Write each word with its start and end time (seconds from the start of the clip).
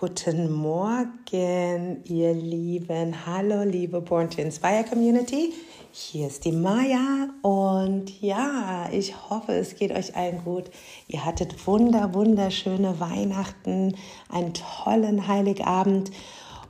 Guten 0.00 0.50
Morgen, 0.50 2.02
ihr 2.04 2.32
Lieben. 2.32 3.26
Hallo, 3.26 3.64
liebe 3.64 4.00
Born 4.00 4.30
to 4.30 4.40
Inspire 4.40 4.82
Community. 4.82 5.52
Hier 5.92 6.28
ist 6.28 6.46
die 6.46 6.52
Maya 6.52 7.28
und 7.42 8.18
ja, 8.22 8.88
ich 8.90 9.14
hoffe, 9.28 9.52
es 9.52 9.76
geht 9.76 9.92
euch 9.92 10.16
allen 10.16 10.42
gut. 10.42 10.70
Ihr 11.06 11.22
hattet 11.22 11.66
wunder, 11.66 12.14
wunderschöne 12.14 12.98
Weihnachten, 12.98 13.94
einen 14.30 14.54
tollen 14.54 15.28
Heiligabend 15.28 16.10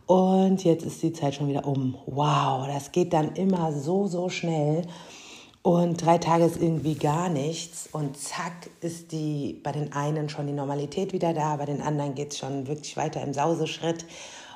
und 0.07 0.65
jetzt 0.65 0.85
ist 0.85 1.01
die 1.01 1.13
Zeit 1.13 1.37
schon 1.37 1.47
wieder 1.47 1.69
um. 1.69 1.95
Wow, 2.07 2.67
das 2.67 2.91
geht 2.91 3.13
dann 3.13 3.37
immer 3.37 3.73
so, 3.73 4.09
so 4.09 4.29
schnell. 4.29 4.83
Und 5.63 6.05
drei 6.05 6.17
Tage 6.17 6.45
ist 6.45 6.57
irgendwie 6.57 6.95
gar 6.95 7.29
nichts. 7.29 7.89
Und 7.93 8.17
zack, 8.17 8.71
ist 8.81 9.13
die 9.13 9.61
bei 9.63 9.73
den 9.73 9.93
einen 9.93 10.29
schon 10.29 10.47
die 10.47 10.55
Normalität 10.55 11.13
wieder 11.13 11.35
da, 11.35 11.57
bei 11.57 11.67
den 11.67 11.83
anderen 11.83 12.15
geht 12.15 12.33
es 12.33 12.39
schon 12.39 12.67
wirklich 12.67 12.97
weiter 12.97 13.23
im 13.23 13.35
Sauseschritt. 13.35 14.07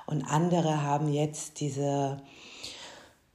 Und 0.07 0.25
andere 0.25 0.83
haben 0.83 1.13
jetzt 1.13 1.61
diese 1.61 2.19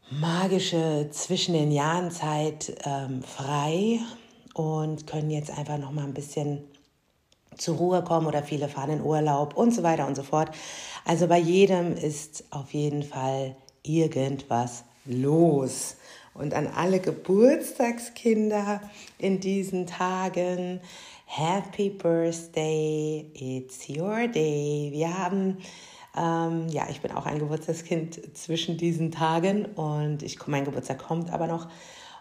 magische 0.09 1.09
zwischen 1.11 1.53
den 1.53 1.71
Jahren 1.71 2.09
Zeit 2.11 2.75
ähm, 2.85 3.21
frei 3.21 3.99
und 4.55 5.05
können 5.05 5.29
jetzt 5.29 5.55
einfach 5.55 5.77
noch 5.77 5.91
mal 5.91 6.03
ein 6.03 6.13
bisschen 6.13 6.63
zur 7.55 7.77
Ruhe 7.77 8.03
kommen 8.03 8.25
oder 8.25 8.41
viele 8.41 8.67
fahren 8.67 8.91
in 8.91 9.01
Urlaub 9.01 9.55
und 9.55 9.73
so 9.73 9.83
weiter 9.83 10.07
und 10.07 10.15
so 10.15 10.23
fort. 10.23 10.49
Also 11.05 11.27
bei 11.27 11.37
jedem 11.37 11.95
ist 11.95 12.45
auf 12.49 12.73
jeden 12.73 13.03
Fall 13.03 13.55
irgendwas 13.83 14.83
los. 15.05 15.95
Und 16.39 16.53
an 16.53 16.67
alle 16.67 17.01
Geburtstagskinder 17.01 18.79
in 19.17 19.41
diesen 19.41 19.85
Tagen, 19.87 20.79
Happy 21.25 21.89
Birthday, 21.89 23.29
it's 23.33 23.89
your 23.89 24.25
day. 24.29 24.87
Wir 24.93 25.17
haben, 25.17 25.57
ähm, 26.17 26.69
ja, 26.69 26.87
ich 26.89 27.01
bin 27.01 27.11
auch 27.11 27.25
ein 27.25 27.39
Geburtstagskind 27.39 28.37
zwischen 28.37 28.77
diesen 28.77 29.11
Tagen 29.11 29.65
und 29.65 30.23
ich, 30.23 30.47
mein 30.47 30.63
Geburtstag 30.63 30.99
kommt 30.99 31.29
aber 31.29 31.47
noch. 31.47 31.67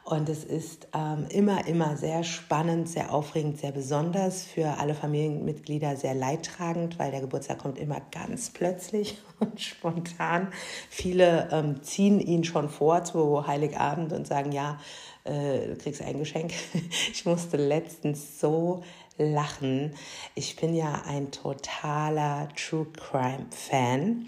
Und 0.09 0.31
es 0.31 0.43
ist 0.43 0.89
ähm, 0.95 1.27
immer, 1.29 1.67
immer 1.67 1.99
sehr 1.99 2.25
spannend, 2.25 2.89
sehr 2.89 3.13
aufregend, 3.13 3.59
sehr 3.59 3.73
besonders 3.73 4.43
für 4.43 4.79
alle 4.79 4.95
Familienmitglieder, 4.95 5.97
sehr 5.97 6.15
leidtragend, 6.15 6.99
weil 6.99 7.11
der 7.11 7.21
Geburtstag 7.21 7.59
kommt 7.59 7.77
immer 7.79 8.01
ganz 8.11 8.49
plötzlich 8.49 9.19
und 9.39 9.61
spontan. 9.61 10.49
Viele 10.89 11.51
ähm, 11.53 11.83
ziehen 11.83 12.21
ihn 12.21 12.43
schon 12.45 12.71
vor 12.71 13.05
zu 13.05 13.47
Heiligabend 13.47 14.15
und 14.15 14.27
sagen, 14.27 14.51
ja, 14.51 14.81
äh, 15.25 15.67
du 15.67 15.77
kriegst 15.77 16.01
ein 16.01 16.19
Geschenk. 16.19 16.55
Ich 17.13 17.27
musste 17.27 17.59
letztens 17.59 18.41
so 18.41 18.83
lachen. 19.19 19.93
Ich 20.35 20.57
bin 20.57 20.75
ja 20.75 21.03
ein 21.07 21.31
totaler 21.33 22.49
True 22.57 22.87
Crime 22.97 23.47
Fan. 23.51 24.27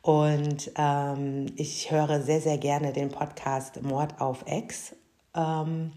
Und 0.00 0.72
ähm, 0.76 1.46
ich 1.54 1.92
höre 1.92 2.20
sehr, 2.22 2.40
sehr 2.40 2.58
gerne 2.58 2.92
den 2.92 3.10
Podcast 3.10 3.80
Mord 3.82 4.20
auf 4.20 4.42
Ex 4.46 4.96
ähm, 5.34 5.92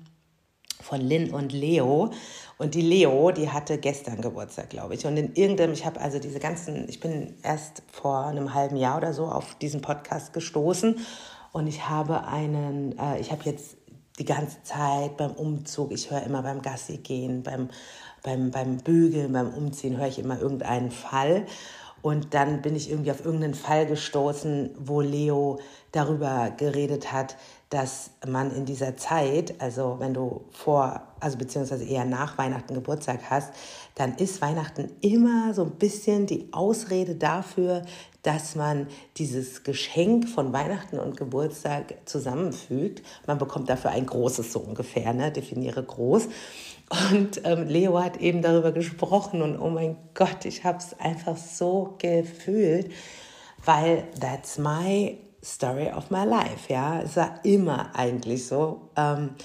von 0.82 1.02
Lynn 1.02 1.34
und 1.34 1.52
Leo. 1.52 2.12
Und 2.58 2.76
die 2.76 2.82
Leo, 2.82 3.32
die 3.32 3.50
hatte 3.50 3.78
gestern 3.78 4.22
Geburtstag, 4.22 4.70
glaube 4.70 4.96
ich. 4.96 5.06
Und 5.06 5.18
in 5.18 5.34
irgendeinem, 5.36 5.74
ich 5.74 5.86
habe 5.86 6.00
also 6.00 6.20
diese 6.20 6.40
ganzen, 6.40 6.88
ich 6.90 7.00
bin 7.00 7.36
erst 7.44 7.84
vor 7.92 8.26
einem 8.26 8.54
halben 8.54 8.78
Jahr 8.78 8.98
oder 8.98 9.14
so 9.14 9.26
auf 9.26 9.56
diesen 9.56 9.82
Podcast 9.82 10.34
gestoßen. 10.34 11.00
Und 11.52 11.68
ich 11.68 11.88
habe 11.88 12.28
einen, 12.28 12.98
äh, 12.98 13.20
ich 13.20 13.32
habe 13.32 13.44
jetzt 13.46 13.78
die 14.20 14.26
ganze 14.26 14.64
Zeit 14.64 15.18
beim 15.18 15.32
Umzug, 15.32 15.92
ich 15.92 16.10
höre 16.10 16.24
immer 16.24 16.42
beim 16.42 16.62
Gassi 16.62 16.98
gehen, 16.98 17.44
beim, 17.44 17.70
beim, 18.24 18.52
beim 18.52 18.78
Bügeln, 18.78 19.34
beim 19.34 19.50
Umziehen, 19.54 19.98
höre 19.98 20.08
ich 20.08 20.20
immer 20.20 20.40
irgendeinen 20.40 20.92
Fall. 20.92 21.46
Und 22.02 22.34
dann 22.34 22.62
bin 22.62 22.76
ich 22.76 22.92
irgendwie 22.92 23.12
auf 23.12 23.26
irgendeinen 23.26 23.56
Fall 23.56 23.88
gestoßen, 23.88 24.76
wo 24.78 25.02
Leo 25.02 25.60
darüber 25.92 26.52
geredet 26.56 27.12
hat, 27.12 27.36
dass 27.76 28.12
man 28.26 28.56
in 28.56 28.64
dieser 28.64 28.96
Zeit, 28.96 29.56
also 29.60 29.98
wenn 30.00 30.14
du 30.14 30.46
vor, 30.50 31.02
also 31.20 31.38
beziehungsweise 31.38 31.84
eher 31.84 32.06
nach 32.06 32.38
Weihnachten 32.38 32.74
Geburtstag 32.74 33.30
hast, 33.30 33.52
dann 33.96 34.16
ist 34.16 34.42
Weihnachten 34.42 34.94
immer 35.02 35.54
so 35.54 35.64
ein 35.64 35.72
bisschen 35.72 36.26
die 36.26 36.48
Ausrede 36.54 37.16
dafür, 37.16 37.82
dass 38.24 38.56
man 38.56 38.88
dieses 39.18 39.64
Geschenk 39.64 40.30
von 40.30 40.54
Weihnachten 40.54 40.98
und 41.00 41.18
Geburtstag 41.18 41.96
zusammenfügt. 42.06 43.04
Man 43.28 43.40
bekommt 43.40 43.70
dafür 43.70 43.92
ein 43.92 44.06
großes 44.06 44.54
so 44.54 44.60
ungefähr, 44.60 45.12
ne? 45.12 45.34
definiere 45.34 45.84
groß. 45.84 46.30
Und 47.12 47.42
ähm, 47.44 47.68
Leo 47.68 48.02
hat 48.02 48.16
eben 48.22 48.42
darüber 48.42 48.72
gesprochen 48.72 49.42
und 49.42 49.60
oh 49.60 49.70
mein 49.70 49.98
Gott, 50.14 50.46
ich 50.46 50.64
habe 50.64 50.78
es 50.78 50.98
einfach 50.98 51.36
so 51.36 51.96
gefühlt, 51.98 52.90
weil 53.66 54.06
that's 54.22 54.58
my 54.58 55.18
Story 55.46 55.92
of 55.92 56.10
my 56.10 56.26
life, 56.26 56.74
ja. 56.74 57.02
Es 57.02 57.16
war 57.16 57.40
immer 57.44 57.96
eigentlich 57.96 58.48
so. 58.48 58.90
Ähm, 58.96 59.36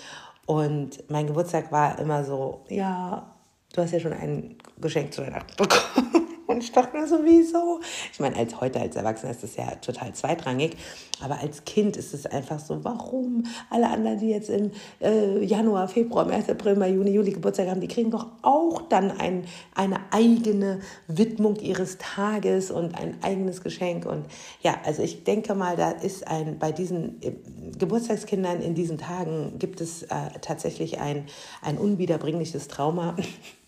und 0.47 1.11
mein 1.11 1.27
Geburtstag 1.27 1.71
war 1.71 1.99
immer 1.99 2.25
so, 2.25 2.65
ja, 2.69 3.31
du 3.75 3.83
hast 3.83 3.93
ja 3.93 4.00
schon 4.00 4.15
ein 4.15 4.56
Geschenk 4.81 5.12
zu 5.12 5.22
Weihnachten 5.22 5.55
bekommen. 5.56 6.29
Und 6.50 6.65
ich 6.65 6.72
dachte 6.72 6.97
mir 6.97 7.06
so? 7.06 7.81
Ich 8.12 8.19
meine, 8.19 8.37
als 8.37 8.61
heute 8.61 8.81
als 8.81 8.97
Erwachsener 8.97 9.31
ist 9.31 9.43
das 9.43 9.56
ja 9.56 9.71
total 9.77 10.12
zweitrangig, 10.15 10.77
aber 11.22 11.38
als 11.38 11.65
Kind 11.65 11.97
ist 11.97 12.12
es 12.12 12.27
einfach 12.27 12.59
so, 12.59 12.83
warum? 12.83 13.44
Alle 13.71 13.88
anderen, 13.88 14.19
die 14.19 14.31
jetzt 14.31 14.50
im 14.50 14.72
äh, 15.00 15.44
Januar, 15.44 15.87
Februar, 15.87 16.25
März, 16.25 16.49
April, 16.49 16.77
Mai, 16.77 16.91
Juni, 16.91 17.11
Juli 17.11 17.31
Geburtstag 17.31 17.69
haben, 17.69 17.81
die 17.81 17.88
kriegen 17.88 18.11
doch 18.11 18.27
auch 18.43 18.83
dann 18.88 19.12
ein, 19.12 19.44
eine 19.75 20.00
eigene 20.11 20.81
Widmung 21.06 21.56
ihres 21.56 21.99
Tages 21.99 22.71
und 22.71 22.99
ein 22.99 23.19
eigenes 23.22 23.62
Geschenk. 23.62 24.06
Und 24.06 24.25
ja, 24.61 24.77
also 24.84 25.03
ich 25.03 25.25
denke 25.25 25.55
mal, 25.55 25.77
da 25.77 25.91
ist 25.91 26.27
ein, 26.27 26.59
bei 26.59 26.72
diesen 26.72 27.22
äh, 27.22 27.32
Geburtstagskindern 27.78 28.61
in 28.61 28.75
diesen 28.75 28.99
Tagen 28.99 29.59
gibt 29.59 29.81
es 29.81 30.03
äh, 30.03 30.09
tatsächlich 30.41 30.99
ein, 30.99 31.27
ein 31.62 31.78
unwiederbringliches 31.78 32.67
Trauma 32.69 33.15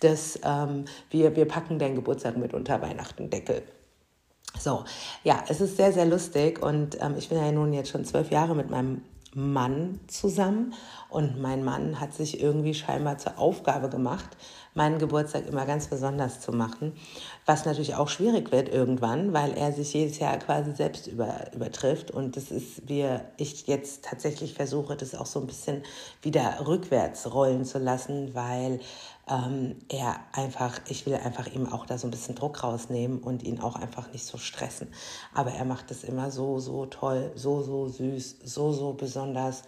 dass 0.00 0.38
ähm, 0.44 0.84
wir, 1.10 1.36
wir 1.36 1.46
packen 1.46 1.78
deinen 1.78 1.96
Geburtstag 1.96 2.36
mit 2.36 2.54
unter 2.54 2.80
Weihnachten 2.82 3.30
Deckel. 3.30 3.62
So, 4.58 4.84
ja, 5.24 5.44
es 5.48 5.60
ist 5.60 5.76
sehr, 5.76 5.92
sehr 5.92 6.06
lustig 6.06 6.62
und 6.62 7.00
ähm, 7.00 7.14
ich 7.16 7.28
bin 7.28 7.38
ja 7.38 7.50
nun 7.52 7.72
jetzt 7.72 7.90
schon 7.90 8.04
zwölf 8.04 8.30
Jahre 8.30 8.54
mit 8.54 8.68
meinem 8.68 9.02
Mann 9.34 10.00
zusammen 10.08 10.74
und 11.08 11.40
mein 11.40 11.64
Mann 11.64 12.00
hat 12.00 12.14
sich 12.14 12.42
irgendwie 12.42 12.74
scheinbar 12.74 13.18
zur 13.18 13.38
Aufgabe 13.38 13.88
gemacht, 13.88 14.28
meinen 14.74 14.98
Geburtstag 14.98 15.46
immer 15.46 15.66
ganz 15.66 15.86
besonders 15.86 16.40
zu 16.40 16.50
machen, 16.52 16.94
was 17.46 17.64
natürlich 17.64 17.94
auch 17.94 18.08
schwierig 18.08 18.50
wird 18.50 18.68
irgendwann, 18.68 19.32
weil 19.32 19.52
er 19.56 19.72
sich 19.72 19.94
jedes 19.94 20.18
Jahr 20.18 20.36
quasi 20.38 20.72
selbst 20.74 21.06
über, 21.06 21.52
übertrifft 21.54 22.10
und 22.10 22.36
das 22.36 22.50
ist, 22.50 22.88
wie 22.88 23.06
ich 23.36 23.68
jetzt 23.68 24.04
tatsächlich 24.04 24.54
versuche, 24.54 24.96
das 24.96 25.14
auch 25.14 25.26
so 25.26 25.40
ein 25.40 25.46
bisschen 25.46 25.84
wieder 26.22 26.66
rückwärts 26.66 27.32
rollen 27.32 27.64
zu 27.64 27.78
lassen, 27.78 28.34
weil 28.34 28.80
ähm, 29.30 29.76
er 29.88 30.20
einfach, 30.32 30.80
ich 30.88 31.06
will 31.06 31.14
einfach 31.14 31.46
ihm 31.46 31.72
auch 31.72 31.86
da 31.86 31.96
so 31.96 32.06
ein 32.06 32.10
bisschen 32.10 32.34
Druck 32.34 32.62
rausnehmen 32.62 33.20
und 33.20 33.42
ihn 33.42 33.60
auch 33.60 33.76
einfach 33.76 34.12
nicht 34.12 34.26
so 34.26 34.38
stressen. 34.38 34.88
Aber 35.32 35.52
er 35.52 35.64
macht 35.64 35.90
es 35.90 36.04
immer 36.04 36.30
so, 36.30 36.58
so 36.58 36.86
toll, 36.86 37.30
so, 37.36 37.62
so 37.62 37.88
süß, 37.88 38.38
so, 38.44 38.72
so 38.72 38.92
besonders. 38.92 39.62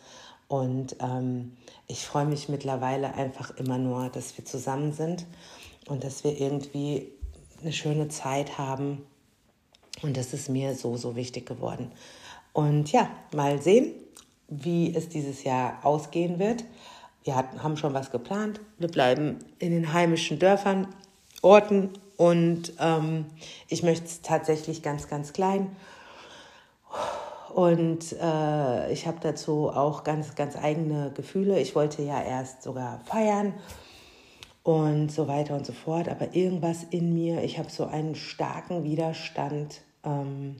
Und 0.49 0.97
ähm, 1.01 1.57
ich 1.87 2.05
freue 2.05 2.27
mich 2.27 2.49
mittlerweile 2.49 3.15
einfach 3.15 3.57
immer 3.57 3.79
nur, 3.79 4.09
dass 4.09 4.37
wir 4.37 4.45
zusammen 4.45 4.93
sind 4.93 5.27
und 5.87 6.05
dass 6.05 6.25
wir 6.25 6.39
irgendwie 6.39 7.13
eine 7.61 7.73
schöne 7.73 8.09
Zeit 8.09 8.59
haben. 8.59 9.07
Und 10.03 10.17
das 10.17 10.35
ist 10.35 10.49
mir 10.49 10.75
so, 10.75 10.97
so 10.97 11.15
wichtig 11.15 11.47
geworden. 11.47 11.93
Und 12.53 12.91
ja, 12.93 13.09
mal 13.35 13.63
sehen, 13.63 13.95
wie 14.49 14.95
es 14.95 15.09
dieses 15.09 15.45
Jahr 15.45 15.79
ausgehen 15.85 16.39
wird 16.39 16.65
wir 17.25 17.37
haben 17.37 17.77
schon 17.77 17.95
was 17.95 18.11
geplant. 18.11 18.61
Wir 18.79 18.89
bleiben 18.89 19.39
in 19.59 19.71
den 19.71 19.93
heimischen 19.93 20.39
Dörfern, 20.39 20.89
Orten 21.41 21.91
und 22.17 22.73
ähm, 22.79 23.27
ich 23.69 23.83
möchte 23.83 24.07
es 24.07 24.23
tatsächlich 24.23 24.83
ganz, 24.83 25.09
ganz 25.09 25.33
klein. 25.33 25.75
Und 27.55 28.13
äh, 28.13 28.93
ich 28.93 29.07
habe 29.07 29.19
dazu 29.21 29.69
auch 29.69 30.05
ganz, 30.05 30.35
ganz 30.35 30.57
eigene 30.57 31.11
Gefühle. 31.15 31.61
Ich 31.61 31.75
wollte 31.75 32.03
ja 32.03 32.23
erst 32.23 32.63
sogar 32.63 33.01
feiern 33.05 33.55
und 34.63 35.11
so 35.13 35.29
weiter 35.29 35.55
und 35.55 35.67
so 35.67 35.73
fort. 35.73 36.09
Aber 36.09 36.35
irgendwas 36.35 36.85
in 36.91 37.15
mir, 37.15 37.43
ich 37.43 37.59
habe 37.59 37.71
so 37.71 37.85
einen 37.85 38.15
starken 38.15 38.85
Widerstand. 38.85 39.83
Ähm, 40.05 40.57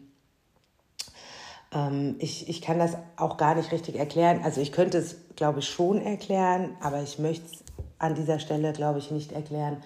ähm, 1.75 2.17
ich, 2.19 2.49
ich 2.49 2.61
kann 2.61 2.79
das 2.79 2.97
auch 3.17 3.37
gar 3.37 3.55
nicht 3.55 3.73
richtig 3.73 3.97
erklären. 3.97 4.41
Also 4.45 4.61
ich 4.61 4.73
könnte 4.73 4.99
es, 4.99 5.17
glaube 5.37 5.61
ich, 5.61 5.69
schon 5.69 6.01
erklären, 6.01 6.77
aber 6.81 7.03
ich 7.03 7.19
möchte 7.19 7.47
es 7.47 7.65
an 7.99 8.15
dieser 8.15 8.39
Stelle, 8.39 8.73
glaube 8.73 8.99
ich, 8.99 9.11
nicht 9.11 9.33
erklären, 9.33 9.79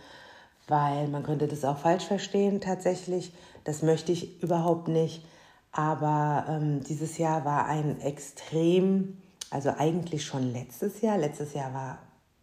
weil 0.69 1.09
man 1.09 1.23
könnte 1.23 1.47
das 1.47 1.65
auch 1.65 1.79
falsch 1.79 2.05
verstehen 2.05 2.61
tatsächlich. 2.61 3.33
Das 3.65 3.83
möchte 3.83 4.13
ich 4.13 4.43
überhaupt 4.43 4.89
nicht. 4.89 5.25
Aber 5.73 6.47
ähm, 6.49 6.83
dieses 6.83 7.19
Jahr 7.19 7.45
war 7.45 7.67
ein 7.67 8.01
extrem, 8.01 9.19
also 9.51 9.71
eigentlich 9.77 10.25
schon 10.25 10.53
letztes 10.53 11.03
Jahr. 11.03 11.19
Letztes 11.19 11.53
Jahr 11.53 11.75
war 11.75 11.99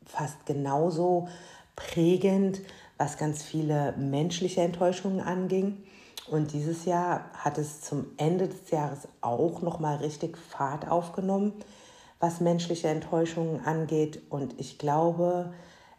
fast 0.05 0.45
genauso 0.45 1.27
prägend, 1.75 2.61
was 2.97 3.17
ganz 3.17 3.41
viele 3.41 3.94
menschliche 3.97 4.61
Enttäuschungen 4.61 5.19
anging. 5.19 5.83
Und 6.29 6.53
dieses 6.53 6.85
Jahr 6.85 7.25
hat 7.33 7.57
es 7.57 7.81
zum 7.81 8.05
Ende 8.17 8.47
des 8.47 8.69
Jahres 8.69 9.07
auch 9.21 9.61
nochmal 9.61 9.97
richtig 9.97 10.38
Fahrt 10.38 10.88
aufgenommen, 10.89 11.53
was 12.23 12.39
menschliche 12.39 12.87
Enttäuschungen 12.87 13.65
angeht. 13.65 14.21
Und 14.29 14.57
ich 14.57 14.77
glaube, 14.77 15.53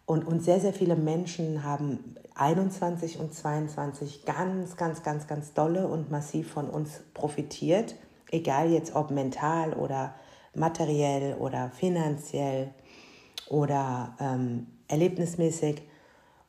und, 0.07 0.27
und 0.27 0.43
sehr, 0.43 0.59
sehr 0.59 0.73
viele 0.73 0.97
Menschen 0.97 1.65
haben 1.65 2.17
21 2.35 3.19
und 3.19 3.35
22 3.35 4.25
ganz, 4.25 4.79
ganz, 4.79 5.03
ganz, 5.03 5.27
ganz 5.27 5.53
dolle 5.53 5.87
und 5.87 6.11
massiv 6.11 6.51
von 6.51 6.71
uns 6.71 7.03
profitiert. 7.13 7.95
Egal 8.31 8.71
jetzt 8.71 8.95
ob 8.95 9.11
mental 9.11 9.75
oder 9.75 10.15
materiell 10.55 11.35
oder 11.35 11.71
finanziell 11.71 12.71
oder 13.51 14.17
ähm, 14.19 14.67
erlebnismäßig. 14.89 15.83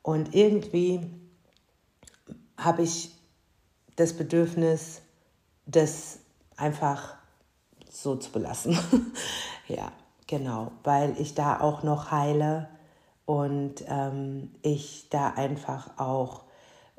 Und 0.00 0.34
irgendwie 0.34 1.00
habe 2.56 2.80
ich 2.80 3.14
das 3.96 4.14
Bedürfnis, 4.14 5.02
das 5.66 6.20
einfach 6.56 7.16
so 7.90 8.16
zu 8.16 8.32
belassen. 8.32 8.78
ja, 9.68 9.92
genau, 10.26 10.72
weil 10.84 11.14
ich 11.18 11.34
da 11.34 11.60
auch 11.60 11.82
noch 11.82 12.10
heile 12.10 12.68
und 13.24 13.84
ähm, 13.88 14.50
ich 14.62 15.08
da 15.10 15.30
einfach 15.30 15.98
auch, 15.98 16.42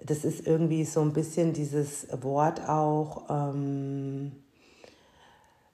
das 0.04 0.26
ist 0.26 0.46
irgendwie 0.46 0.84
so 0.84 1.02
ein 1.02 1.14
bisschen 1.14 1.54
dieses 1.54 2.08
Wort 2.22 2.68
auch, 2.68 3.30
ähm, 3.30 4.32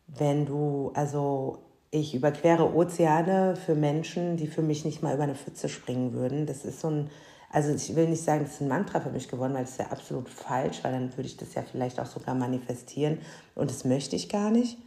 wenn 0.08 0.46
du, 0.46 0.92
also 0.94 1.60
ich 1.94 2.16
überquere 2.16 2.74
Ozeane 2.74 3.56
für 3.56 3.76
Menschen, 3.76 4.38
die 4.38 4.48
für 4.48 4.62
mich 4.62 4.84
nicht 4.86 5.04
mal 5.04 5.14
über 5.14 5.24
eine 5.24 5.36
Pfütze 5.36 5.70
springen 5.70 6.14
würden. 6.14 6.48
Das 6.48 6.66
ist 6.66 6.82
so 6.82 6.90
ein, 6.90 7.10
also 7.52 7.72
ich 7.72 7.96
will 7.96 8.10
nicht 8.10 8.24
sagen, 8.24 8.44
das 8.44 8.56
ist 8.56 8.62
ein 8.62 8.68
Mantra 8.68 9.00
für 9.00 9.12
mich 9.12 9.28
geworden, 9.28 9.54
weil 9.54 9.66
das 9.66 9.78
wäre 9.78 9.92
absolut 9.92 10.28
falsch, 10.28 10.84
weil 10.84 10.92
dann 10.92 11.16
würde 11.16 11.28
ich 11.28 11.38
das 11.38 11.54
ja 11.54 11.62
vielleicht 11.62 12.00
auch 12.00 12.08
sogar 12.08 12.34
manifestieren 12.34 13.20
und 13.54 13.70
das 13.70 13.86
möchte 13.86 14.16
ich 14.16 14.28
gar 14.28 14.50
nicht. 14.50 14.80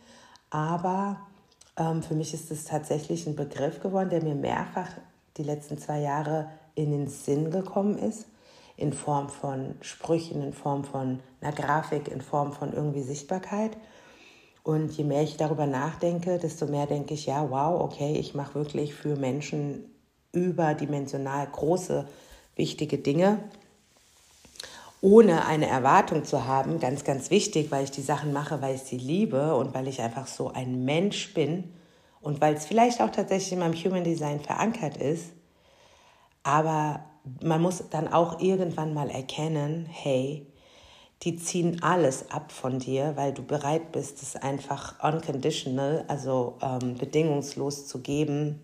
Aber 0.50 1.20
für 1.76 2.14
mich 2.14 2.32
ist 2.32 2.50
es 2.50 2.64
tatsächlich 2.64 3.26
ein 3.26 3.36
Begriff 3.36 3.80
geworden, 3.80 4.08
der 4.08 4.22
mir 4.22 4.34
mehrfach 4.34 4.88
die 5.36 5.42
letzten 5.42 5.76
zwei 5.76 6.00
Jahre 6.00 6.48
in 6.74 6.90
den 6.90 7.06
Sinn 7.06 7.50
gekommen 7.50 7.98
ist, 7.98 8.26
in 8.76 8.92
Form 8.92 9.28
von 9.28 9.74
Sprüchen, 9.82 10.42
in 10.42 10.52
Form 10.52 10.84
von 10.84 11.20
einer 11.40 11.52
Grafik, 11.52 12.08
in 12.08 12.22
Form 12.22 12.52
von 12.52 12.72
irgendwie 12.72 13.02
Sichtbarkeit. 13.02 13.76
Und 14.62 14.92
je 14.92 15.04
mehr 15.04 15.22
ich 15.22 15.36
darüber 15.36 15.66
nachdenke, 15.66 16.38
desto 16.38 16.66
mehr 16.66 16.86
denke 16.86 17.14
ich, 17.14 17.26
ja, 17.26 17.50
wow, 17.50 17.80
okay, 17.80 18.16
ich 18.18 18.34
mache 18.34 18.54
wirklich 18.54 18.94
für 18.94 19.16
Menschen 19.16 19.84
überdimensional 20.32 21.46
große 21.46 22.06
wichtige 22.56 22.98
Dinge, 22.98 23.38
ohne 25.00 25.46
eine 25.46 25.68
Erwartung 25.68 26.24
zu 26.24 26.46
haben, 26.46 26.80
ganz, 26.80 27.04
ganz 27.04 27.30
wichtig, 27.30 27.70
weil 27.70 27.84
ich 27.84 27.90
die 27.90 28.02
Sachen 28.02 28.32
mache, 28.32 28.62
weil 28.62 28.74
ich 28.74 28.82
sie 28.82 28.98
liebe 28.98 29.54
und 29.54 29.74
weil 29.74 29.88
ich 29.88 30.00
einfach 30.00 30.26
so 30.26 30.52
ein 30.52 30.84
Mensch 30.84 31.34
bin 31.34 31.72
und 32.20 32.40
weil 32.40 32.54
es 32.54 32.66
vielleicht 32.66 33.00
auch 33.00 33.10
tatsächlich 33.10 33.52
in 33.52 33.58
meinem 33.58 33.74
Human 33.74 34.04
Design 34.04 34.40
verankert 34.40 34.96
ist. 34.96 35.32
Aber 36.42 37.04
man 37.42 37.60
muss 37.60 37.84
dann 37.90 38.12
auch 38.12 38.40
irgendwann 38.40 38.94
mal 38.94 39.10
erkennen, 39.10 39.86
hey, 39.90 40.46
die 41.22 41.36
ziehen 41.36 41.82
alles 41.82 42.30
ab 42.30 42.52
von 42.52 42.78
dir, 42.78 43.16
weil 43.16 43.32
du 43.32 43.42
bereit 43.42 43.92
bist, 43.92 44.22
es 44.22 44.36
einfach 44.36 45.02
unconditional, 45.02 46.04
also 46.08 46.58
ähm, 46.60 46.96
bedingungslos 46.96 47.86
zu 47.86 48.00
geben, 48.00 48.62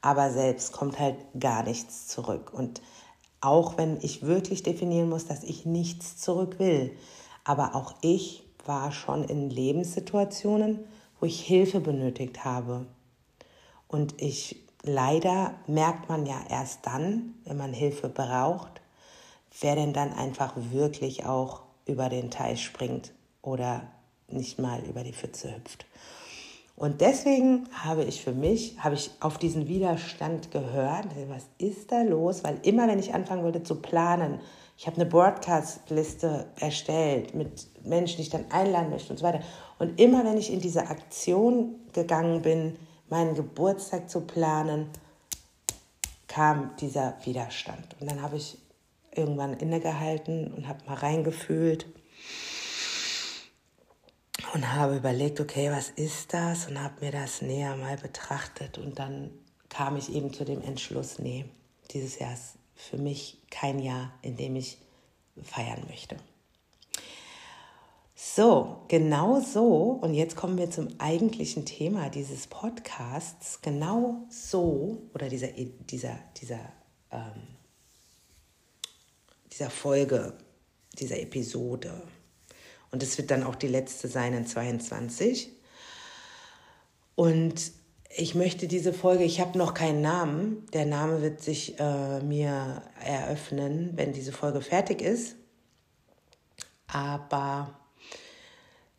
aber 0.00 0.30
selbst 0.30 0.72
kommt 0.72 0.98
halt 0.98 1.16
gar 1.38 1.62
nichts 1.62 2.06
zurück. 2.06 2.52
Und 2.52 2.80
auch 3.40 3.78
wenn 3.78 3.98
ich 4.00 4.22
wirklich 4.22 4.62
definieren 4.62 5.08
muss, 5.08 5.26
dass 5.26 5.44
ich 5.44 5.64
nichts 5.64 6.16
zurück 6.16 6.58
will. 6.58 6.92
Aber 7.44 7.74
auch 7.74 7.94
ich 8.02 8.44
war 8.64 8.92
schon 8.92 9.24
in 9.24 9.50
Lebenssituationen, 9.50 10.80
wo 11.20 11.26
ich 11.26 11.40
Hilfe 11.40 11.80
benötigt 11.80 12.44
habe. 12.44 12.86
Und 13.86 14.20
ich 14.20 14.56
leider 14.82 15.54
merkt 15.66 16.08
man 16.08 16.26
ja 16.26 16.40
erst 16.48 16.86
dann, 16.86 17.34
wenn 17.44 17.56
man 17.56 17.72
Hilfe 17.72 18.08
braucht, 18.08 18.80
wer 19.60 19.76
denn 19.76 19.92
dann 19.92 20.12
einfach 20.12 20.52
wirklich 20.70 21.24
auch 21.26 21.62
über 21.86 22.08
den 22.08 22.30
Teich 22.30 22.62
springt 22.62 23.12
oder 23.42 23.88
nicht 24.28 24.58
mal 24.58 24.82
über 24.84 25.02
die 25.02 25.12
Pfütze 25.12 25.54
hüpft. 25.54 25.86
Und 26.78 27.00
deswegen 27.00 27.68
habe 27.72 28.04
ich 28.04 28.22
für 28.22 28.30
mich, 28.30 28.78
habe 28.78 28.94
ich 28.94 29.10
auf 29.18 29.36
diesen 29.36 29.66
Widerstand 29.66 30.52
gehört, 30.52 31.06
was 31.28 31.42
ist 31.58 31.90
da 31.90 32.02
los? 32.02 32.44
Weil 32.44 32.60
immer, 32.62 32.86
wenn 32.86 33.00
ich 33.00 33.14
anfangen 33.14 33.42
würde 33.42 33.64
zu 33.64 33.82
planen, 33.82 34.38
ich 34.76 34.86
habe 34.86 34.94
eine 35.00 35.06
Broadcast-Liste 35.06 36.46
erstellt 36.60 37.34
mit 37.34 37.66
Menschen, 37.84 38.18
die 38.18 38.22
ich 38.22 38.30
dann 38.30 38.48
einladen 38.52 38.90
möchte 38.90 39.12
und 39.12 39.18
so 39.18 39.24
weiter. 39.24 39.40
Und 39.80 40.00
immer, 40.00 40.24
wenn 40.24 40.38
ich 40.38 40.52
in 40.52 40.60
diese 40.60 40.82
Aktion 40.86 41.74
gegangen 41.92 42.42
bin, 42.42 42.76
meinen 43.08 43.34
Geburtstag 43.34 44.08
zu 44.08 44.20
planen, 44.20 44.86
kam 46.28 46.76
dieser 46.80 47.16
Widerstand. 47.24 47.96
Und 47.98 48.08
dann 48.08 48.22
habe 48.22 48.36
ich 48.36 48.56
irgendwann 49.10 49.54
innegehalten 49.54 50.54
und 50.54 50.68
habe 50.68 50.78
mal 50.86 50.94
reingefühlt 50.94 51.86
und 54.58 54.74
habe 54.74 54.96
überlegt, 54.96 55.38
okay, 55.38 55.70
was 55.70 55.90
ist 55.90 56.34
das? 56.34 56.66
Und 56.66 56.82
habe 56.82 57.04
mir 57.04 57.12
das 57.12 57.42
näher 57.42 57.76
mal 57.76 57.96
betrachtet. 57.96 58.76
Und 58.76 58.98
dann 58.98 59.30
kam 59.68 59.96
ich 59.96 60.12
eben 60.12 60.32
zu 60.32 60.44
dem 60.44 60.62
Entschluss, 60.62 61.20
nee, 61.20 61.44
dieses 61.92 62.18
Jahr 62.18 62.32
ist 62.32 62.54
für 62.74 62.98
mich 62.98 63.40
kein 63.52 63.78
Jahr, 63.78 64.12
in 64.20 64.36
dem 64.36 64.56
ich 64.56 64.78
feiern 65.44 65.84
möchte. 65.86 66.16
So, 68.16 68.82
genau 68.88 69.38
so, 69.38 70.00
und 70.00 70.14
jetzt 70.14 70.34
kommen 70.34 70.58
wir 70.58 70.72
zum 70.72 70.88
eigentlichen 70.98 71.64
Thema 71.64 72.10
dieses 72.10 72.48
Podcasts. 72.48 73.60
Genau 73.62 74.26
so, 74.28 75.02
oder 75.14 75.28
dieser, 75.28 75.52
dieser, 75.52 76.18
dieser, 76.40 76.72
ähm, 77.12 77.46
dieser 79.52 79.70
Folge, 79.70 80.36
dieser 80.98 81.20
Episode, 81.20 82.02
und 82.90 83.02
es 83.02 83.18
wird 83.18 83.30
dann 83.30 83.42
auch 83.42 83.54
die 83.54 83.68
letzte 83.68 84.08
sein 84.08 84.32
in 84.34 84.46
22. 84.46 85.52
Und 87.14 87.72
ich 88.16 88.34
möchte 88.34 88.68
diese 88.68 88.92
Folge, 88.92 89.24
ich 89.24 89.40
habe 89.40 89.58
noch 89.58 89.74
keinen 89.74 90.00
Namen. 90.00 90.66
Der 90.72 90.86
Name 90.86 91.20
wird 91.20 91.42
sich 91.42 91.78
äh, 91.78 92.20
mir 92.20 92.82
eröffnen, 93.04 93.92
wenn 93.96 94.12
diese 94.12 94.32
Folge 94.32 94.60
fertig 94.60 95.02
ist. 95.02 95.36
Aber 96.86 97.78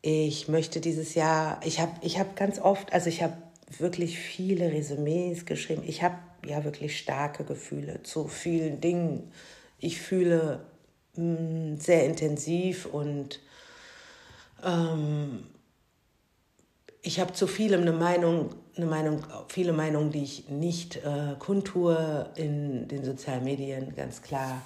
ich 0.01 0.47
möchte 0.47 0.79
dieses 0.79 1.15
Jahr, 1.15 1.59
ich 1.65 1.79
habe 1.79 1.93
ich 2.01 2.19
hab 2.19 2.35
ganz 2.35 2.59
oft, 2.59 2.93
also 2.93 3.09
ich 3.09 3.23
habe 3.23 3.33
wirklich 3.77 4.19
viele 4.19 4.71
Resümees 4.71 5.45
geschrieben. 5.45 5.83
Ich 5.85 6.03
habe 6.03 6.15
ja 6.45 6.63
wirklich 6.63 6.97
starke 6.97 7.43
Gefühle 7.43 8.03
zu 8.03 8.27
vielen 8.27 8.79
Dingen. 8.79 9.31
Ich 9.79 9.99
fühle 9.99 10.65
mh, 11.15 11.23
mm, 11.23 11.77
sehr 11.77 12.05
intensiv 12.05 12.85
und 12.85 13.41
ähm, 14.63 15.43
ich 17.01 17.19
habe 17.19 17.33
zu 17.33 17.47
vielem 17.47 17.81
eine 17.81 17.93
Meinung, 17.93 18.49
eine 18.75 18.85
Meinung, 18.85 19.23
viele 19.47 19.73
Meinungen, 19.73 20.11
die 20.11 20.23
ich 20.23 20.49
nicht 20.49 20.97
äh, 20.97 21.35
kundtue 21.39 22.29
in 22.35 22.87
den 22.87 23.03
sozialen 23.05 23.43
Medien, 23.43 23.95
ganz 23.95 24.21
klar, 24.21 24.61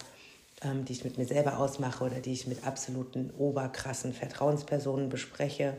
ähm, 0.63 0.85
die 0.85 0.93
ich 0.93 1.03
mit 1.03 1.17
mir 1.17 1.25
selber 1.25 1.59
ausmache 1.59 2.03
oder 2.03 2.19
die 2.19 2.33
ich 2.33 2.47
mit 2.47 2.65
absoluten 2.65 3.31
oberkrassen 3.37 4.13
Vertrauenspersonen 4.13 5.09
bespreche 5.09 5.75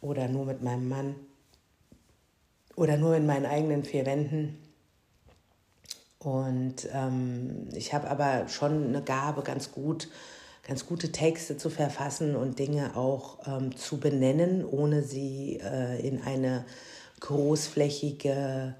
oder 0.00 0.28
nur 0.28 0.44
mit 0.44 0.62
meinem 0.62 0.88
Mann 0.88 1.14
oder 2.76 2.96
nur 2.96 3.16
in 3.16 3.26
meinen 3.26 3.46
eigenen 3.46 3.84
vier 3.84 4.06
Wänden. 4.06 4.58
Und 6.18 6.88
ähm, 6.92 7.68
ich 7.72 7.92
habe 7.92 8.08
aber 8.08 8.48
schon 8.48 8.88
eine 8.88 9.02
Gabe, 9.02 9.42
ganz 9.42 9.72
gut 9.72 10.08
ganz 10.66 10.86
gute 10.86 11.12
Texte 11.12 11.56
zu 11.56 11.70
verfassen 11.70 12.34
und 12.34 12.58
Dinge 12.58 12.96
auch 12.96 13.38
ähm, 13.46 13.76
zu 13.76 13.98
benennen, 13.98 14.64
ohne 14.64 15.02
sie 15.02 15.60
äh, 15.62 16.04
in 16.06 16.20
eine 16.22 16.64
großflächige 17.20 18.74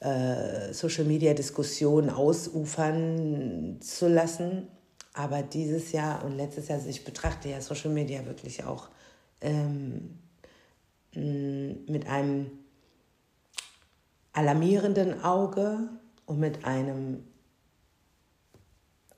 äh, 0.00 0.72
Social-Media-Diskussion 0.72 2.08
ausufern 2.08 3.78
zu 3.80 4.08
lassen. 4.08 4.68
Aber 5.12 5.42
dieses 5.42 5.92
Jahr 5.92 6.24
und 6.24 6.36
letztes 6.38 6.68
Jahr, 6.68 6.78
also 6.78 6.88
ich 6.88 7.04
betrachte 7.04 7.50
ja 7.50 7.60
Social 7.60 7.90
Media 7.90 8.24
wirklich 8.24 8.64
auch 8.64 8.88
ähm, 9.42 10.18
mit 11.14 12.08
einem 12.08 12.50
alarmierenden 14.32 15.22
Auge 15.22 15.90
und 16.24 16.40
mit 16.40 16.64
einem 16.64 17.24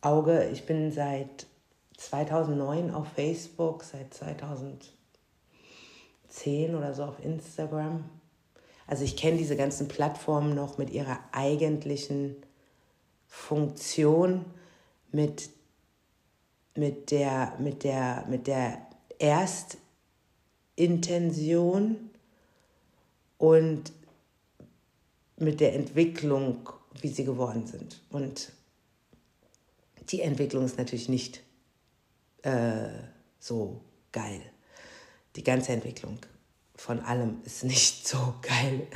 Auge. 0.04 0.50
Ich 0.52 0.66
bin 0.66 0.92
seit 0.92 1.46
2009 1.96 2.92
auf 2.92 3.08
Facebook, 3.08 3.84
seit 3.84 4.12
2010 4.12 4.92
oder 6.75 6.92
so 6.94 7.04
auf 7.04 7.25
Instagram. 7.25 8.04
Also 8.87 9.04
ich 9.04 9.16
kenne 9.16 9.38
diese 9.38 9.56
ganzen 9.56 9.88
Plattformen 9.88 10.54
noch 10.54 10.76
mit 10.78 10.90
ihrer 10.90 11.18
eigentlichen 11.32 12.37
Funktion, 13.26 14.44
mit 15.11 15.49
mit 16.76 17.11
der, 17.11 17.56
mit 17.58 17.82
der, 17.84 18.25
mit 18.28 18.46
der 18.46 18.87
Erstintention 19.18 22.11
und 23.38 23.92
mit 25.37 25.61
der 25.61 25.75
Entwicklung, 25.75 26.68
wie 27.00 27.08
sie 27.08 27.25
geworden 27.25 27.66
sind. 27.66 28.00
Und 28.11 28.52
die 30.11 30.20
Entwicklung 30.20 30.64
ist 30.64 30.78
natürlich 30.78 31.08
nicht 31.08 31.42
äh, 32.42 32.88
so 33.38 33.80
geil. 34.12 34.40
Die 35.37 35.44
ganze 35.44 35.73
Entwicklung 35.73 36.18
von 36.76 37.00
allem 37.00 37.38
ist 37.44 37.64
nicht 37.64 38.06
so 38.06 38.34
geil. 38.42 38.87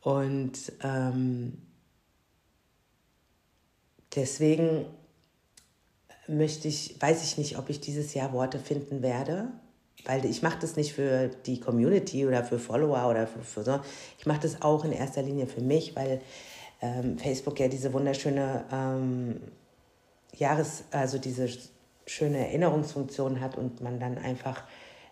Und 0.00 0.72
ähm, 0.82 1.58
deswegen 4.14 4.86
möchte 6.28 6.68
ich, 6.68 7.00
weiß 7.00 7.24
ich 7.24 7.38
nicht, 7.38 7.58
ob 7.58 7.70
ich 7.70 7.80
dieses 7.80 8.14
Jahr 8.14 8.32
Worte 8.32 8.58
finden 8.58 9.02
werde, 9.02 9.48
weil 10.04 10.24
ich 10.24 10.42
mache 10.42 10.58
das 10.60 10.76
nicht 10.76 10.92
für 10.92 11.28
die 11.28 11.60
Community 11.60 12.26
oder 12.26 12.44
für 12.44 12.58
Follower 12.58 13.08
oder 13.08 13.26
für, 13.26 13.40
für 13.40 13.64
so. 13.64 13.80
Ich 14.18 14.26
mache 14.26 14.40
das 14.40 14.62
auch 14.62 14.84
in 14.84 14.92
erster 14.92 15.22
Linie 15.22 15.46
für 15.46 15.60
mich, 15.60 15.96
weil 15.96 16.20
ähm, 16.80 17.18
Facebook 17.18 17.58
ja 17.58 17.68
diese 17.68 17.92
wunderschöne 17.92 18.64
ähm, 18.70 19.40
Jahres, 20.38 20.84
also 20.90 21.18
diese 21.18 21.48
schöne 22.06 22.38
Erinnerungsfunktion 22.38 23.40
hat 23.40 23.56
und 23.56 23.80
man 23.80 23.98
dann 23.98 24.18
einfach 24.18 24.62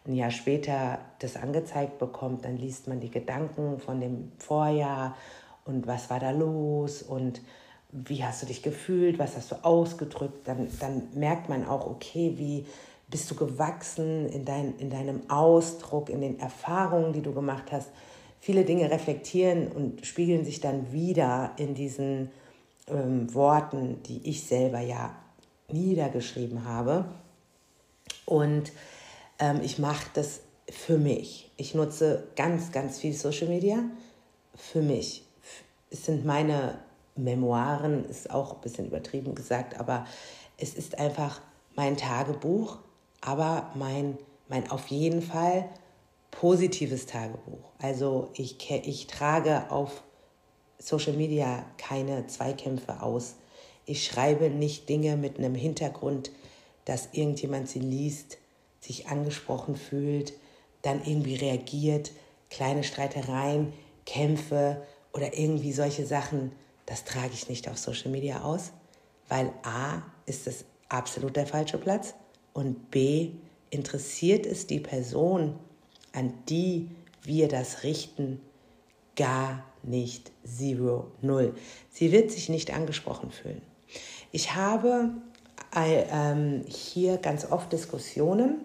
ein 0.06 0.14
Jahr 0.14 0.30
später 0.30 0.98
das 1.18 1.36
angezeigt 1.36 1.98
bekommt, 1.98 2.44
dann 2.44 2.56
liest 2.56 2.88
man 2.88 3.00
die 3.00 3.10
Gedanken 3.10 3.78
von 3.78 4.00
dem 4.00 4.32
Vorjahr 4.38 5.16
und 5.64 5.86
was 5.86 6.10
war 6.10 6.20
da 6.20 6.30
los 6.30 7.02
und 7.02 7.40
wie 7.90 8.24
hast 8.24 8.42
du 8.42 8.46
dich 8.46 8.62
gefühlt, 8.62 9.18
was 9.18 9.36
hast 9.36 9.52
du 9.52 9.64
ausgedrückt, 9.64 10.46
dann, 10.46 10.68
dann 10.80 11.08
merkt 11.14 11.48
man 11.48 11.66
auch, 11.66 11.86
okay, 11.86 12.34
wie 12.36 12.66
bist 13.08 13.30
du 13.30 13.36
gewachsen 13.36 14.28
in, 14.28 14.44
dein, 14.44 14.76
in 14.78 14.90
deinem 14.90 15.30
Ausdruck, 15.30 16.10
in 16.10 16.20
den 16.20 16.40
Erfahrungen, 16.40 17.12
die 17.12 17.22
du 17.22 17.32
gemacht 17.32 17.70
hast. 17.70 17.90
Viele 18.40 18.64
Dinge 18.64 18.90
reflektieren 18.90 19.68
und 19.68 20.04
spiegeln 20.04 20.44
sich 20.44 20.60
dann 20.60 20.92
wieder 20.92 21.52
in 21.56 21.74
diesen 21.74 22.30
ähm, 22.88 23.32
Worten, 23.34 24.02
die 24.04 24.28
ich 24.28 24.46
selber 24.46 24.80
ja 24.80 25.14
niedergeschrieben 25.68 26.64
habe. 26.64 27.06
Und 28.26 28.72
ähm, 29.38 29.60
ich 29.62 29.78
mache 29.78 30.06
das 30.14 30.40
für 30.68 30.98
mich. 30.98 31.50
Ich 31.56 31.74
nutze 31.74 32.28
ganz, 32.36 32.72
ganz 32.72 32.98
viel 32.98 33.12
Social 33.12 33.48
Media 33.48 33.84
für 34.54 34.82
mich. 34.82 35.24
Es 35.90 36.06
sind 36.06 36.24
meine 36.24 36.78
Memoiren, 37.16 38.04
ist 38.06 38.30
auch 38.30 38.54
ein 38.54 38.60
bisschen 38.60 38.86
übertrieben 38.86 39.34
gesagt, 39.34 39.78
aber 39.78 40.06
es 40.58 40.74
ist 40.74 40.98
einfach 40.98 41.40
mein 41.76 41.96
Tagebuch, 41.96 42.78
aber 43.20 43.70
mein, 43.74 44.18
mein 44.48 44.70
auf 44.70 44.88
jeden 44.88 45.22
Fall 45.22 45.68
positives 46.30 47.06
Tagebuch. 47.06 47.70
Also 47.80 48.30
ich, 48.34 48.58
ich 48.70 49.06
trage 49.06 49.70
auf 49.70 50.02
Social 50.84 51.14
Media 51.14 51.64
keine 51.78 52.26
Zweikämpfe 52.26 53.00
aus. 53.00 53.36
Ich 53.86 54.04
schreibe 54.04 54.50
nicht 54.50 54.86
Dinge 54.90 55.16
mit 55.16 55.38
einem 55.38 55.54
Hintergrund, 55.54 56.30
dass 56.84 57.08
irgendjemand 57.12 57.70
sie 57.70 57.78
liest, 57.78 58.36
sich 58.80 59.08
angesprochen 59.08 59.76
fühlt, 59.76 60.34
dann 60.82 61.02
irgendwie 61.02 61.36
reagiert, 61.36 62.10
kleine 62.50 62.84
Streitereien, 62.84 63.72
Kämpfe 64.04 64.82
oder 65.14 65.38
irgendwie 65.38 65.72
solche 65.72 66.04
Sachen, 66.04 66.52
das 66.84 67.04
trage 67.04 67.32
ich 67.32 67.48
nicht 67.48 67.66
auf 67.70 67.78
Social 67.78 68.10
Media 68.10 68.42
aus, 68.42 68.72
weil 69.30 69.50
a 69.62 70.02
ist 70.26 70.46
es 70.46 70.66
absolut 70.90 71.34
der 71.36 71.46
falsche 71.46 71.78
Platz 71.78 72.12
und 72.52 72.90
b 72.90 73.30
interessiert 73.70 74.44
es 74.44 74.66
die 74.66 74.80
Person, 74.80 75.58
an 76.12 76.34
die 76.50 76.90
wir 77.22 77.48
das 77.48 77.84
richten, 77.84 78.42
gar 79.16 79.64
nicht 79.86 80.32
zero, 80.44 81.12
null. 81.22 81.54
Sie 81.90 82.12
wird 82.12 82.30
sich 82.30 82.48
nicht 82.48 82.72
angesprochen 82.72 83.30
fühlen. 83.30 83.62
Ich 84.32 84.54
habe 84.54 85.10
äh, 85.74 86.60
hier 86.66 87.18
ganz 87.18 87.50
oft 87.50 87.72
Diskussionen, 87.72 88.60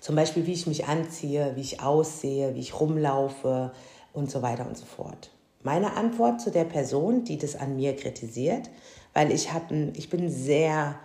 zum 0.00 0.16
Beispiel 0.16 0.46
wie 0.46 0.52
ich 0.52 0.66
mich 0.66 0.86
anziehe, 0.86 1.52
wie 1.54 1.60
ich 1.60 1.80
aussehe, 1.80 2.54
wie 2.54 2.60
ich 2.60 2.78
rumlaufe 2.78 3.72
und 4.12 4.30
so 4.30 4.42
weiter 4.42 4.66
und 4.66 4.76
so 4.76 4.84
fort. 4.84 5.30
Meine 5.62 5.96
Antwort 5.96 6.40
zu 6.40 6.50
der 6.50 6.64
Person, 6.64 7.24
die 7.24 7.38
das 7.38 7.54
an 7.54 7.76
mir 7.76 7.94
kritisiert, 7.94 8.68
weil 9.14 9.30
ich, 9.30 9.52
hab, 9.52 9.70
ich 9.70 10.10
bin 10.10 10.28
sehr 10.28 10.98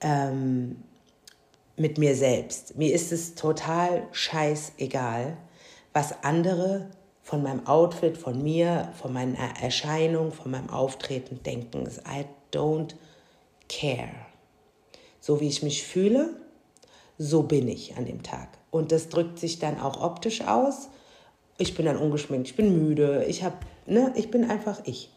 ähm, 0.00 0.76
mit 1.76 1.98
mir 1.98 2.14
selbst. 2.14 2.76
Mir 2.76 2.94
ist 2.94 3.12
es 3.12 3.34
total 3.34 4.06
scheißegal, 4.12 5.36
was 5.98 6.22
andere 6.22 6.86
von 7.22 7.42
meinem 7.42 7.66
Outfit, 7.66 8.16
von 8.16 8.40
mir, 8.40 8.92
von 9.02 9.12
meiner 9.12 9.60
Erscheinung, 9.60 10.30
von 10.30 10.52
meinem 10.52 10.70
Auftreten 10.70 11.42
denken. 11.42 11.88
I 12.06 12.24
don't 12.56 12.94
care. 13.68 14.14
So 15.18 15.40
wie 15.40 15.48
ich 15.48 15.64
mich 15.64 15.82
fühle, 15.82 16.36
so 17.18 17.42
bin 17.42 17.66
ich 17.66 17.96
an 17.96 18.04
dem 18.04 18.22
Tag. 18.22 18.46
Und 18.70 18.92
das 18.92 19.08
drückt 19.08 19.40
sich 19.40 19.58
dann 19.58 19.80
auch 19.80 20.00
optisch 20.00 20.42
aus. 20.42 20.88
Ich 21.56 21.74
bin 21.74 21.86
dann 21.86 21.96
ungeschminkt, 21.96 22.46
ich 22.46 22.54
bin 22.54 22.78
müde, 22.78 23.24
ich, 23.24 23.42
hab, 23.42 23.66
ne, 23.86 24.12
ich 24.14 24.30
bin 24.30 24.48
einfach 24.48 24.80
ich. 24.84 25.10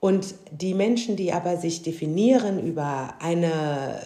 Und 0.00 0.34
die 0.52 0.72
Menschen, 0.72 1.16
die 1.16 1.34
aber 1.34 1.58
sich 1.58 1.82
definieren 1.82 2.66
über 2.66 3.12
eine 3.20 4.00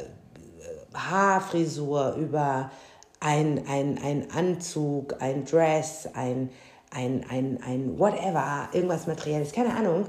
Haarfrisur, 0.92 2.14
über 2.14 2.72
ein, 3.20 3.66
ein, 3.66 3.98
ein 4.02 4.30
Anzug, 4.30 5.20
ein 5.20 5.44
Dress, 5.44 6.08
ein, 6.14 6.50
ein, 6.90 7.24
ein, 7.28 7.58
ein 7.62 7.98
whatever, 7.98 8.68
irgendwas 8.72 9.06
Materielles, 9.06 9.52
keine 9.52 9.74
Ahnung, 9.74 10.08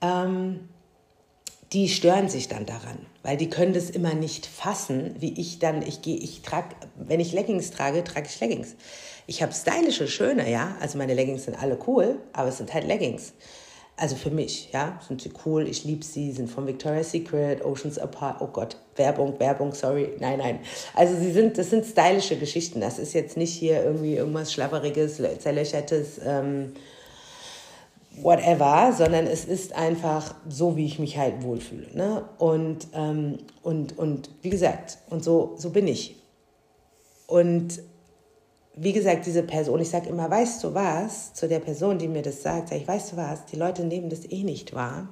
ähm, 0.00 0.68
die 1.72 1.88
stören 1.88 2.28
sich 2.28 2.48
dann 2.48 2.64
daran, 2.64 2.98
weil 3.22 3.36
die 3.36 3.50
können 3.50 3.72
das 3.72 3.90
immer 3.90 4.14
nicht 4.14 4.46
fassen, 4.46 5.16
wie 5.18 5.38
ich 5.40 5.58
dann, 5.58 5.82
ich 5.82 6.00
gehe, 6.00 6.16
ich 6.16 6.42
trage, 6.42 6.76
wenn 6.94 7.18
ich 7.18 7.32
Leggings 7.32 7.70
trage, 7.72 8.04
trage 8.04 8.26
ich 8.28 8.38
Leggings. 8.40 8.76
Ich 9.26 9.42
habe 9.42 9.52
stylische, 9.52 10.06
schöne, 10.06 10.48
ja, 10.48 10.76
also 10.80 10.96
meine 10.96 11.14
Leggings 11.14 11.44
sind 11.44 11.60
alle 11.60 11.78
cool, 11.88 12.20
aber 12.32 12.50
es 12.50 12.58
sind 12.58 12.72
halt 12.72 12.86
Leggings. 12.86 13.32
Also 13.98 14.14
für 14.14 14.30
mich, 14.30 14.70
ja, 14.72 15.00
sind 15.08 15.22
sie 15.22 15.30
cool, 15.46 15.66
ich 15.66 15.84
liebe 15.84 16.04
sie, 16.04 16.30
sind 16.30 16.50
von 16.50 16.66
Victoria's 16.66 17.12
Secret, 17.12 17.64
Oceans 17.64 17.98
Apart, 17.98 18.42
oh 18.42 18.48
Gott, 18.48 18.76
Werbung, 18.96 19.40
Werbung, 19.40 19.72
sorry, 19.72 20.12
nein, 20.18 20.38
nein. 20.38 20.58
Also 20.92 21.16
sie 21.16 21.32
sind, 21.32 21.56
das 21.56 21.70
sind 21.70 21.86
stylische 21.86 22.36
Geschichten, 22.36 22.82
das 22.82 22.98
ist 22.98 23.14
jetzt 23.14 23.38
nicht 23.38 23.54
hier 23.54 23.82
irgendwie 23.82 24.16
irgendwas 24.16 24.52
Schlapperiges, 24.52 25.22
Zerlöchertes, 25.38 26.20
ähm, 26.22 26.74
whatever, 28.20 28.92
sondern 28.92 29.26
es 29.26 29.46
ist 29.46 29.74
einfach 29.74 30.34
so, 30.46 30.76
wie 30.76 30.84
ich 30.84 30.98
mich 30.98 31.16
halt 31.16 31.42
wohlfühle. 31.42 31.88
Ne? 31.94 32.24
Und, 32.38 32.88
ähm, 32.92 33.38
und, 33.62 33.98
und 33.98 34.30
wie 34.42 34.50
gesagt, 34.50 34.98
und 35.08 35.24
so, 35.24 35.54
so 35.56 35.70
bin 35.70 35.88
ich. 35.88 36.16
Und 37.26 37.80
wie 38.76 38.92
gesagt, 38.92 39.26
diese 39.26 39.42
Person, 39.42 39.80
ich 39.80 39.88
sage 39.88 40.10
immer, 40.10 40.30
weißt 40.30 40.62
du 40.62 40.74
was, 40.74 41.32
zu 41.32 41.48
der 41.48 41.60
Person, 41.60 41.98
die 41.98 42.08
mir 42.08 42.22
das 42.22 42.42
sagt, 42.42 42.68
sage 42.68 42.82
ich, 42.82 42.88
weißt 42.88 43.12
du 43.12 43.16
was, 43.16 43.46
die 43.46 43.56
Leute 43.56 43.84
nehmen 43.84 44.10
das 44.10 44.30
eh 44.30 44.42
nicht 44.42 44.74
wahr, 44.74 45.08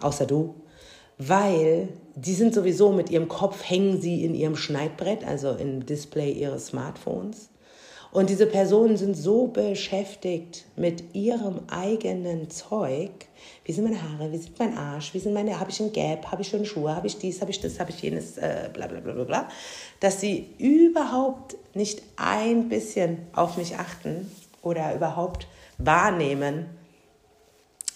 außer 0.00 0.26
du, 0.26 0.54
weil 1.16 1.88
die 2.14 2.34
sind 2.34 2.54
sowieso 2.54 2.92
mit 2.92 3.10
ihrem 3.10 3.28
Kopf, 3.28 3.68
hängen 3.68 4.00
sie 4.00 4.24
in 4.24 4.34
ihrem 4.34 4.56
Schneidbrett, 4.56 5.24
also 5.26 5.52
im 5.52 5.86
Display 5.86 6.30
ihres 6.32 6.66
Smartphones 6.66 7.48
und 8.14 8.30
diese 8.30 8.46
Personen 8.46 8.96
sind 8.96 9.16
so 9.16 9.48
beschäftigt 9.48 10.66
mit 10.76 11.16
ihrem 11.16 11.62
eigenen 11.68 12.48
Zeug. 12.48 13.10
Wie 13.64 13.72
sind 13.72 13.82
meine 13.82 14.00
Haare? 14.00 14.30
Wie 14.30 14.38
sieht 14.38 14.56
mein 14.56 14.78
Arsch? 14.78 15.14
Wie 15.14 15.18
sind 15.18 15.34
meine, 15.34 15.58
habe 15.58 15.72
ich 15.72 15.80
ein 15.80 15.92
Gap? 15.92 16.30
Habe 16.30 16.42
ich 16.42 16.48
schöne 16.48 16.64
Schuhe? 16.64 16.94
Habe 16.94 17.08
ich 17.08 17.18
dies? 17.18 17.40
Habe 17.40 17.50
ich 17.50 17.60
das? 17.60 17.80
Habe 17.80 17.90
ich 17.90 18.00
jenes? 18.00 18.38
Äh, 18.38 18.70
bla, 18.72 18.86
bla, 18.86 19.00
bla, 19.00 19.24
bla. 19.24 19.48
Dass 19.98 20.20
sie 20.20 20.48
überhaupt 20.58 21.56
nicht 21.74 22.02
ein 22.14 22.68
bisschen 22.68 23.18
auf 23.34 23.56
mich 23.56 23.74
achten 23.78 24.30
oder 24.62 24.94
überhaupt 24.94 25.48
wahrnehmen, 25.78 26.66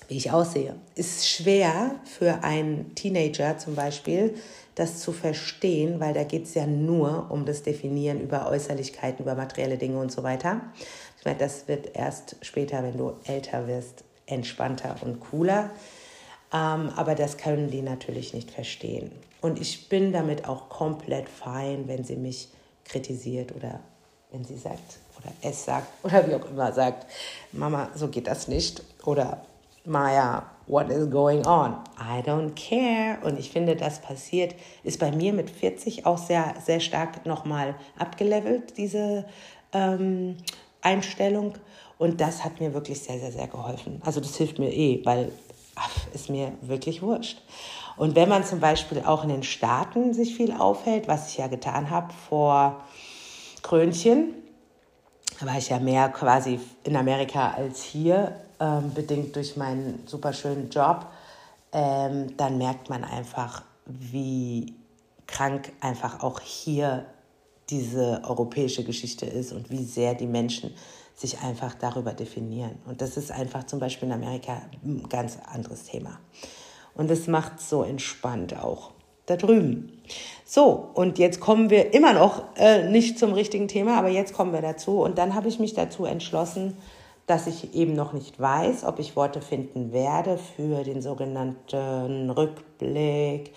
wie 0.09 0.17
ich 0.17 0.33
aussehe. 0.33 0.75
Ist 0.97 1.29
schwer 1.29 1.95
für 2.05 2.43
einen 2.43 2.93
Teenager 2.97 3.57
zum 3.59 3.77
Beispiel, 3.77 4.35
das 4.79 5.01
zu 5.01 5.13
verstehen, 5.13 6.01
weil 6.01 6.15
da 6.15 6.25
geht 6.25 6.45
es 6.45 6.55
ja 6.55 6.67
nur 6.67 7.27
um 7.31 7.45
das 7.45 7.63
Definieren 7.63 8.21
über 8.21 8.49
Äußerlichkeiten, 8.49 9.25
über 9.25 9.35
materielle 9.35 9.79
Dinge 9.79 9.99
und 9.99 10.13
so 10.13 10.23
weiter. 10.23 10.61
Ich 11.19 11.25
meine, 11.25 11.39
das 11.39 11.67
wird 11.69 11.97
erst 11.97 12.37
später, 12.43 12.83
wenn 12.83 12.97
du 12.97 13.15
älter 13.25 13.67
wirst, 13.67 14.05
entspannter 14.27 14.97
und 15.01 15.21
cooler. 15.21 15.71
Ähm, 16.53 16.91
aber 16.97 17.15
das 17.15 17.37
können 17.37 17.71
die 17.71 17.83
natürlich 17.83 18.35
nicht 18.35 18.51
verstehen. 18.51 19.11
Und 19.41 19.61
ich 19.61 19.89
bin 19.89 20.13
damit 20.13 20.49
auch 20.49 20.69
komplett 20.69 21.29
fein, 21.29 21.89
wenn 21.89 22.05
sie 22.05 22.17
mich 22.17 22.49
kritisiert 22.85 23.55
oder 23.55 23.81
wenn 24.31 24.45
sie 24.45 24.57
sagt 24.57 24.99
oder 25.19 25.33
es 25.43 25.65
sagt 25.65 25.89
oder 26.05 26.27
wie 26.29 26.35
auch 26.35 26.51
immer 26.51 26.73
sagt, 26.73 27.07
Mama, 27.53 27.91
so 27.95 28.09
geht 28.09 28.27
das 28.27 28.49
nicht. 28.49 28.83
Oder 29.05 29.43
Maya, 29.89 30.45
what 30.67 30.91
is 30.91 31.11
going 31.11 31.47
on? 31.47 31.79
I 31.99 32.23
don't 32.23 32.55
care. 32.55 33.19
Und 33.25 33.39
ich 33.39 33.51
finde, 33.51 33.75
das 33.75 34.01
passiert, 34.01 34.55
ist 34.85 35.01
bei 35.01 35.11
mir 35.11 35.33
mit 35.33 35.51
40 35.51 36.07
auch 36.07 36.19
sehr, 36.19 36.55
sehr 36.65 36.81
stark 36.81 37.27
nochmal 37.27 37.75
abgelevelt, 37.99 38.77
diese 38.77 39.25
ähm, 39.73 40.37
Einstellung. 40.83 41.55
Und 41.99 42.21
das 42.21 42.45
hat 42.45 42.61
mir 42.61 42.75
wirklich 42.75 43.01
sehr, 43.01 43.19
sehr, 43.19 43.33
sehr 43.33 43.49
geholfen. 43.49 44.01
Also 44.05 44.21
das 44.21 44.37
hilft 44.37 44.59
mir 44.59 44.73
eh, 44.73 45.01
weil 45.05 45.33
ach, 45.75 45.91
ist 46.13 46.31
mir 46.31 46.53
wirklich 46.61 47.03
wurscht. 47.03 47.43
Und 47.97 48.15
wenn 48.15 48.29
man 48.29 48.45
zum 48.45 48.61
Beispiel 48.61 49.03
auch 49.05 49.25
in 49.25 49.31
den 49.31 49.43
Staaten 49.43 50.15
sich 50.15 50.37
viel 50.37 50.53
aufhält, 50.53 51.09
was 51.09 51.31
ich 51.31 51.39
ja 51.39 51.49
getan 51.49 51.91
habe 51.91 52.13
vor 52.29 52.85
Krönchen, 53.63 54.35
war 55.41 55.59
ich 55.59 55.69
ja 55.69 55.79
mehr 55.79 56.09
quasi 56.09 56.61
in 56.85 56.97
Amerika 56.97 57.53
als 57.53 57.83
hier, 57.83 58.41
ähm, 58.61 58.93
bedingt 58.95 59.37
durch 59.37 59.57
meinen 59.57 60.07
super 60.07 60.33
schönen 60.33 60.71
Job, 60.71 61.07
ähm, 61.73 62.37
dann 62.37 62.59
merkt 62.59 62.91
man 62.91 63.05
einfach, 63.05 63.63
wie 63.87 64.75
krank 65.27 65.73
einfach 65.81 66.23
auch 66.23 66.41
hier 66.41 67.07
diese 67.71 68.23
europäische 68.25 68.85
Geschichte 68.85 69.27
ist 69.27 69.53
und 69.53 69.71
wie 69.71 69.85
sehr 69.85 70.15
die 70.15 70.27
Menschen 70.27 70.73
sich 71.15 71.41
einfach 71.41 71.75
darüber 71.75 72.13
definieren. 72.13 72.79
Und 72.87 73.03
das 73.03 73.17
ist 73.17 73.31
einfach 73.31 73.65
zum 73.65 73.81
Beispiel 73.81 74.09
in 74.09 74.15
Amerika 74.15 74.63
ein 74.85 75.09
ganz 75.09 75.39
anderes 75.53 75.85
Thema. 75.85 76.19
Und 76.95 77.11
das 77.11 77.27
macht 77.27 77.61
so 77.61 77.83
entspannt 77.83 78.57
auch 78.57 78.93
da 79.27 79.37
drüben. 79.37 80.01
So, 80.45 80.91
und 80.95 81.19
jetzt 81.19 81.41
kommen 81.41 81.71
wir 81.71 81.93
immer 81.93 82.15
noch 82.15 82.45
äh, 82.57 82.89
nicht 82.89 83.19
zum 83.19 83.33
richtigen 83.35 83.69
Thema, 83.69 83.99
aber 83.99 84.09
jetzt 84.09 84.33
kommen 84.33 84.53
wir 84.53 84.63
dazu. 84.63 85.03
Und 85.03 85.19
dann 85.19 85.35
habe 85.35 85.49
ich 85.49 85.59
mich 85.59 85.75
dazu 85.75 86.05
entschlossen, 86.07 86.77
dass 87.29 87.47
ich 87.47 87.75
eben 87.75 87.93
noch 87.93 88.15
nicht 88.15 88.41
weiß, 88.41 88.85
ob 88.85 88.99
ich 88.99 89.15
Worte 89.15 89.43
finden 89.43 89.93
werde 89.93 90.39
für 90.39 90.83
den 90.83 91.03
sogenannten 91.03 92.31
Rückblick 92.31 93.53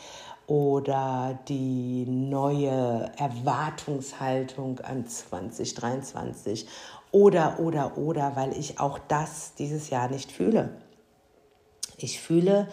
oder 0.46 1.40
die 1.48 2.06
neue 2.06 3.10
Erwartungshaltung 3.18 4.82
an 4.82 5.08
2023 5.08 6.68
oder, 7.14 7.60
oder, 7.60 7.98
oder, 7.98 8.36
weil 8.36 8.58
ich 8.58 8.78
auch 8.78 9.00
das 9.08 9.56
dieses 9.56 9.90
Jahr 9.90 10.10
nicht 10.10 10.34
fühle. 10.34 10.76
Ich 11.96 12.20
fühle 12.20 12.68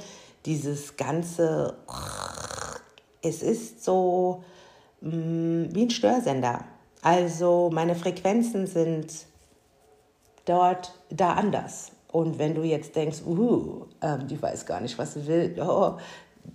dieses 0.46 0.96
ganze, 0.96 1.76
es 3.22 3.42
ist 3.42 3.84
so 3.84 4.42
mm, 5.00 5.66
wie 5.70 5.82
ein 5.82 5.90
Störsender. 5.90 6.64
Also 7.02 7.70
meine 7.72 7.94
Frequenzen 7.94 8.66
sind 8.66 9.12
dort, 10.48 10.92
da 11.10 11.32
anders. 11.32 11.92
Und 12.10 12.38
wenn 12.38 12.54
du 12.54 12.62
jetzt 12.62 12.96
denkst, 12.96 13.22
uh, 13.26 13.86
ähm, 14.00 14.26
die 14.26 14.40
weiß 14.40 14.64
gar 14.66 14.80
nicht, 14.80 14.98
was 14.98 15.14
sie 15.14 15.26
will, 15.26 15.54
oh, 15.60 15.98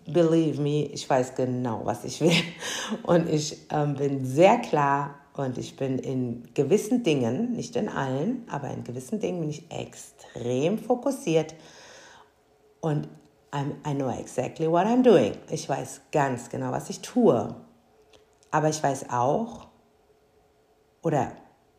believe 0.05 0.59
me, 0.61 0.85
ich 0.85 1.07
weiß 1.09 1.35
genau, 1.35 1.81
was 1.83 2.03
ich 2.03 2.19
will. 2.21 2.31
Und 3.03 3.29
ich 3.29 3.57
ähm, 3.69 3.95
bin 3.95 4.25
sehr 4.25 4.57
klar 4.57 5.15
und 5.35 5.57
ich 5.57 5.75
bin 5.75 5.97
in 5.97 6.53
gewissen 6.53 7.01
Dingen, 7.01 7.53
nicht 7.53 7.75
in 7.75 7.89
allen, 7.89 8.45
aber 8.51 8.69
in 8.69 8.83
gewissen 8.83 9.19
Dingen 9.19 9.39
bin 9.39 9.49
ich 9.49 9.65
extrem 9.71 10.77
fokussiert. 10.77 11.55
Und 12.81 13.07
I'm, 13.51 13.71
I 13.83 13.95
know 13.95 14.09
exactly 14.09 14.69
what 14.69 14.85
I'm 14.85 15.01
doing. 15.01 15.33
Ich 15.49 15.67
weiß 15.67 16.01
ganz 16.11 16.49
genau, 16.49 16.71
was 16.71 16.89
ich 16.89 17.01
tue. 17.01 17.55
Aber 18.51 18.69
ich 18.69 18.83
weiß 18.83 19.09
auch, 19.09 19.67
oder 21.01 21.31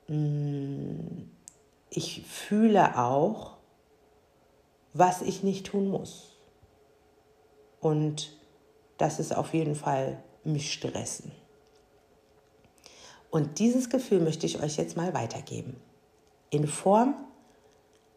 mh, 0.08 0.16
mm, 0.16 1.33
ich 1.94 2.22
fühle 2.26 2.98
auch, 2.98 3.56
was 4.92 5.22
ich 5.22 5.42
nicht 5.42 5.66
tun 5.66 5.88
muss. 5.90 6.36
Und 7.80 8.36
das 8.98 9.18
ist 9.18 9.36
auf 9.36 9.54
jeden 9.54 9.74
Fall 9.74 10.22
mich 10.44 10.72
stressen. 10.72 11.32
Und 13.30 13.58
dieses 13.58 13.90
Gefühl 13.90 14.20
möchte 14.20 14.46
ich 14.46 14.62
euch 14.62 14.76
jetzt 14.76 14.96
mal 14.96 15.12
weitergeben. 15.14 15.76
In 16.50 16.66
Form 16.66 17.14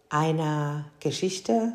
einer 0.09 0.85
Geschichte, 0.99 1.73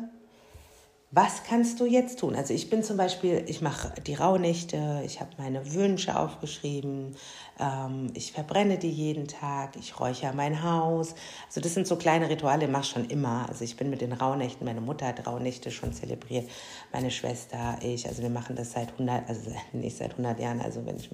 was 1.15 1.43
kannst 1.43 1.79
du 1.79 1.85
jetzt 1.85 2.19
tun? 2.19 2.35
Also 2.35 2.55
ich 2.55 2.71
bin 2.71 2.81
zum 2.81 2.97
Beispiel, 2.97 3.43
ich 3.45 3.61
mache 3.61 3.93
die 4.01 4.15
Rauhnächte, 4.15 5.03
ich 5.05 5.19
habe 5.19 5.29
meine 5.37 5.73
Wünsche 5.73 6.17
aufgeschrieben, 6.17 7.15
ähm, 7.59 8.07
ich 8.15 8.31
verbrenne 8.31 8.79
die 8.79 8.89
jeden 8.89 9.27
Tag, 9.27 9.75
ich 9.79 9.99
räuchere 9.99 10.33
mein 10.33 10.63
Haus. 10.63 11.13
Also 11.45 11.61
das 11.61 11.75
sind 11.75 11.85
so 11.85 11.97
kleine 11.97 12.31
Rituale, 12.31 12.67
mache 12.67 12.85
schon 12.85 13.05
immer. 13.05 13.45
Also 13.47 13.63
ich 13.63 13.77
bin 13.77 13.91
mit 13.91 14.01
den 14.01 14.11
Rauhnächten, 14.11 14.65
meine 14.65 14.81
Mutter 14.81 15.05
hat 15.05 15.27
Rauhnächte 15.27 15.69
schon 15.69 15.93
zelebriert, 15.93 16.49
meine 16.91 17.11
Schwester, 17.11 17.77
ich. 17.83 18.07
Also 18.07 18.23
wir 18.23 18.31
machen 18.31 18.55
das 18.55 18.71
seit 18.71 18.91
100, 18.93 19.29
also 19.29 19.51
nicht 19.73 19.95
seit 19.95 20.11
100 20.13 20.39
Jahren, 20.39 20.61
also 20.61 20.83
wenn 20.83 20.97
ich, 20.97 21.11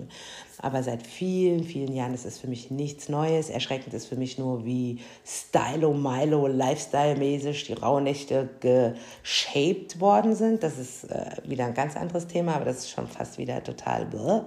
aber 0.59 0.81
seit 0.81 1.05
vielen, 1.05 1.65
vielen 1.65 1.93
Jahren 1.93 2.13
ist 2.13 2.25
es 2.25 2.37
für 2.37 2.47
mich 2.47 2.71
nichts 2.71 3.09
Neues. 3.09 3.49
Erschreckend 3.49 3.93
ist 3.93 4.05
für 4.05 4.15
mich 4.15 4.37
nur, 4.37 4.63
wie 4.63 4.99
Stylo-Milo, 5.25 6.47
Lifestyle-mäßig 6.47 7.65
die 7.65 7.73
Rauhnächte 7.73 8.49
geshaped 8.61 9.88
geliebt 9.89 9.99
worden 9.99 10.35
sind. 10.35 10.63
Das 10.63 10.77
ist 10.77 11.05
äh, 11.05 11.31
wieder 11.43 11.65
ein 11.65 11.73
ganz 11.73 11.95
anderes 11.95 12.27
Thema, 12.27 12.55
aber 12.55 12.65
das 12.65 12.79
ist 12.79 12.91
schon 12.91 13.07
fast 13.07 13.37
wieder 13.37 13.63
total 13.63 14.05
bläh, 14.05 14.41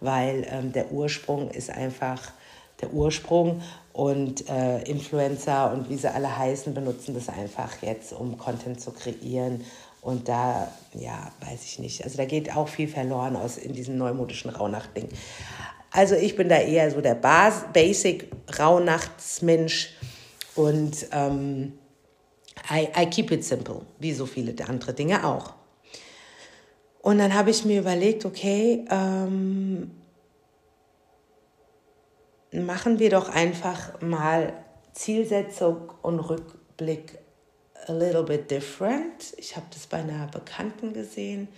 weil 0.00 0.46
ähm, 0.50 0.72
der 0.72 0.92
Ursprung 0.92 1.50
ist 1.50 1.70
einfach 1.70 2.32
der 2.80 2.92
Ursprung 2.92 3.62
und 3.92 4.48
äh, 4.48 4.82
Influencer 4.82 5.72
und 5.72 5.88
wie 5.88 5.96
sie 5.96 6.12
alle 6.12 6.36
heißen, 6.36 6.74
benutzen 6.74 7.14
das 7.14 7.28
einfach 7.28 7.70
jetzt, 7.82 8.12
um 8.12 8.36
Content 8.36 8.80
zu 8.80 8.90
kreieren. 8.90 9.64
Und 10.02 10.28
da, 10.28 10.68
ja, 10.92 11.30
weiß 11.40 11.64
ich 11.64 11.78
nicht. 11.78 12.04
Also 12.04 12.18
da 12.18 12.26
geht 12.26 12.54
auch 12.54 12.68
viel 12.68 12.88
verloren 12.88 13.36
aus 13.36 13.56
in 13.56 13.72
diesem 13.72 13.96
neumodischen 13.96 14.50
Rauhnacht-Ding. 14.50 15.08
Also 15.90 16.14
ich 16.14 16.36
bin 16.36 16.48
da 16.48 16.56
eher 16.56 16.90
so 16.90 17.00
der 17.00 17.14
Bas 17.14 17.64
Basic 17.72 18.30
Rauhnachtsmensch 18.58 19.94
und 20.56 21.06
ähm, 21.12 21.72
I, 22.70 22.88
I 22.96 23.06
keep 23.06 23.30
it 23.30 23.44
simple, 23.44 23.82
wie 23.98 24.12
so 24.12 24.26
viele 24.26 24.54
andere 24.66 24.94
Dinge 24.94 25.26
auch. 25.26 25.54
Und 27.02 27.18
dann 27.18 27.34
habe 27.34 27.50
ich 27.50 27.64
mir 27.64 27.80
überlegt, 27.80 28.24
okay, 28.24 28.84
ähm, 28.90 29.90
machen 32.52 32.98
wir 32.98 33.10
doch 33.10 33.28
einfach 33.28 34.00
mal 34.00 34.54
Zielsetzung 34.92 35.92
und 36.00 36.20
Rückblick 36.20 37.18
a 37.88 37.92
little 37.92 38.22
bit 38.22 38.50
different. 38.50 39.34
Ich 39.36 39.56
habe 39.56 39.66
das 39.70 39.86
bei 39.86 39.98
einer 39.98 40.28
Bekannten 40.28 40.94
gesehen. 40.94 41.48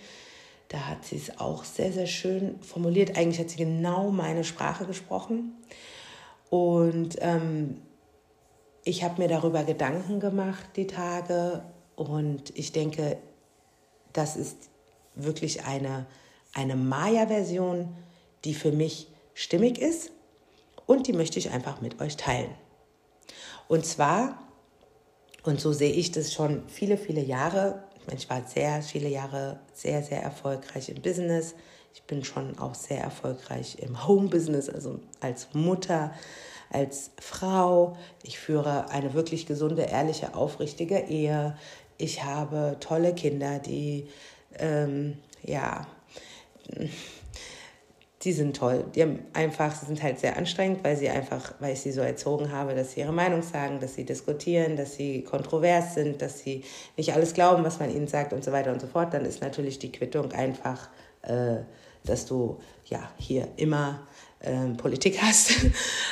Da 0.69 0.79
hat 0.79 1.05
sie 1.05 1.15
es 1.15 1.39
auch 1.39 1.63
sehr, 1.63 1.93
sehr 1.93 2.07
schön 2.07 2.59
formuliert. 2.61 3.17
Eigentlich 3.17 3.39
hat 3.39 3.49
sie 3.49 3.57
genau 3.57 4.11
meine 4.11 4.43
Sprache 4.43 4.85
gesprochen. 4.85 5.53
Und 6.49 7.17
ähm, 7.21 7.81
ich 8.87 9.03
habe 9.03 9.21
mir 9.21 9.27
darüber 9.27 9.63
Gedanken 9.63 10.19
gemacht, 10.19 10.65
die 10.77 10.87
Tage, 10.87 11.61
und 11.95 12.57
ich 12.57 12.71
denke, 12.71 13.17
das 14.13 14.35
ist 14.35 14.69
wirklich 15.15 15.65
eine, 15.65 16.05
eine 16.53 16.75
Maya-Version, 16.75 17.93
die 18.45 18.53
für 18.53 18.71
mich 18.71 19.09
stimmig 19.33 19.79
ist 19.79 20.11
und 20.85 21.07
die 21.07 21.13
möchte 21.13 21.39
ich 21.39 21.49
einfach 21.49 21.81
mit 21.81 21.99
euch 22.01 22.15
teilen. 22.17 22.51
Und 23.67 23.85
zwar, 23.85 24.39
und 25.43 25.59
so 25.59 25.73
sehe 25.73 25.91
ich 25.91 26.11
das 26.11 26.33
schon 26.33 26.63
viele, 26.67 26.97
viele 26.97 27.21
Jahre, 27.21 27.83
ich 28.15 28.29
war 28.29 28.43
sehr 28.45 28.81
viele 28.81 29.09
Jahre 29.09 29.59
sehr, 29.73 30.01
sehr 30.01 30.23
erfolgreich 30.23 30.87
im 30.87 31.01
Business. 31.01 31.55
Ich 31.93 32.03
bin 32.03 32.23
schon 32.23 32.57
auch 32.57 32.73
sehr 32.73 33.01
erfolgreich 33.01 33.79
im 33.79 34.07
Home-Business, 34.07 34.69
also 34.69 34.99
als 35.19 35.49
Mutter, 35.53 36.13
als 36.71 37.11
Frau. 37.19 37.97
Ich 38.23 38.39
führe 38.39 38.89
eine 38.89 39.13
wirklich 39.13 39.45
gesunde, 39.45 39.83
ehrliche, 39.83 40.35
aufrichtige 40.35 40.99
Ehe. 40.99 41.55
Ich 41.97 42.23
habe 42.23 42.77
tolle 42.79 43.13
Kinder, 43.13 43.59
die, 43.59 44.07
ähm, 44.59 45.17
ja, 45.43 45.87
die 48.23 48.33
sind 48.33 48.57
toll. 48.57 48.83
Die 48.95 49.03
haben 49.03 49.19
einfach, 49.33 49.73
sie 49.75 49.85
sind 49.85 50.01
halt 50.01 50.19
sehr 50.19 50.37
anstrengend, 50.37 50.83
weil 50.83 50.97
sie 50.97 51.09
einfach, 51.09 51.53
weil 51.59 51.73
ich 51.73 51.81
sie 51.81 51.91
so 51.91 52.01
erzogen 52.01 52.51
habe, 52.51 52.73
dass 52.73 52.93
sie 52.93 53.01
ihre 53.01 53.13
Meinung 53.13 53.41
sagen, 53.41 53.79
dass 53.79 53.95
sie 53.95 54.05
diskutieren, 54.05 54.75
dass 54.75 54.95
sie 54.95 55.23
kontrovers 55.23 55.93
sind, 55.93 56.21
dass 56.21 56.39
sie 56.39 56.63
nicht 56.97 57.13
alles 57.13 57.33
glauben, 57.33 57.63
was 57.63 57.79
man 57.79 57.89
ihnen 57.89 58.07
sagt 58.07 58.33
und 58.33 58.43
so 58.43 58.51
weiter 58.51 58.71
und 58.71 58.81
so 58.81 58.87
fort. 58.87 59.13
Dann 59.13 59.23
ist 59.25 59.41
natürlich 59.41 59.79
die 59.79 59.91
Quittung 59.91 60.31
einfach, 60.31 60.89
äh, 61.21 61.57
dass 62.03 62.25
du 62.25 62.59
ja 62.85 63.11
hier 63.17 63.47
immer 63.55 64.07
ähm, 64.41 64.77
Politik 64.77 65.19
hast. 65.21 65.53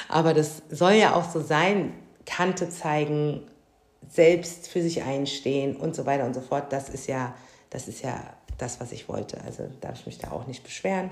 Aber 0.08 0.34
das 0.34 0.62
soll 0.70 0.94
ja 0.94 1.16
auch 1.16 1.30
so 1.30 1.42
sein, 1.42 1.94
Kante 2.26 2.70
zeigen, 2.70 3.42
selbst 4.10 4.68
für 4.68 4.82
sich 4.82 5.04
einstehen 5.04 5.76
und 5.76 5.96
so 5.96 6.06
weiter 6.06 6.26
und 6.26 6.34
so 6.34 6.42
fort. 6.42 6.72
Das 6.72 6.90
ist 6.90 7.08
ja, 7.08 7.36
das 7.70 7.88
ist 7.88 8.02
ja 8.02 8.22
das, 8.58 8.80
was 8.80 8.92
ich 8.92 9.10
wollte. 9.10 9.42
Also 9.44 9.68
darf 9.82 10.00
ich 10.00 10.06
mich 10.06 10.18
da 10.18 10.32
auch 10.32 10.48
nicht 10.48 10.64
beschweren. 10.64 11.10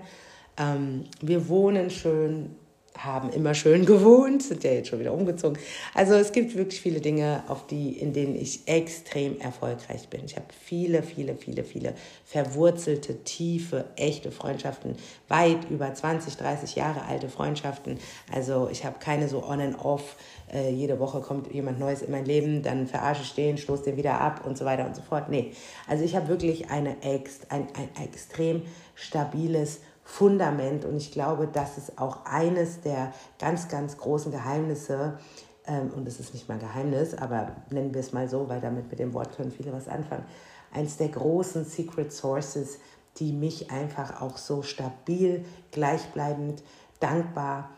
Ähm, 0.58 1.06
wir 1.22 1.48
wohnen 1.50 1.90
schön. 1.90 2.56
Haben 2.98 3.30
immer 3.32 3.54
schön 3.54 3.86
gewohnt, 3.86 4.44
sind 4.44 4.64
ja 4.64 4.72
jetzt 4.72 4.90
schon 4.90 5.00
wieder 5.00 5.14
umgezogen. 5.14 5.58
Also 5.94 6.14
es 6.14 6.32
gibt 6.32 6.56
wirklich 6.56 6.80
viele 6.80 7.02
Dinge, 7.02 7.44
auf 7.48 7.68
die, 7.68 7.98
in 7.98 8.14
denen 8.14 8.36
ich 8.36 8.68
extrem 8.68 9.40
erfolgreich 9.40 10.10
bin. 10.10 10.26
Ich 10.26 10.36
habe 10.36 10.46
viele, 10.64 11.04
viele, 11.04 11.36
viele, 11.36 11.64
viele 11.64 11.96
verwurzelte, 12.26 13.24
tiefe, 13.24 13.86
echte 13.96 14.32
Freundschaften, 14.32 14.96
weit 15.28 15.70
über 15.70 15.94
20, 15.94 16.38
30 16.38 16.76
Jahre 16.76 17.06
alte 17.06 17.30
Freundschaften. 17.30 17.98
Also 18.32 18.70
ich 18.72 18.86
habe 18.86 19.00
keine 19.00 19.28
so 19.28 19.44
on 19.44 19.60
and 19.60 19.80
off, 19.84 20.16
äh, 20.54 20.70
jede 20.70 21.00
Woche 21.00 21.22
kommt 21.22 21.52
jemand 21.52 21.80
Neues 21.80 22.02
in 22.02 22.12
mein 22.12 22.26
Leben, 22.26 22.62
dann 22.62 22.88
verarsche 22.88 23.24
ich 23.24 23.34
den, 23.34 23.58
stoße 23.58 23.84
den 23.84 23.98
wieder 23.98 24.22
ab 24.22 24.46
und 24.46 24.58
so 24.58 24.66
weiter 24.66 24.86
und 24.86 24.96
so 24.96 25.02
fort. 25.02 25.30
Nee, 25.30 25.52
also 25.88 26.04
ich 26.04 26.16
habe 26.16 26.28
wirklich 26.28 26.70
eine 26.70 27.02
ex, 27.02 27.40
ein, 27.50 27.68
ein 27.76 28.04
extrem 28.04 28.62
stabiles 28.96 29.80
Fundament. 30.04 30.86
Und 30.86 30.98
ich 30.98 31.12
glaube, 31.12 31.48
das 31.48 31.78
ist 31.78 31.98
auch 31.98 32.26
eines 32.26 32.82
der 32.82 33.14
ganz, 33.40 33.68
ganz 33.68 33.98
großen 33.98 34.32
Geheimnisse. 34.32 35.18
Ähm, 35.66 35.92
und 35.96 36.08
es 36.08 36.20
ist 36.20 36.34
nicht 36.34 36.50
mal 36.50 36.60
Geheimnis, 36.60 37.14
aber 37.16 37.56
nennen 37.70 37.94
wir 37.94 38.02
es 38.02 38.12
mal 38.12 38.28
so, 38.28 38.50
weil 38.50 38.60
damit 38.60 38.90
mit 38.90 39.00
dem 39.00 39.14
Wort 39.14 39.36
können 39.36 39.52
viele 39.52 39.72
was 39.72 39.88
anfangen. 39.88 40.26
Eines 40.72 40.98
der 40.98 41.10
großen 41.10 41.66
Secret 41.66 42.12
Sources, 42.12 42.80
die 43.18 43.32
mich 43.32 43.72
einfach 43.72 44.22
auch 44.22 44.38
so 44.38 44.62
stabil, 44.62 45.46
gleichbleibend, 45.72 46.64
dankbar, 47.00 47.70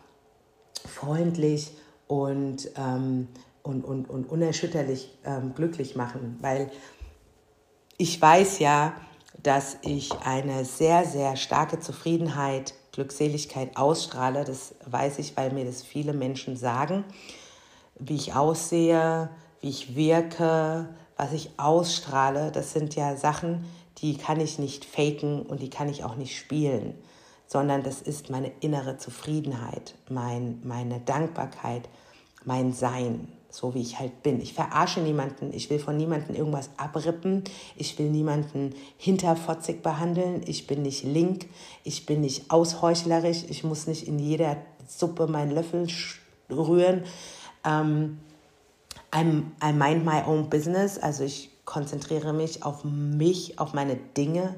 freundlich 0.86 1.76
und, 2.08 2.70
ähm, 2.76 3.28
und, 3.62 3.84
und, 3.84 4.08
und 4.08 4.30
unerschütterlich 4.30 5.16
ähm, 5.24 5.54
glücklich 5.54 5.94
machen. 5.94 6.38
Weil 6.40 6.70
ich 7.98 8.20
weiß 8.20 8.58
ja, 8.60 8.94
dass 9.46 9.78
ich 9.82 10.12
eine 10.24 10.64
sehr, 10.64 11.04
sehr 11.04 11.36
starke 11.36 11.78
Zufriedenheit, 11.78 12.74
Glückseligkeit 12.90 13.76
ausstrahle. 13.76 14.44
Das 14.44 14.74
weiß 14.86 15.20
ich, 15.20 15.36
weil 15.36 15.52
mir 15.52 15.64
das 15.64 15.82
viele 15.82 16.12
Menschen 16.12 16.56
sagen, 16.56 17.04
wie 17.96 18.16
ich 18.16 18.34
aussehe, 18.34 19.30
wie 19.60 19.68
ich 19.68 19.94
wirke, 19.94 20.88
was 21.16 21.32
ich 21.32 21.50
ausstrahle. 21.58 22.50
Das 22.50 22.72
sind 22.72 22.96
ja 22.96 23.14
Sachen, 23.14 23.64
die 23.98 24.16
kann 24.18 24.40
ich 24.40 24.58
nicht 24.58 24.84
faken 24.84 25.42
und 25.42 25.62
die 25.62 25.70
kann 25.70 25.88
ich 25.88 26.02
auch 26.02 26.16
nicht 26.16 26.36
spielen, 26.36 26.94
sondern 27.46 27.84
das 27.84 28.02
ist 28.02 28.30
meine 28.30 28.50
innere 28.58 28.98
Zufriedenheit, 28.98 29.94
mein, 30.10 30.60
meine 30.64 30.98
Dankbarkeit, 30.98 31.88
mein 32.44 32.72
Sein 32.72 33.28
so 33.56 33.72
wie 33.74 33.80
ich 33.80 33.98
halt 33.98 34.22
bin. 34.22 34.42
Ich 34.42 34.52
verarsche 34.52 35.00
niemanden, 35.00 35.50
ich 35.54 35.70
will 35.70 35.78
von 35.78 35.96
niemanden 35.96 36.34
irgendwas 36.34 36.68
abrippen, 36.76 37.42
ich 37.74 37.98
will 37.98 38.10
niemanden 38.10 38.74
hinterfotzig 38.98 39.82
behandeln, 39.82 40.42
ich 40.46 40.66
bin 40.66 40.82
nicht 40.82 41.04
link, 41.04 41.46
ich 41.82 42.04
bin 42.04 42.20
nicht 42.20 42.50
ausheuchlerisch, 42.50 43.44
ich 43.48 43.64
muss 43.64 43.86
nicht 43.86 44.06
in 44.06 44.18
jeder 44.18 44.58
Suppe 44.86 45.26
meinen 45.26 45.52
Löffel 45.52 45.88
rühren. 46.50 47.04
Ähm, 47.64 48.18
I'm, 49.10 49.44
I 49.64 49.72
mind 49.72 50.04
my 50.04 50.22
own 50.26 50.50
business, 50.50 50.98
also 50.98 51.24
ich 51.24 51.48
konzentriere 51.64 52.34
mich 52.34 52.62
auf 52.62 52.84
mich, 52.84 53.58
auf 53.58 53.72
meine 53.72 53.96
Dinge. 53.96 54.54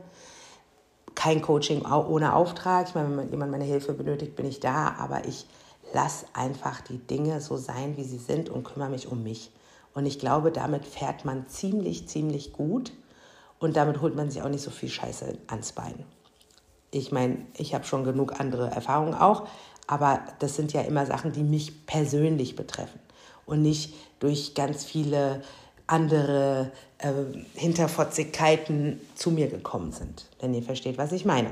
Kein 1.14 1.40
Coaching 1.40 1.84
ohne 1.86 2.34
Auftrag. 2.34 2.88
Ich 2.88 2.94
meine, 2.96 3.16
wenn 3.16 3.30
jemand 3.30 3.52
meine 3.52 3.64
Hilfe 3.64 3.92
benötigt, 3.92 4.34
bin 4.34 4.46
ich 4.46 4.58
da, 4.58 4.96
aber 4.98 5.24
ich 5.26 5.46
lass 5.92 6.26
einfach 6.34 6.80
die 6.80 6.98
Dinge 6.98 7.40
so 7.40 7.56
sein, 7.56 7.96
wie 7.96 8.04
sie 8.04 8.18
sind 8.18 8.48
und 8.48 8.64
kümmere 8.64 8.90
mich 8.90 9.08
um 9.08 9.22
mich. 9.22 9.50
Und 9.94 10.06
ich 10.06 10.18
glaube, 10.18 10.52
damit 10.52 10.84
fährt 10.84 11.24
man 11.24 11.48
ziemlich, 11.48 12.08
ziemlich 12.08 12.52
gut 12.52 12.92
und 13.58 13.76
damit 13.76 14.00
holt 14.00 14.14
man 14.14 14.30
sich 14.30 14.42
auch 14.42 14.48
nicht 14.48 14.62
so 14.62 14.70
viel 14.70 14.88
Scheiße 14.88 15.38
ans 15.48 15.72
Bein. 15.72 16.04
Ich 16.90 17.12
meine, 17.12 17.38
ich 17.56 17.74
habe 17.74 17.84
schon 17.84 18.04
genug 18.04 18.40
andere 18.40 18.70
Erfahrungen 18.70 19.14
auch, 19.14 19.48
aber 19.86 20.20
das 20.38 20.56
sind 20.56 20.72
ja 20.72 20.82
immer 20.82 21.06
Sachen, 21.06 21.32
die 21.32 21.42
mich 21.42 21.86
persönlich 21.86 22.56
betreffen 22.56 23.00
und 23.46 23.62
nicht 23.62 23.94
durch 24.20 24.54
ganz 24.54 24.84
viele 24.84 25.42
andere 25.86 26.70
äh, 26.98 27.12
Hinterfotzigkeiten 27.54 29.00
zu 29.14 29.30
mir 29.30 29.48
gekommen 29.48 29.92
sind, 29.92 30.26
wenn 30.40 30.54
ihr 30.54 30.62
versteht, 30.62 30.98
was 30.98 31.12
ich 31.12 31.24
meine. 31.24 31.50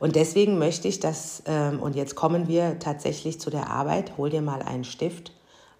Und 0.00 0.16
deswegen 0.16 0.58
möchte 0.58 0.88
ich 0.88 0.98
das, 0.98 1.42
ähm, 1.46 1.78
und 1.80 1.94
jetzt 1.94 2.16
kommen 2.16 2.48
wir 2.48 2.78
tatsächlich 2.78 3.38
zu 3.38 3.50
der 3.50 3.68
Arbeit, 3.68 4.16
hol 4.16 4.30
dir 4.30 4.40
mal 4.40 4.62
einen 4.62 4.84
Stift, 4.84 5.32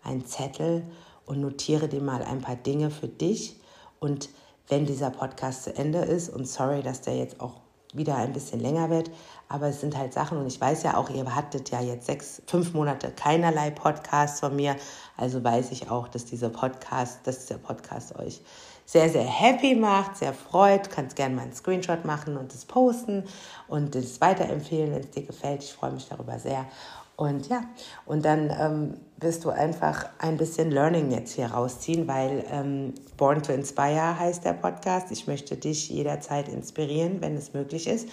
einen 0.05 0.27
Zettel 0.27 0.85
und 1.25 1.41
notiere 1.41 1.89
dir 1.89 2.03
mal 2.03 2.23
ein 2.23 2.43
paar 2.43 2.57
Dinge 2.57 2.91
für 2.91 3.09
dich. 3.09 3.57
Und 3.99 4.29
wenn 4.69 4.85
dieser 4.85 5.11
Podcast 5.11 5.65
zu 5.65 5.75
Ende 5.75 6.01
ist, 6.01 6.29
und 6.29 6.47
sorry, 6.47 6.83
dass 6.83 7.01
der 7.01 7.17
jetzt 7.17 7.41
auch 7.41 7.61
wieder 7.95 8.17
ein 8.17 8.35
bisschen 8.35 8.61
länger 8.61 8.91
wird, 8.91 9.11
aber 9.49 9.69
es 9.69 9.81
sind 9.81 9.97
halt 9.97 10.13
Sachen 10.13 10.39
und 10.39 10.47
ich 10.47 10.61
weiß 10.61 10.83
ja 10.83 10.99
auch, 10.99 11.09
ihr 11.09 11.35
hattet 11.35 11.71
ja 11.71 11.81
jetzt 11.81 12.07
sechs, 12.07 12.43
fünf 12.47 12.75
Monate 12.75 13.11
keinerlei 13.11 13.71
Podcasts 13.71 14.41
von 14.41 14.55
mir, 14.55 14.77
also 15.17 15.43
weiß 15.43 15.73
ich 15.73 15.91
auch, 15.91 16.09
dass 16.09 16.27
dieser 16.27 16.51
Podcast, 16.51 17.21
dass 17.25 17.47
dieser 17.47 17.59
Podcast 17.59 18.17
euch 18.17 18.43
sehr, 18.90 19.09
sehr 19.09 19.22
happy 19.22 19.76
macht, 19.76 20.16
sehr 20.16 20.35
freut, 20.35 20.90
kannst 20.90 21.14
gerne 21.14 21.37
mal 21.37 21.42
einen 21.42 21.53
Screenshot 21.53 22.05
machen 22.05 22.37
und 22.37 22.53
das 22.53 22.64
posten 22.64 23.22
und 23.68 23.94
das 23.94 24.20
weiterempfehlen, 24.20 24.92
wenn 24.92 25.03
es 25.03 25.11
dir 25.11 25.22
gefällt. 25.22 25.62
Ich 25.62 25.72
freue 25.72 25.92
mich 25.92 26.09
darüber 26.09 26.40
sehr. 26.40 26.66
Und 27.14 27.46
ja, 27.48 27.62
und 28.05 28.24
dann 28.24 28.50
ähm, 28.50 28.94
wirst 29.18 29.44
du 29.44 29.50
einfach 29.50 30.07
ein 30.18 30.37
bisschen 30.37 30.72
Learning 30.72 31.12
jetzt 31.12 31.37
hier 31.37 31.53
rausziehen, 31.53 32.09
weil 32.09 32.44
ähm, 32.50 32.94
Born 33.16 33.44
to 33.44 33.53
Inspire 33.53 34.18
heißt 34.18 34.44
der 34.44 34.55
Podcast. 34.55 35.12
Ich 35.12 35.29
möchte 35.29 35.57
dich 35.57 35.88
jederzeit 35.88 36.48
inspirieren, 36.48 37.20
wenn 37.20 37.37
es 37.37 37.53
möglich 37.53 37.87
ist. 37.87 38.09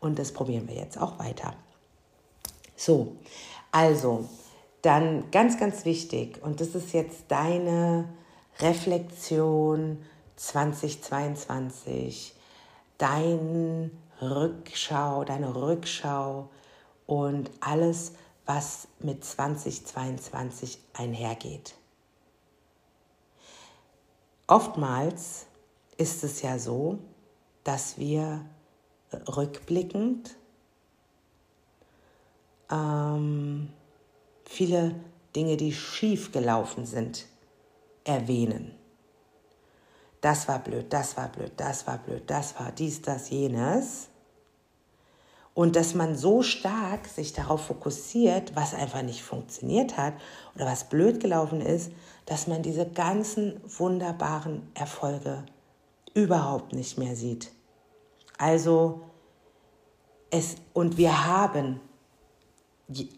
Und 0.00 0.18
das 0.18 0.32
probieren 0.32 0.66
wir 0.66 0.74
jetzt 0.74 1.00
auch 1.00 1.20
weiter. 1.20 1.54
So, 2.74 3.12
also, 3.70 4.24
dann 4.82 5.30
ganz, 5.30 5.56
ganz 5.56 5.84
wichtig, 5.84 6.42
und 6.42 6.60
das 6.60 6.74
ist 6.74 6.92
jetzt 6.92 7.26
deine 7.28 8.08
Reflexion, 8.60 9.98
2022, 10.36 12.34
dein 12.98 13.90
Rückschau, 14.20 15.24
deine 15.24 15.54
Rückschau 15.54 16.48
und 17.06 17.50
alles, 17.60 18.12
was 18.44 18.88
mit 19.00 19.24
2022 19.24 20.78
einhergeht. 20.92 21.74
Oftmals 24.46 25.46
ist 25.96 26.22
es 26.22 26.42
ja 26.42 26.58
so, 26.58 26.98
dass 27.64 27.98
wir 27.98 28.44
rückblickend 29.36 30.36
ähm, 32.70 33.70
viele 34.44 34.94
Dinge, 35.34 35.56
die 35.56 35.72
schief 35.72 36.30
gelaufen 36.30 36.86
sind, 36.86 37.26
erwähnen 38.04 38.75
das 40.26 40.48
war 40.48 40.58
blöd, 40.58 40.92
das 40.92 41.16
war 41.16 41.28
blöd, 41.28 41.52
das 41.56 41.86
war 41.86 41.98
blöd, 41.98 42.24
das 42.26 42.58
war 42.58 42.72
dies, 42.72 43.00
das, 43.00 43.30
jenes. 43.30 44.08
Und 45.54 45.76
dass 45.76 45.94
man 45.94 46.16
so 46.16 46.42
stark 46.42 47.06
sich 47.06 47.32
darauf 47.32 47.66
fokussiert, 47.66 48.56
was 48.56 48.74
einfach 48.74 49.02
nicht 49.02 49.22
funktioniert 49.22 49.96
hat 49.96 50.14
oder 50.56 50.66
was 50.66 50.88
blöd 50.88 51.20
gelaufen 51.20 51.60
ist, 51.60 51.92
dass 52.24 52.48
man 52.48 52.62
diese 52.62 52.86
ganzen 52.86 53.60
wunderbaren 53.78 54.68
Erfolge 54.74 55.44
überhaupt 56.12 56.72
nicht 56.72 56.98
mehr 56.98 57.14
sieht. 57.14 57.52
Also 58.36 59.02
es 60.30 60.56
und 60.72 60.96
wir 60.96 61.24
haben 61.24 61.80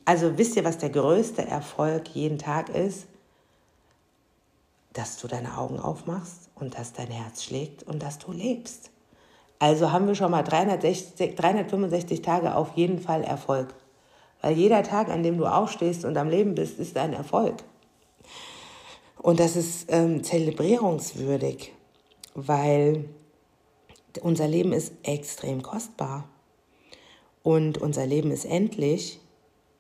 also 0.05 0.37
wisst 0.37 0.57
ihr, 0.57 0.65
was 0.65 0.77
der 0.77 0.91
größte 0.91 1.47
Erfolg 1.47 2.09
jeden 2.09 2.39
Tag 2.39 2.69
ist? 2.69 3.07
Dass 4.99 5.17
du 5.17 5.29
deine 5.29 5.57
Augen 5.57 5.79
aufmachst 5.79 6.51
und 6.57 6.77
dass 6.77 6.93
dein 6.93 7.07
Herz 7.07 7.45
schlägt 7.45 7.85
und 7.85 8.03
dass 8.03 8.19
du 8.19 8.33
lebst. 8.33 8.91
Also 9.61 9.93
haben 9.93 10.09
wir 10.09 10.17
schon 10.17 10.33
mal 10.33 10.43
360, 10.43 11.37
365 11.37 12.21
Tage 12.21 12.57
auf 12.57 12.77
jeden 12.77 12.99
Fall 12.99 13.23
Erfolg. 13.23 13.73
Weil 14.43 14.57
jeder 14.57 14.83
Tag, 14.83 15.09
an 15.09 15.23
dem 15.23 15.39
du 15.39 15.47
aufstehst 15.47 16.05
und 16.05 16.17
am 16.17 16.29
Leben 16.29 16.57
bist, 16.57 16.81
ist 16.81 16.97
ein 16.97 17.13
Erfolg. 17.13 17.63
Und 19.19 19.39
das 19.39 19.55
ist 19.55 19.87
ähm, 19.93 20.25
zelebrierungswürdig, 20.25 21.73
weil 22.35 23.05
unser 24.21 24.49
Leben 24.49 24.73
ist 24.73 24.93
extrem 25.05 25.63
kostbar. 25.63 26.29
Und 27.45 27.79
unser 27.79 28.05
Leben 28.05 28.33
ist 28.33 28.47
endlich 28.47 29.21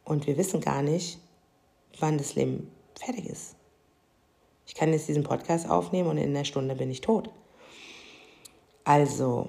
und 0.05 0.29
wir 0.29 0.37
wissen 0.37 0.61
gar 0.61 0.83
nicht, 0.83 1.19
wann 1.99 2.19
das 2.19 2.37
Leben 2.37 2.71
fertig 2.95 3.27
ist. 3.27 3.58
Ich 4.69 4.75
kann 4.75 4.93
jetzt 4.93 5.09
diesen 5.09 5.25
Podcast 5.25 5.69
aufnehmen 5.69 6.11
und 6.11 6.19
in 6.19 6.37
einer 6.37 6.45
Stunde 6.45 6.77
bin 6.77 6.91
ich 6.91 7.01
tot. 7.01 7.31
Also, 8.85 9.49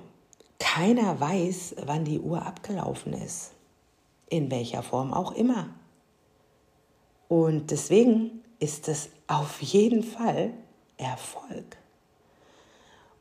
keiner 0.60 1.20
weiß, 1.20 1.76
wann 1.86 2.06
die 2.06 2.20
Uhr 2.20 2.46
abgelaufen 2.46 3.12
ist. 3.12 3.52
In 4.30 4.50
welcher 4.50 4.82
Form 4.82 5.14
auch 5.14 5.34
immer. 5.34 5.72
Und 7.28 7.70
deswegen 7.70 8.44
ist 8.60 8.88
es 8.88 9.10
auf 9.28 9.62
jeden 9.62 10.04
Fall 10.04 10.54
Erfolg. 10.98 11.78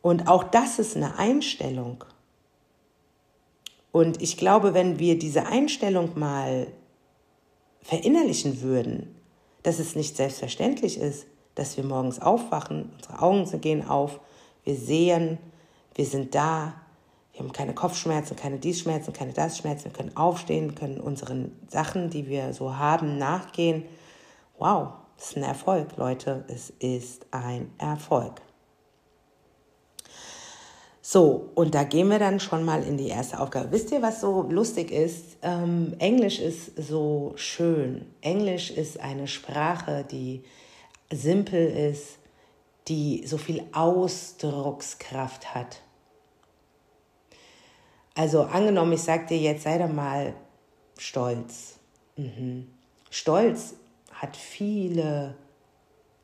Und 0.01 0.29
auch 0.29 0.45
das 0.45 0.79
ist 0.79 0.95
eine 0.95 1.19
Einstellung. 1.19 2.05
Und 3.91 4.23
ich 4.23 4.37
glaube, 4.37 4.73
wenn 4.73 5.01
wir 5.01 5.19
diese 5.19 5.47
Einstellung 5.47 6.17
mal 6.17 6.69
verinnerlichen 7.83 8.61
würden, 8.61 9.17
dass 9.65 9.81
es 9.81 9.97
nicht 9.97 10.17
selbstverständlich 10.17 10.99
ist, 10.99 11.27
dass 11.59 11.77
wir 11.77 11.85
morgens 11.85 12.21
aufwachen, 12.21 12.91
unsere 12.95 13.23
Augen 13.23 13.61
gehen 13.61 13.87
auf, 13.87 14.21
wir 14.65 14.77
sehen, 14.77 15.39
wir 15.95 16.07
sind 16.07 16.35
da, 16.35 16.75
wir 17.33 17.41
haben 17.41 17.53
keine 17.53 17.75
Kopfschmerzen, 17.75 18.37
keine 18.37 18.59
dies 18.59 18.81
Schmerzen, 18.81 19.13
keine 19.13 19.33
das 19.33 19.59
Schmerzen, 19.59 19.87
wir 19.87 19.93
können 19.93 20.17
aufstehen, 20.17 20.75
können 20.75 21.01
unseren 21.01 21.53
Sachen, 21.69 22.11
die 22.11 22.29
wir 22.29 22.53
so 22.53 22.77
haben, 22.77 23.19
nachgehen. 23.19 23.85
Wow, 24.59 24.89
das 25.17 25.31
ist 25.31 25.37
ein 25.37 25.43
Erfolg, 25.43 25.97
Leute, 25.97 26.45
es 26.49 26.71
ist 26.79 27.27
ein 27.33 27.73
Erfolg. 27.79 28.41
So, 31.11 31.51
und 31.55 31.75
da 31.75 31.85
gehen 31.85 32.09
wir 32.09 32.19
dann 32.19 32.39
schon 32.39 32.65
mal 32.65 32.83
in 32.83 32.99
die 32.99 33.09
erste 33.09 33.41
Aufgabe. 33.41 33.73
Wisst 33.73 33.91
ihr, 33.93 34.03
was 34.03 34.21
so 34.21 34.43
lustig 34.43 34.91
ist? 34.91 35.39
Ähm, 35.41 35.95
Englisch 35.99 36.39
ist 36.39 36.73
so 36.77 37.33
schön. 37.37 38.05
Englisch 38.21 38.71
ist 38.71 39.01
eine 39.01 39.27
Sprache, 39.27 40.05
die 40.11 40.43
simpel 41.11 41.91
ist, 41.91 42.19
die 42.89 43.27
so 43.27 43.39
viel 43.39 43.65
Ausdruckskraft 43.73 45.55
hat. 45.55 45.83
Also 48.15 48.43
angenommen, 48.43 48.93
ich 48.95 49.03
sage 49.03 49.27
dir 49.27 49.39
jetzt, 49.39 49.63
sei 49.63 49.79
doch 49.79 49.93
mal 49.93 50.35
stolz. 50.99 51.79
Mhm. 52.17 52.69
Stolz 53.11 53.75
hat 54.13 54.37
viele, 54.37 55.37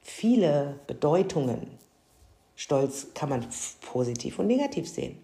viele 0.02 0.80
Bedeutungen. 0.86 1.78
Stolz 2.56 3.08
kann 3.14 3.28
man 3.28 3.46
positiv 3.82 4.38
und 4.38 4.46
negativ 4.46 4.88
sehen. 4.88 5.18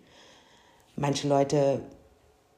Manche 0.97 1.29
Leute 1.29 1.83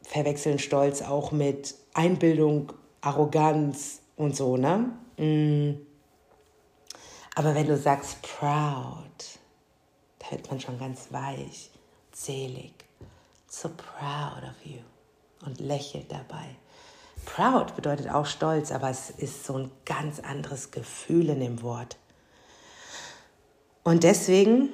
verwechseln 0.03 0.59
Stolz 0.59 1.03
auch 1.03 1.33
mit 1.33 1.75
Einbildung, 1.95 2.73
Arroganz 3.01 4.01
und 4.17 4.37
so, 4.37 4.57
ne? 4.57 4.91
Mm. 5.17 5.92
Aber 7.35 7.55
wenn 7.55 7.67
du 7.67 7.77
sagst 7.77 8.23
proud, 8.23 9.39
da 10.19 10.31
wird 10.31 10.51
man 10.51 10.61
schon 10.61 10.79
ganz 10.79 11.11
weich, 11.11 11.71
selig. 12.13 12.75
So 13.49 13.69
proud 13.71 14.43
of 14.43 14.65
you. 14.65 14.81
Und 15.45 15.61
lächelt 15.61 16.11
dabei. 16.13 16.57
Proud 17.25 17.75
bedeutet 17.75 18.09
auch 18.09 18.27
stolz, 18.27 18.71
aber 18.73 18.91
es 18.91 19.11
ist 19.11 19.45
so 19.45 19.59
ein 19.59 19.71
ganz 19.85 20.21
anderes 20.21 20.71
Gefühl 20.71 21.31
in 21.31 21.41
dem 21.41 21.63
Wort. 21.63 21.97
Und 23.85 24.05
deswegen 24.05 24.71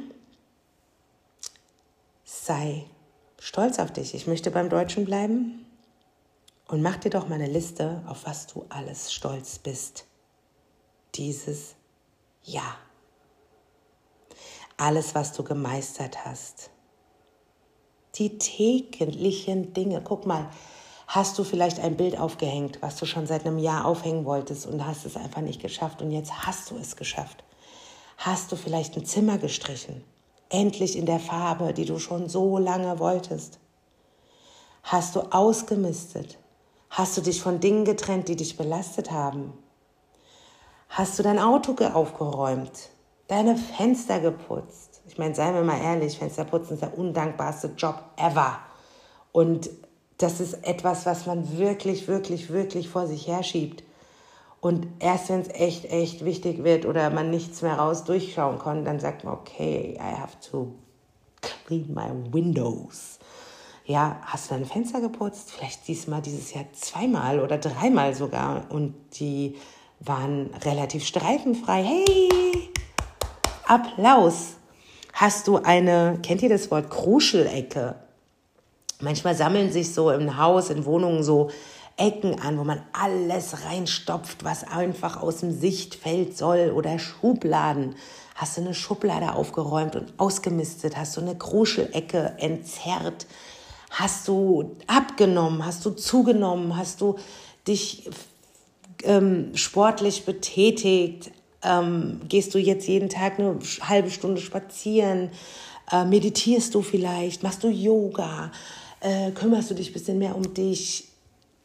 sei 2.25 2.85
stolz 3.39 3.79
auf 3.79 3.93
dich. 3.93 4.15
Ich 4.15 4.27
möchte 4.27 4.51
beim 4.51 4.69
Deutschen 4.69 5.05
bleiben. 5.05 5.65
Und 6.67 6.83
mach 6.83 6.97
dir 6.97 7.11
doch 7.11 7.29
mal 7.29 7.37
eine 7.37 7.47
Liste, 7.47 8.03
auf 8.07 8.27
was 8.27 8.47
du 8.47 8.67
alles 8.69 9.13
stolz 9.13 9.59
bist. 9.59 10.05
Dieses 11.15 11.75
Jahr. 12.49 12.77
Alles, 14.77 15.15
was 15.15 15.33
du 15.33 15.43
gemeistert 15.43 16.25
hast. 16.25 16.71
Die 18.15 18.39
täglichen 18.39 19.73
Dinge. 19.75 20.01
Guck 20.03 20.25
mal, 20.27 20.49
hast 21.07 21.39
du 21.39 21.45
vielleicht 21.45 21.81
ein 21.81 21.97
Bild 21.97 22.19
aufgehängt, 22.19 22.81
was 22.81 22.97
du 22.97 23.07
schon 23.07 23.27
seit 23.27 23.45
einem 23.45 23.59
Jahr 23.59 23.85
aufhängen 23.85 24.25
wolltest 24.25 24.67
und 24.67 24.87
hast 24.87 25.05
es 25.05 25.17
einfach 25.17 25.41
nicht 25.41 25.61
geschafft 25.61 26.03
und 26.03 26.11
jetzt 26.11 26.47
hast 26.47 26.71
du 26.71 26.77
es 26.77 26.97
geschafft. 26.97 27.45
Hast 28.17 28.51
du 28.53 28.57
vielleicht 28.57 28.97
ein 28.97 29.05
Zimmer 29.05 29.39
gestrichen? 29.39 30.05
Endlich 30.49 30.97
in 30.97 31.07
der 31.07 31.21
Farbe, 31.21 31.73
die 31.73 31.85
du 31.85 31.99
schon 31.99 32.29
so 32.29 32.59
lange 32.59 32.99
wolltest? 32.99 33.59
Hast 34.83 35.17
du 35.17 35.21
ausgemistet? 35.21 36.39
Hast 36.91 37.17
du 37.17 37.21
dich 37.21 37.43
von 37.43 37.61
Dingen 37.61 37.85
getrennt, 37.85 38.29
die 38.29 38.37
dich 38.37 38.57
belastet 38.57 39.11
haben? 39.11 39.53
Hast 40.89 41.19
du 41.19 41.23
dein 41.23 41.39
Auto 41.39 41.77
aufgeräumt? 41.85 42.91
Deine 43.29 43.57
Fenster 43.57 44.21
geputzt? 44.21 45.03
Ich 45.07 45.19
meine, 45.19 45.35
seien 45.35 45.55
wir 45.55 45.63
mal 45.63 45.81
ehrlich, 45.81 46.19
Fensterputzen 46.19 46.75
ist 46.75 46.83
der 46.83 46.99
undankbarste 46.99 47.75
Job 47.77 48.03
ever. 48.17 48.59
Und 49.33 49.71
das 50.17 50.41
ist 50.41 50.55
etwas, 50.67 51.07
was 51.07 51.27
man 51.27 51.59
wirklich, 51.59 52.09
wirklich, 52.09 52.51
wirklich 52.51 52.89
vor 52.89 53.07
sich 53.07 53.29
herschiebt. 53.29 53.85
Und 54.61 54.89
erst 54.99 55.29
wenn 55.29 55.43
es 55.43 55.49
echt, 55.51 55.85
echt 55.85 56.25
wichtig 56.25 56.65
wird 56.65 56.85
oder 56.85 57.11
man 57.11 57.31
nichts 57.31 57.63
mehr 57.63 57.79
raus 57.79 58.05
durchschauen 58.05 58.59
kann, 58.59 58.85
dann 58.85 58.99
sagt 58.99 59.23
man, 59.25 59.35
okay, 59.35 59.97
I 59.97 60.21
have 60.21 60.37
to 60.51 60.75
clean 61.67 61.95
my 61.95 62.11
windows. 62.33 63.19
Ja, 63.85 64.21
hast 64.23 64.51
du 64.51 64.55
deine 64.55 64.67
Fenster 64.67 65.01
geputzt? 65.01 65.53
Vielleicht 65.53 65.87
diesmal 65.87 66.21
dieses 66.23 66.53
Jahr 66.53 66.65
zweimal 66.73 67.41
oder 67.41 67.59
dreimal 67.59 68.15
sogar. 68.15 68.67
Und 68.71 68.95
die 69.21 69.57
waren 70.01 70.51
relativ 70.65 71.07
streifenfrei. 71.07 71.83
Hey, 71.83 72.71
Applaus. 73.67 74.55
Hast 75.13 75.49
du 75.49 75.57
eine, 75.57 76.19
kennt 76.23 76.43
ihr 76.43 76.49
das 76.49 76.71
Wort 76.71 76.91
Kruschelecke? 76.91 77.97
Manchmal 79.01 79.35
sammeln 79.35 79.73
sich 79.73 79.93
so 79.93 80.11
im 80.11 80.39
Haus, 80.39 80.71
in 80.71 80.85
Wohnungen 80.85 81.23
so 81.23 81.51
Ecken 81.97 82.41
an, 82.41 82.57
wo 82.59 82.65
man 82.65 82.81
alles 82.93 83.65
reinstopft, 83.65 84.45
was 84.45 84.63
einfach 84.63 85.21
aus 85.21 85.39
dem 85.39 85.51
Sichtfeld 85.51 86.37
soll 86.39 86.73
oder 86.75 86.99
Schubladen. 87.01 87.97
Hast 88.37 88.57
du 88.57 88.61
eine 88.61 88.75
Schublade 88.75 89.35
aufgeräumt 89.35 89.97
und 89.97 90.15
ausgemistet? 90.17 90.97
Hast 90.97 91.17
du 91.17 91.21
eine 91.21 91.37
Kruschelecke 91.37 92.37
entzerrt? 92.39 93.27
Hast 93.91 94.29
du 94.29 94.77
abgenommen? 94.87 95.67
Hast 95.67 95.85
du 95.85 95.91
zugenommen? 95.91 96.77
Hast 96.77 97.01
du 97.01 97.17
dich 97.67 98.09
ähm, 99.05 99.57
sportlich 99.57 100.25
betätigt? 100.25 101.31
Ähm, 101.63 102.21
gehst 102.29 102.55
du 102.55 102.59
jetzt 102.59 102.87
jeden 102.87 103.09
Tag 103.09 103.39
eine 103.39 103.59
halbe 103.81 104.11
Stunde 104.11 104.41
spazieren? 104.41 105.31
Äh, 105.91 106.05
meditierst 106.05 106.75
du 106.75 106.83
vielleicht? 106.83 107.43
Machst 107.43 107.63
du 107.63 107.69
Yoga? 107.69 108.53
Äh, 109.01 109.31
kümmerst 109.33 109.71
du 109.71 109.75
dich 109.75 109.91
ein 109.91 109.93
bisschen 109.93 110.19
mehr 110.19 110.37
um 110.37 110.55
dich? 110.55 111.05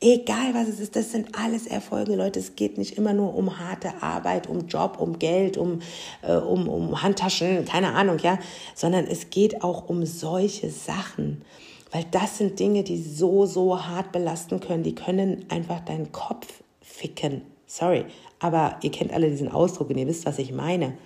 Egal 0.01 0.53
was 0.53 0.67
es 0.67 0.81
ist, 0.81 0.97
das 0.97 1.13
sind 1.13 1.29
alles 1.37 1.65
Erfolge, 1.65 2.15
Leute. 2.15 2.39
Es 2.39 2.55
geht 2.55 2.77
nicht 2.77 2.97
immer 2.97 3.13
nur 3.13 3.35
um 3.35 3.57
harte 3.57 4.01
Arbeit, 4.01 4.49
um 4.49 4.67
Job, 4.67 4.97
um 4.99 5.17
Geld, 5.17 5.55
um, 5.55 5.81
äh, 6.23 6.33
um, 6.33 6.67
um 6.67 7.01
Handtaschen, 7.01 7.63
keine 7.63 7.93
Ahnung, 7.93 8.17
ja, 8.21 8.37
sondern 8.75 9.05
es 9.07 9.29
geht 9.29 9.63
auch 9.63 9.87
um 9.87 10.05
solche 10.05 10.69
Sachen. 10.69 11.43
Weil 11.91 12.05
das 12.11 12.39
sind 12.39 12.59
Dinge, 12.59 12.83
die 12.83 13.01
so, 13.01 13.45
so 13.45 13.85
hart 13.85 14.11
belasten 14.11 14.59
können. 14.59 14.83
Die 14.83 14.95
können 14.95 15.45
einfach 15.49 15.79
deinen 15.81 16.11
Kopf 16.11 16.62
ficken. 17.03 17.41
Sorry, 17.65 18.05
aber 18.39 18.77
ihr 18.81 18.91
kennt 18.91 19.11
alle 19.13 19.29
diesen 19.29 19.51
Ausdruck 19.51 19.89
und 19.89 19.97
ihr 19.97 20.07
wisst, 20.07 20.25
was 20.25 20.39
ich 20.39 20.53
meine. 20.53 20.97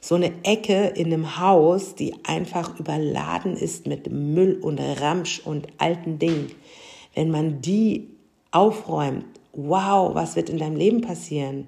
So 0.00 0.14
eine 0.14 0.32
Ecke 0.44 0.92
in 0.94 1.06
einem 1.06 1.38
Haus, 1.38 1.94
die 1.96 2.14
einfach 2.24 2.78
überladen 2.78 3.56
ist 3.56 3.86
mit 3.86 4.10
Müll 4.10 4.58
und 4.62 4.78
Ramsch 4.78 5.40
und 5.44 5.66
alten 5.78 6.18
Dingen. 6.18 6.52
Wenn 7.14 7.30
man 7.30 7.60
die 7.60 8.08
aufräumt, 8.52 9.24
wow, 9.52 10.14
was 10.14 10.36
wird 10.36 10.50
in 10.50 10.58
deinem 10.58 10.76
Leben 10.76 11.00
passieren? 11.00 11.66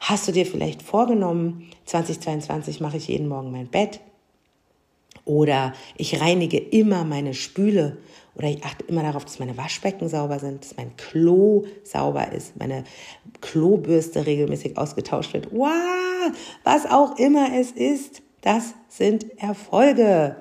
Hast 0.00 0.28
du 0.28 0.32
dir 0.32 0.44
vielleicht 0.44 0.82
vorgenommen, 0.82 1.70
2022 1.86 2.80
mache 2.80 2.98
ich 2.98 3.08
jeden 3.08 3.26
Morgen 3.26 3.50
mein 3.50 3.68
Bett? 3.68 4.00
Oder 5.24 5.72
ich 5.96 6.20
reinige 6.20 6.58
immer 6.58 7.04
meine 7.04 7.32
Spüle 7.32 7.96
oder 8.36 8.48
ich 8.48 8.64
achte 8.64 8.84
immer 8.86 9.02
darauf, 9.02 9.24
dass 9.24 9.38
meine 9.38 9.56
Waschbecken 9.56 10.08
sauber 10.08 10.38
sind, 10.38 10.64
dass 10.64 10.76
mein 10.76 10.96
Klo 10.96 11.64
sauber 11.84 12.32
ist, 12.32 12.56
meine 12.56 12.84
Klobürste 13.40 14.26
regelmäßig 14.26 14.76
ausgetauscht 14.76 15.32
wird. 15.34 15.48
Wow, 15.52 16.32
was 16.64 16.86
auch 16.86 17.18
immer 17.18 17.48
es 17.54 17.70
ist, 17.70 18.22
das 18.40 18.74
sind 18.88 19.40
Erfolge. 19.40 20.36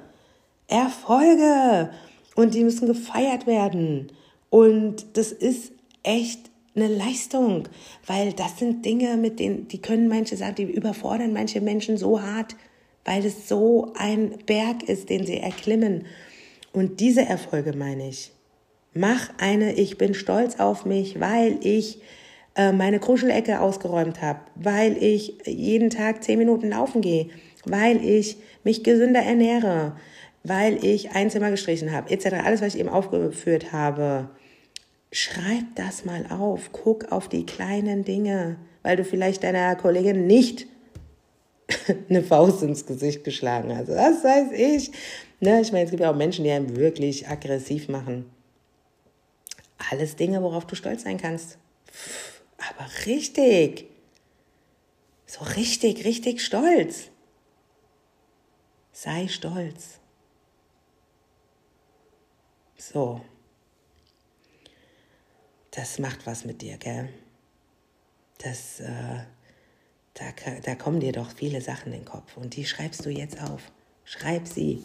Erfolge. 0.68 1.92
Und 2.36 2.56
die 2.56 2.64
müssen 2.64 2.88
gefeiert 2.88 3.46
werden. 3.46 4.12
Und 4.50 5.18
das 5.18 5.32
ist 5.32 5.72
echt 6.02 6.50
eine 6.76 6.88
Leistung, 6.88 7.68
weil 8.08 8.34
das 8.34 8.58
sind 8.58 8.84
Dinge, 8.84 9.18
mit 9.18 9.40
denen, 9.40 9.68
die 9.68 9.80
können 9.80 10.08
manche 10.08 10.36
sagen, 10.36 10.56
die 10.56 10.64
überfordern 10.64 11.32
manche 11.32 11.62
Menschen 11.62 11.98
so 11.98 12.22
hart, 12.22 12.56
weil 13.06 13.24
es 13.26 13.48
so 13.48 13.94
ein 13.96 14.40
Berg 14.46 14.84
ist, 14.84 15.10
den 15.10 15.26
sie 15.26 15.38
erklimmen. 15.38 16.06
Und 16.74 17.00
diese 17.00 17.22
Erfolge 17.22 17.78
meine 17.78 18.10
ich. 18.10 18.32
Mach 18.94 19.30
eine, 19.38 19.74
ich 19.74 19.98
bin 19.98 20.14
stolz 20.14 20.60
auf 20.60 20.86
mich, 20.86 21.20
weil 21.20 21.58
ich 21.62 22.02
äh, 22.56 22.72
meine 22.72 23.00
Kruschelecke 23.00 23.60
ausgeräumt 23.60 24.22
habe, 24.22 24.40
weil 24.56 25.02
ich 25.02 25.36
jeden 25.46 25.90
Tag 25.90 26.24
zehn 26.24 26.38
Minuten 26.38 26.70
laufen 26.70 27.02
gehe, 27.02 27.30
weil 27.66 28.04
ich 28.04 28.38
mich 28.64 28.84
gesünder 28.84 29.22
ernähre, 29.22 29.96
weil 30.44 30.84
ich 30.84 31.12
ein 31.12 31.30
Zimmer 31.30 31.52
gestrichen 31.52 31.92
habe, 31.92 32.12
etc. 32.12 32.36
Alles, 32.44 32.62
was 32.62 32.76
ich 32.76 32.80
eben 32.80 32.90
aufgeführt 32.90 33.72
habe. 33.72 34.30
Schreib 35.12 35.64
das 35.76 36.06
mal 36.06 36.26
auf. 36.30 36.72
Guck 36.72 37.12
auf 37.12 37.30
die 37.30 37.46
kleinen 37.46 38.04
Dinge, 38.04 38.58
weil 38.82 38.98
du 38.98 39.04
vielleicht 39.04 39.44
deiner 39.44 39.76
Kollegin 39.76 40.28
nicht 40.28 40.68
eine 42.10 42.24
Faust 42.24 42.62
ins 42.64 42.86
Gesicht 42.86 43.24
geschlagen 43.24 43.76
hast. 43.76 43.90
Was 43.90 44.24
weiß 44.24 44.52
ich. 44.54 44.92
Ne, 45.44 45.60
ich 45.60 45.74
meine, 45.74 45.84
es 45.84 45.90
gibt 45.90 46.02
ja 46.02 46.10
auch 46.10 46.16
Menschen, 46.16 46.46
die 46.46 46.52
einen 46.52 46.78
wirklich 46.78 47.28
aggressiv 47.28 47.90
machen. 47.90 48.32
Alles 49.92 50.16
Dinge, 50.16 50.42
worauf 50.42 50.66
du 50.66 50.74
stolz 50.74 51.04
sein 51.04 51.18
kannst. 51.18 51.58
aber 52.58 52.88
richtig. 53.06 53.88
So 55.26 55.44
richtig, 55.44 56.06
richtig 56.06 56.42
stolz. 56.42 57.10
Sei 58.94 59.28
stolz. 59.28 60.00
So. 62.78 63.20
Das 65.72 66.00
macht 66.00 66.26
was 66.26 66.46
mit 66.46 66.62
dir, 66.62 66.78
gell? 66.78 67.10
Das, 68.38 68.80
äh, 68.80 69.26
da, 70.14 70.24
da 70.64 70.76
kommen 70.76 71.02
dir 71.02 71.12
doch 71.12 71.32
viele 71.32 71.60
Sachen 71.60 71.92
in 71.92 72.00
den 72.00 72.06
Kopf 72.06 72.38
und 72.38 72.56
die 72.56 72.64
schreibst 72.64 73.06
du 73.06 73.10
jetzt 73.10 73.42
auf. 73.42 73.74
Schreib 74.04 74.48
sie. 74.48 74.84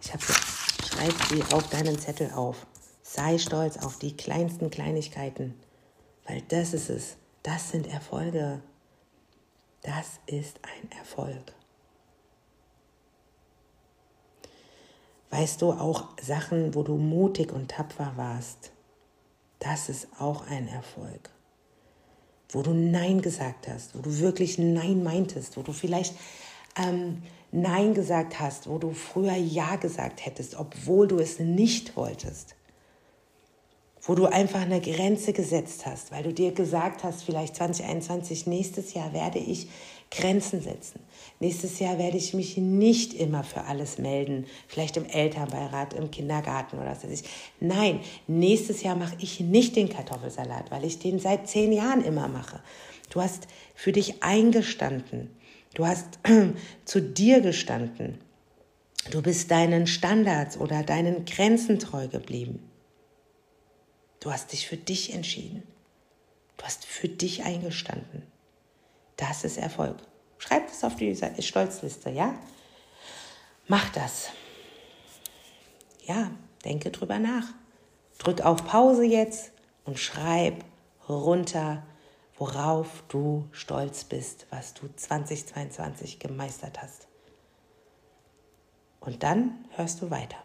Ich 0.00 0.12
habe 0.12 0.22
schreib 0.22 1.14
sie 1.28 1.42
auf 1.54 1.68
deinen 1.68 1.98
Zettel 1.98 2.30
auf. 2.32 2.66
Sei 3.02 3.38
stolz 3.38 3.76
auf 3.78 3.98
die 3.98 4.16
kleinsten 4.16 4.70
Kleinigkeiten, 4.70 5.54
weil 6.26 6.42
das 6.48 6.74
ist 6.74 6.90
es. 6.90 7.16
Das 7.42 7.70
sind 7.70 7.86
Erfolge. 7.86 8.62
Das 9.82 10.18
ist 10.26 10.58
ein 10.62 10.90
Erfolg. 10.98 11.52
Weißt 15.30 15.62
du 15.62 15.72
auch 15.72 16.08
Sachen, 16.20 16.74
wo 16.74 16.82
du 16.82 16.96
mutig 16.96 17.52
und 17.52 17.70
tapfer 17.70 18.12
warst? 18.16 18.72
Das 19.58 19.88
ist 19.88 20.08
auch 20.18 20.46
ein 20.48 20.68
Erfolg. 20.68 21.30
Wo 22.50 22.62
du 22.62 22.72
Nein 22.72 23.22
gesagt 23.22 23.68
hast, 23.68 23.94
wo 23.94 24.00
du 24.00 24.18
wirklich 24.18 24.58
Nein 24.58 25.02
meintest, 25.02 25.56
wo 25.56 25.62
du 25.62 25.72
vielleicht 25.72 26.14
ähm, 26.76 27.22
Nein 27.52 27.94
gesagt 27.94 28.40
hast, 28.40 28.68
wo 28.68 28.78
du 28.78 28.92
früher 28.92 29.36
Ja 29.36 29.76
gesagt 29.76 30.24
hättest, 30.24 30.56
obwohl 30.56 31.06
du 31.08 31.18
es 31.18 31.38
nicht 31.38 31.96
wolltest. 31.96 32.54
Wo 34.02 34.14
du 34.14 34.26
einfach 34.26 34.60
eine 34.60 34.80
Grenze 34.80 35.32
gesetzt 35.32 35.84
hast, 35.84 36.12
weil 36.12 36.22
du 36.22 36.32
dir 36.32 36.52
gesagt 36.52 37.02
hast, 37.02 37.24
vielleicht 37.24 37.56
2021, 37.56 38.46
nächstes 38.46 38.94
Jahr 38.94 39.12
werde 39.12 39.38
ich 39.38 39.68
Grenzen 40.10 40.60
setzen. 40.60 41.00
Nächstes 41.40 41.78
Jahr 41.80 41.98
werde 41.98 42.16
ich 42.16 42.32
mich 42.32 42.56
nicht 42.56 43.12
immer 43.14 43.42
für 43.42 43.64
alles 43.64 43.98
melden, 43.98 44.46
vielleicht 44.68 44.96
im 44.96 45.04
Elternbeirat, 45.04 45.94
im 45.94 46.10
Kindergarten 46.10 46.78
oder 46.78 46.94
so. 46.94 47.08
Nein, 47.60 48.00
nächstes 48.26 48.82
Jahr 48.82 48.94
mache 48.94 49.16
ich 49.18 49.40
nicht 49.40 49.74
den 49.74 49.88
Kartoffelsalat, 49.88 50.70
weil 50.70 50.84
ich 50.84 51.00
den 51.00 51.18
seit 51.18 51.48
zehn 51.48 51.72
Jahren 51.72 52.04
immer 52.04 52.28
mache. 52.28 52.60
Du 53.10 53.20
hast 53.20 53.48
für 53.74 53.92
dich 53.92 54.22
eingestanden. 54.22 55.35
Du 55.76 55.86
hast 55.86 56.18
zu 56.86 57.02
dir 57.02 57.42
gestanden. 57.42 58.18
Du 59.10 59.20
bist 59.20 59.50
deinen 59.50 59.86
Standards 59.86 60.56
oder 60.56 60.82
deinen 60.82 61.26
Grenzen 61.26 61.78
treu 61.78 62.08
geblieben. 62.08 62.66
Du 64.20 64.32
hast 64.32 64.52
dich 64.52 64.66
für 64.66 64.78
dich 64.78 65.12
entschieden. 65.12 65.62
Du 66.56 66.64
hast 66.64 66.86
für 66.86 67.10
dich 67.10 67.44
eingestanden. 67.44 68.22
Das 69.18 69.44
ist 69.44 69.58
Erfolg. 69.58 69.98
Schreib 70.38 70.66
das 70.66 70.82
auf 70.82 70.96
die 70.96 71.14
Stolzliste, 71.42 72.08
ja? 72.08 72.34
Mach 73.68 73.90
das. 73.90 74.30
Ja, 76.06 76.30
denke 76.64 76.90
drüber 76.90 77.18
nach. 77.18 77.48
Drück 78.16 78.40
auf 78.40 78.64
Pause 78.64 79.04
jetzt 79.04 79.52
und 79.84 79.98
schreib 79.98 80.64
runter, 81.06 81.82
worauf 82.38 83.02
du 83.08 83.46
stolz 83.52 84.04
bist, 84.04 84.46
was 84.50 84.74
du 84.74 84.88
2022 84.94 86.18
gemeistert 86.18 86.82
hast. 86.82 87.08
Und 89.00 89.22
dann 89.22 89.64
hörst 89.70 90.02
du 90.02 90.10
weiter. 90.10 90.38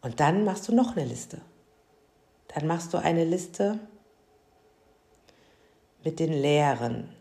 Und 0.00 0.18
dann 0.18 0.44
machst 0.44 0.68
du 0.68 0.74
noch 0.74 0.96
eine 0.96 1.04
Liste. 1.04 1.40
Dann 2.48 2.66
machst 2.66 2.92
du 2.92 2.98
eine 2.98 3.24
Liste 3.24 3.78
mit 6.02 6.18
den 6.18 6.32
Lehren 6.32 7.14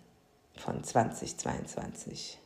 von 0.56 0.84
2022. 0.84 2.40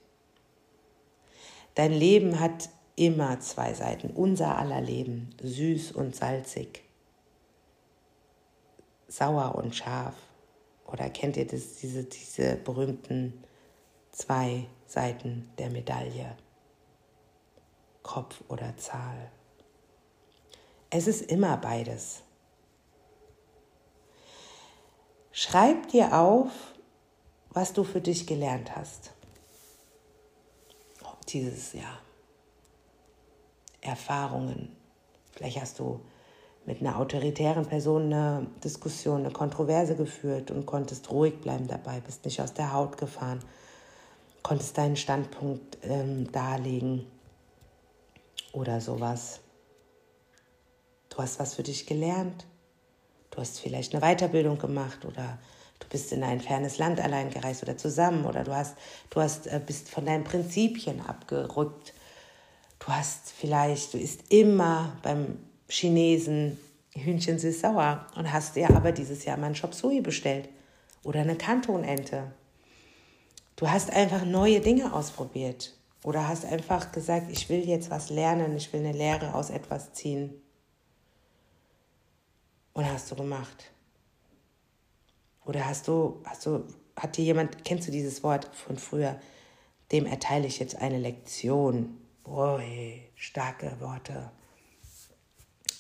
Dein 1.76 1.92
Leben 1.92 2.40
hat 2.40 2.70
immer 2.96 3.40
zwei 3.42 3.74
Seiten, 3.74 4.10
unser 4.12 4.58
aller 4.58 4.82
Leben, 4.82 5.30
süß 5.42 5.92
und 5.92 6.16
salzig, 6.16 6.85
sauer 9.08 9.56
und 9.56 9.76
scharf. 9.76 10.16
Oder 10.86 11.10
kennt 11.10 11.38
ihr 11.38 11.48
das, 11.48 11.78
diese, 11.78 12.04
diese 12.04 12.56
berühmten 12.56 13.44
zwei 14.12 14.68
Seiten 14.86 15.50
der 15.58 15.70
Medaille? 15.70 16.38
Kopf 18.04 18.44
oder 18.48 18.78
Zahl. 18.78 19.32
Es 20.90 21.08
ist 21.08 21.24
immer 21.24 21.58
beides. 21.58 22.22
Schreib 25.32 25.90
dir 25.90 26.14
auf, 26.14 26.52
was 27.50 27.74
du 27.74 27.84
für 27.84 28.00
dich 28.00 28.28
gelernt 28.28 28.76
hast. 28.76 29.12
Dieses 31.28 31.74
Jahr. 31.74 32.00
Erfahrungen. 33.82 34.76
Vielleicht 35.32 35.60
hast 35.60 35.80
du 35.80 36.00
mit 36.66 36.82
einer 36.82 36.98
autoritären 36.98 37.66
Person 37.66 38.12
eine 38.12 38.48
Diskussion, 38.64 39.22
eine 39.22 39.32
Kontroverse 39.32 39.96
geführt 39.96 40.52
und 40.52 40.66
konntest 40.66 41.12
ruhig 41.12 41.40
bleiben 41.40 41.68
dabei, 41.68 42.00
bist 42.00 42.26
nicht 42.26 42.42
aus 42.42 42.54
der 42.54 42.74
Haut 42.74 42.98
gefahren, 42.98 43.40
konntest 44.42 44.78
deinen 44.78 44.96
Standpunkt 44.96 45.78
ähm, 45.84 46.32
darlegen 46.32 47.06
oder 48.52 48.82
sowas. 48.82 49.42
Du 51.10 51.18
hast 51.18 51.40
was 51.40 51.54
für 51.54 51.64
dich 51.64 51.86
gelernt. 51.86 52.46
Du 53.32 53.40
hast 53.40 53.60
vielleicht 53.60 53.94
eine 53.94 54.02
Weiterbildung 54.02 54.58
gemacht 54.58 55.06
oder 55.06 55.38
du 55.80 55.88
bist 55.90 56.12
in 56.14 56.24
ein 56.24 56.42
fernes 56.42 56.78
Land 56.78 57.00
allein 57.00 57.30
gereist 57.30 57.62
oder 57.64 57.78
zusammen 57.78 58.26
oder 58.26 58.44
du 58.44 58.56
hast, 58.56 58.76
du 59.12 59.22
hast, 59.22 59.48
äh, 59.48 59.62
bist 59.64 59.90
von 59.90 60.06
deinen 60.06 60.24
Prinzipien 60.24 61.02
abgerückt. 61.02 61.94
Du 62.80 62.88
hast 62.88 63.32
vielleicht, 63.32 63.94
du 63.94 63.98
isst 63.98 64.32
immer 64.32 64.94
beim 65.04 65.38
Chinesen 65.68 66.58
Hühnchen 66.96 67.38
süß 67.40 67.62
sauer 67.62 68.08
und 68.16 68.32
hast 68.32 68.56
dir 68.56 68.70
aber 68.70 68.92
dieses 68.92 69.26
Jahr 69.26 69.38
mal 69.38 69.48
einen 69.48 69.56
Chop 69.56 69.74
Suey 69.74 70.02
bestellt 70.02 70.48
oder 71.04 71.22
eine 71.22 71.36
Kantonente. 71.36 72.32
Du 73.58 73.70
hast 73.70 73.92
einfach 73.92 74.24
neue 74.26 74.62
Dinge 74.62 74.94
ausprobiert 74.94 75.74
oder 76.04 76.28
hast 76.28 76.46
einfach 76.46 76.92
gesagt, 76.92 77.32
ich 77.32 77.50
will 77.50 77.68
jetzt 77.68 77.90
was 77.90 78.10
lernen, 78.10 78.56
ich 78.56 78.72
will 78.72 78.82
eine 78.82 78.94
Lehre 78.94 79.34
aus 79.34 79.50
etwas 79.50 79.94
ziehen. 79.94 80.34
Und 82.74 82.86
hast 82.90 83.12
du 83.12 83.16
gemacht. 83.16 83.72
Oder 85.46 85.66
hast 85.66 85.88
du, 85.88 86.22
hast 86.26 86.46
du, 86.46 86.66
hat 86.96 87.16
dir 87.18 87.24
jemand, 87.24 87.64
kennst 87.64 87.88
du 87.88 87.92
dieses 87.92 88.24
Wort 88.24 88.50
von 88.54 88.78
früher? 88.78 89.20
Dem 89.92 90.06
erteile 90.06 90.48
ich 90.48 90.60
jetzt 90.60 90.76
eine 90.76 90.98
Lektion. 90.98 91.98
Boah, 92.24 92.60
starke 93.16 93.80
Worte. 93.80 94.32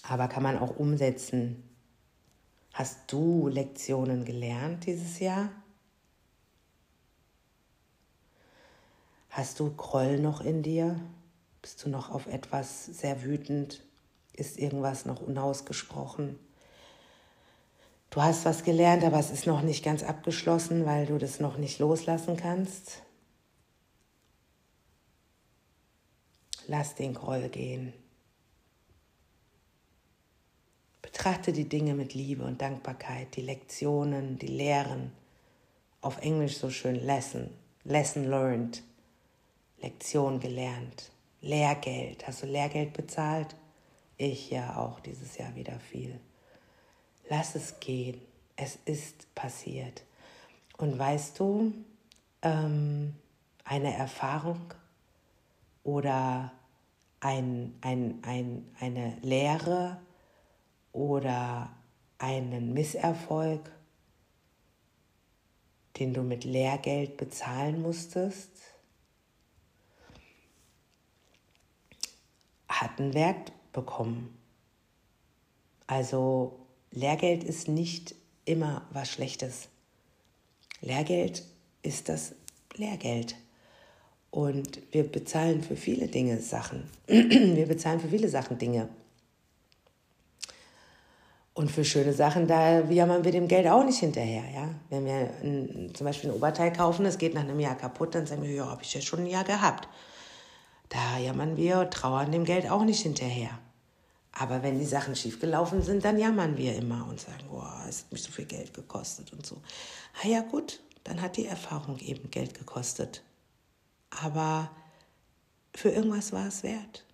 Aber 0.08 0.28
kann 0.28 0.44
man 0.44 0.60
auch 0.60 0.78
umsetzen. 0.78 1.64
Hast 2.74 3.12
du 3.12 3.48
Lektionen 3.48 4.26
gelernt 4.26 4.86
dieses 4.86 5.20
Jahr? 5.20 5.50
Hast 9.30 9.60
du 9.60 9.74
Groll 9.76 10.20
noch 10.20 10.42
in 10.42 10.62
dir? 10.62 11.00
Bist 11.62 11.84
du 11.84 11.90
noch 11.90 12.12
auf 12.12 12.28
etwas 12.28 12.86
sehr 12.86 13.24
wütend? 13.24 13.84
Ist 14.34 14.60
irgendwas 14.60 15.06
noch 15.06 15.22
unausgesprochen? 15.22 16.38
Du 18.12 18.22
hast 18.22 18.46
was 18.46 18.64
gelernt, 18.64 19.04
aber 19.04 19.20
es 19.20 19.32
ist 19.32 19.48
noch 19.48 19.62
nicht 19.62 19.84
ganz 19.84 20.04
abgeschlossen, 20.04 20.86
weil 20.86 21.06
du 21.06 21.18
das 21.18 21.40
noch 21.40 21.58
nicht 21.58 21.80
loslassen 21.80 22.38
kannst. 22.38 23.02
Lass 26.68 26.96
den 26.96 27.14
Groll 27.14 27.50
gehen. 27.50 27.94
Betrachte 31.16 31.54
die 31.54 31.70
Dinge 31.70 31.94
mit 31.94 32.14
Liebe 32.14 32.44
und 32.44 32.62
Dankbarkeit, 32.62 33.38
die 33.38 33.42
Lektionen, 33.42 34.38
die 34.38 34.48
Lehren. 34.48 35.14
Auf 36.02 36.18
Englisch 36.22 36.58
so 36.58 36.70
schön 36.70 36.96
Lesson, 36.96 37.50
Lesson 37.86 38.26
learned, 38.26 38.84
Lektion 39.82 40.42
gelernt, 40.42 41.12
Lehrgeld. 41.40 42.28
Hast 42.28 42.44
du 42.44 42.48
Lehrgeld 42.48 42.92
bezahlt? 42.92 43.56
Ich 44.18 44.52
ja 44.52 44.76
auch 44.76 45.00
dieses 45.00 45.38
Jahr 45.38 45.56
wieder 45.56 45.80
viel. 45.80 46.20
Lass 47.30 47.56
es 47.56 47.80
gehen. 47.80 48.20
Es 48.58 48.78
ist 48.84 49.34
passiert. 49.36 50.04
Und 50.76 51.00
weißt 51.00 51.40
du, 51.40 51.72
ähm, 52.42 53.16
eine 53.64 53.94
Erfahrung 53.94 54.74
oder 55.82 56.52
ein, 57.22 57.74
ein, 57.80 58.20
ein, 58.22 58.66
eine 58.82 59.16
Lehre 59.22 59.98
oder 60.96 61.70
einen 62.20 62.74
Misserfolg, 62.74 63.70
den 66.00 66.14
du 66.14 66.22
mit 66.22 66.46
Lehrgeld 66.46 67.18
bezahlen 67.18 67.82
musstest, 67.82 68.50
hat 72.70 72.98
einen 72.98 73.14
Wert 73.14 73.52
bekommen. 73.74 74.38
Also 75.86 76.66
Lehrgeld 76.92 77.44
ist 77.44 77.68
nicht 77.68 78.16
immer 78.46 78.88
was 78.92 79.12
Schlechtes. 79.12 79.68
Lehrgeld 80.80 81.44
ist 81.82 82.08
das 82.08 82.36
Lehrgeld. 82.76 83.36
Und 84.32 84.82
wir 84.94 85.04
bezahlen 85.04 85.62
für 85.62 85.76
viele 85.76 86.08
Dinge 86.08 86.40
Sachen. 86.40 86.90
Wir 87.08 87.68
bezahlen 87.68 88.02
für 88.02 88.10
viele 88.10 88.28
Sachen 88.28 88.58
Dinge. 88.58 88.90
Und 91.56 91.72
für 91.72 91.86
schöne 91.86 92.12
Sachen, 92.12 92.48
da 92.48 92.82
jammern 92.82 93.24
wir 93.24 93.32
dem 93.32 93.48
Geld 93.48 93.66
auch 93.68 93.86
nicht 93.86 94.00
hinterher. 94.00 94.44
Ja? 94.54 94.70
Wenn 94.90 95.06
wir 95.06 95.32
ein, 95.42 95.96
zum 95.96 96.06
Beispiel 96.06 96.30
ein 96.30 96.36
Oberteil 96.36 96.74
kaufen, 96.74 97.06
das 97.06 97.18
geht 97.18 97.34
nach 97.34 97.44
einem 97.44 97.62
Jahr 97.62 97.76
kaputt, 97.76 98.14
dann 98.14 98.28
sagen 98.28 98.44
wir, 98.44 98.52
ja, 98.52 98.68
habe 98.68 98.84
ich 98.84 98.94
ja 98.94 99.00
schon 99.00 99.20
ein 99.20 99.28
Jahr 99.28 99.46
gehabt. 99.46 99.88
Da 100.90 101.18
jammern 101.18 101.56
wir, 101.56 101.90
trauern 101.90 102.34
dem 102.34 102.44
Geld 102.44 102.70
auch 102.70 102.84
nicht 102.84 103.02
hinterher. 103.02 103.58
Aber 104.34 104.64
wenn 104.64 104.80
die 104.80 104.86
Sachen 104.86 105.16
schiefgelaufen 105.16 105.82
sind, 105.82 106.04
dann 106.04 106.20
jammern 106.20 106.58
wir 106.58 106.76
immer 106.76 107.08
und 107.08 107.22
sagen, 107.22 107.46
boah, 107.50 107.86
es 107.88 108.02
hat 108.04 108.12
mich 108.12 108.24
so 108.24 108.32
viel 108.32 108.46
Geld 108.46 108.74
gekostet 108.74 109.32
und 109.32 109.46
so. 109.46 109.62
Ah 110.22 110.28
ja 110.28 110.42
gut, 110.42 110.82
dann 111.06 111.22
hat 111.22 111.38
die 111.38 111.46
Erfahrung 111.46 112.00
eben 112.00 112.30
Geld 112.32 112.54
gekostet. 112.54 113.24
Aber 114.10 114.70
für 115.74 115.90
irgendwas 115.90 116.34
war 116.34 116.48
es 116.48 116.64
wert. 116.64 117.06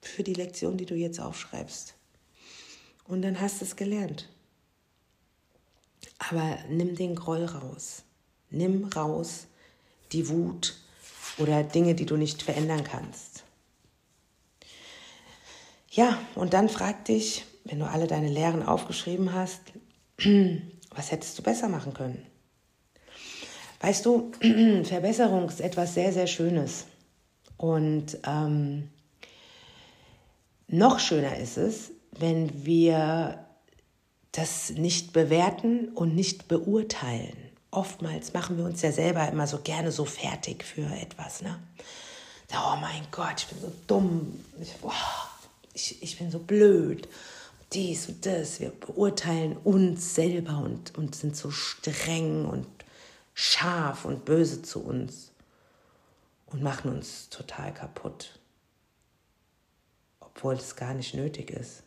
Für 0.00 0.22
die 0.22 0.34
Lektion, 0.34 0.76
die 0.76 0.86
du 0.86 0.94
jetzt 0.94 1.18
aufschreibst. 1.18 1.96
Und 3.06 3.22
dann 3.22 3.40
hast 3.40 3.60
du 3.60 3.64
es 3.64 3.76
gelernt. 3.76 4.28
Aber 6.18 6.58
nimm 6.68 6.96
den 6.96 7.14
Groll 7.14 7.44
raus. 7.44 8.02
Nimm 8.50 8.84
raus 8.84 9.46
die 10.12 10.28
Wut 10.28 10.76
oder 11.38 11.62
Dinge, 11.64 11.94
die 11.94 12.06
du 12.06 12.16
nicht 12.16 12.42
verändern 12.42 12.84
kannst. 12.84 13.44
Ja, 15.90 16.18
und 16.34 16.54
dann 16.54 16.68
frag 16.68 17.04
dich, 17.04 17.44
wenn 17.64 17.78
du 17.78 17.86
alle 17.86 18.06
deine 18.06 18.28
Lehren 18.28 18.62
aufgeschrieben 18.62 19.32
hast, 19.32 19.60
was 20.90 21.10
hättest 21.10 21.38
du 21.38 21.42
besser 21.42 21.68
machen 21.68 21.94
können? 21.94 22.24
Weißt 23.80 24.06
du, 24.06 24.32
Verbesserung 24.84 25.48
ist 25.48 25.60
etwas 25.60 25.94
sehr, 25.94 26.12
sehr 26.12 26.26
Schönes. 26.26 26.86
Und 27.56 28.18
ähm, 28.26 28.90
noch 30.66 30.98
schöner 30.98 31.36
ist 31.38 31.56
es, 31.56 31.90
wenn 32.18 32.64
wir 32.64 33.44
das 34.32 34.70
nicht 34.70 35.12
bewerten 35.12 35.88
und 35.90 36.14
nicht 36.14 36.48
beurteilen. 36.48 37.36
Oftmals 37.70 38.32
machen 38.32 38.56
wir 38.56 38.64
uns 38.64 38.82
ja 38.82 38.92
selber 38.92 39.28
immer 39.28 39.46
so 39.46 39.58
gerne 39.58 39.92
so 39.92 40.04
fertig 40.04 40.64
für 40.64 40.86
etwas. 40.86 41.42
Ne? 41.42 41.58
Oh 42.52 42.76
mein 42.80 43.06
Gott, 43.10 43.34
ich 43.38 43.46
bin 43.46 43.60
so 43.60 43.72
dumm. 43.86 44.44
Ich, 44.60 44.74
oh, 44.82 44.90
ich, 45.72 46.02
ich 46.02 46.18
bin 46.18 46.30
so 46.30 46.38
blöd. 46.38 47.08
Dies 47.72 48.08
und 48.08 48.24
das. 48.26 48.60
Wir 48.60 48.70
beurteilen 48.70 49.56
uns 49.56 50.14
selber 50.14 50.58
und, 50.58 50.96
und 50.96 51.14
sind 51.14 51.36
so 51.36 51.50
streng 51.50 52.44
und 52.44 52.66
scharf 53.34 54.04
und 54.04 54.24
böse 54.24 54.62
zu 54.62 54.80
uns 54.80 55.30
und 56.46 56.62
machen 56.62 56.92
uns 56.92 57.28
total 57.30 57.72
kaputt, 57.74 58.38
obwohl 60.20 60.54
es 60.54 60.76
gar 60.76 60.94
nicht 60.94 61.14
nötig 61.14 61.50
ist. 61.50 61.83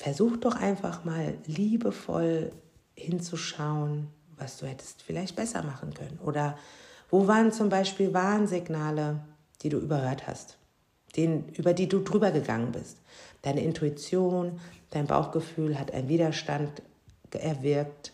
Versuch 0.00 0.38
doch 0.38 0.56
einfach 0.56 1.04
mal 1.04 1.34
liebevoll 1.44 2.52
hinzuschauen, 2.94 4.06
was 4.38 4.56
du 4.56 4.66
hättest 4.66 5.02
vielleicht 5.02 5.36
besser 5.36 5.62
machen 5.62 5.92
können. 5.92 6.18
Oder 6.24 6.56
wo 7.10 7.26
waren 7.26 7.52
zum 7.52 7.68
Beispiel 7.68 8.14
Warnsignale, 8.14 9.20
die 9.60 9.68
du 9.68 9.76
überhört 9.76 10.26
hast, 10.26 10.56
den, 11.16 11.50
über 11.50 11.74
die 11.74 11.86
du 11.86 11.98
drüber 11.98 12.30
gegangen 12.30 12.72
bist. 12.72 12.96
Deine 13.42 13.62
Intuition, 13.62 14.58
dein 14.88 15.06
Bauchgefühl 15.06 15.78
hat 15.78 15.92
einen 15.92 16.08
Widerstand 16.08 16.80
erwirkt. 17.32 18.12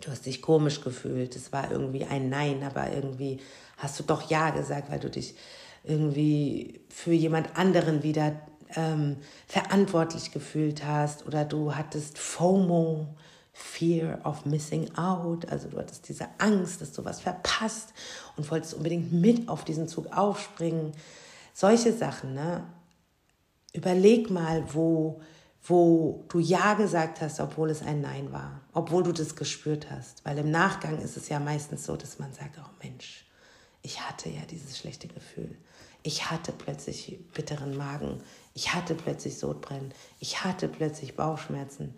Du 0.00 0.12
hast 0.12 0.24
dich 0.24 0.40
komisch 0.40 0.82
gefühlt. 0.82 1.34
Es 1.34 1.52
war 1.52 1.68
irgendwie 1.68 2.04
ein 2.04 2.28
Nein, 2.28 2.62
aber 2.62 2.92
irgendwie 2.92 3.40
hast 3.78 3.98
du 3.98 4.04
doch 4.04 4.30
Ja 4.30 4.50
gesagt, 4.50 4.88
weil 4.88 5.00
du 5.00 5.10
dich 5.10 5.34
irgendwie 5.82 6.78
für 6.88 7.12
jemand 7.12 7.58
anderen 7.58 8.04
wieder 8.04 8.40
ähm, 8.74 9.16
verantwortlich 9.46 10.32
gefühlt 10.32 10.84
hast 10.84 11.26
oder 11.26 11.44
du 11.44 11.74
hattest 11.74 12.18
FOMO, 12.18 13.06
Fear 13.52 14.20
of 14.24 14.44
Missing 14.44 14.96
Out, 14.96 15.48
also 15.48 15.68
du 15.68 15.78
hattest 15.78 16.08
diese 16.08 16.28
Angst, 16.38 16.82
dass 16.82 16.92
du 16.92 17.04
was 17.04 17.20
verpasst 17.20 17.94
und 18.36 18.50
wolltest 18.50 18.74
unbedingt 18.74 19.12
mit 19.12 19.48
auf 19.48 19.64
diesen 19.64 19.88
Zug 19.88 20.12
aufspringen. 20.14 20.92
Solche 21.54 21.92
Sachen, 21.92 22.34
ne? 22.34 22.64
Überleg 23.72 24.30
mal, 24.30 24.62
wo, 24.74 25.22
wo 25.64 26.24
du 26.28 26.38
Ja 26.38 26.74
gesagt 26.74 27.22
hast, 27.22 27.40
obwohl 27.40 27.70
es 27.70 27.82
ein 27.82 28.02
Nein 28.02 28.30
war, 28.30 28.60
obwohl 28.74 29.02
du 29.02 29.12
das 29.12 29.36
gespürt 29.36 29.90
hast. 29.90 30.24
Weil 30.24 30.38
im 30.38 30.50
Nachgang 30.50 31.00
ist 31.00 31.16
es 31.16 31.30
ja 31.30 31.40
meistens 31.40 31.86
so, 31.86 31.96
dass 31.96 32.18
man 32.18 32.34
sagt, 32.34 32.58
oh 32.58 32.70
Mensch, 32.82 33.24
ich 33.80 34.02
hatte 34.02 34.28
ja 34.28 34.42
dieses 34.50 34.76
schlechte 34.76 35.08
Gefühl. 35.08 35.56
Ich 36.02 36.30
hatte 36.30 36.52
plötzlich 36.52 37.18
bitteren 37.32 37.76
Magen. 37.76 38.20
Ich 38.56 38.74
hatte 38.74 38.96
plötzlich 38.96 39.38
Sodbrennen. 39.38 39.94
Ich 40.18 40.42
hatte 40.42 40.66
plötzlich 40.66 41.14
Bauchschmerzen. 41.14 41.94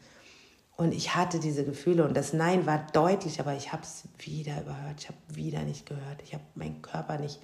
Und 0.76 0.92
ich 0.92 1.14
hatte 1.14 1.40
diese 1.40 1.64
Gefühle 1.64 2.04
und 2.04 2.14
das 2.14 2.34
Nein 2.34 2.66
war 2.66 2.86
deutlich, 2.92 3.40
aber 3.40 3.54
ich 3.54 3.72
habe 3.72 3.82
es 3.82 4.04
wieder 4.18 4.60
überhört. 4.60 5.00
Ich 5.00 5.08
habe 5.08 5.18
wieder 5.28 5.62
nicht 5.62 5.86
gehört. 5.86 6.22
Ich 6.22 6.34
habe 6.34 6.44
meinen 6.54 6.82
Körper 6.82 7.18
nicht, 7.18 7.40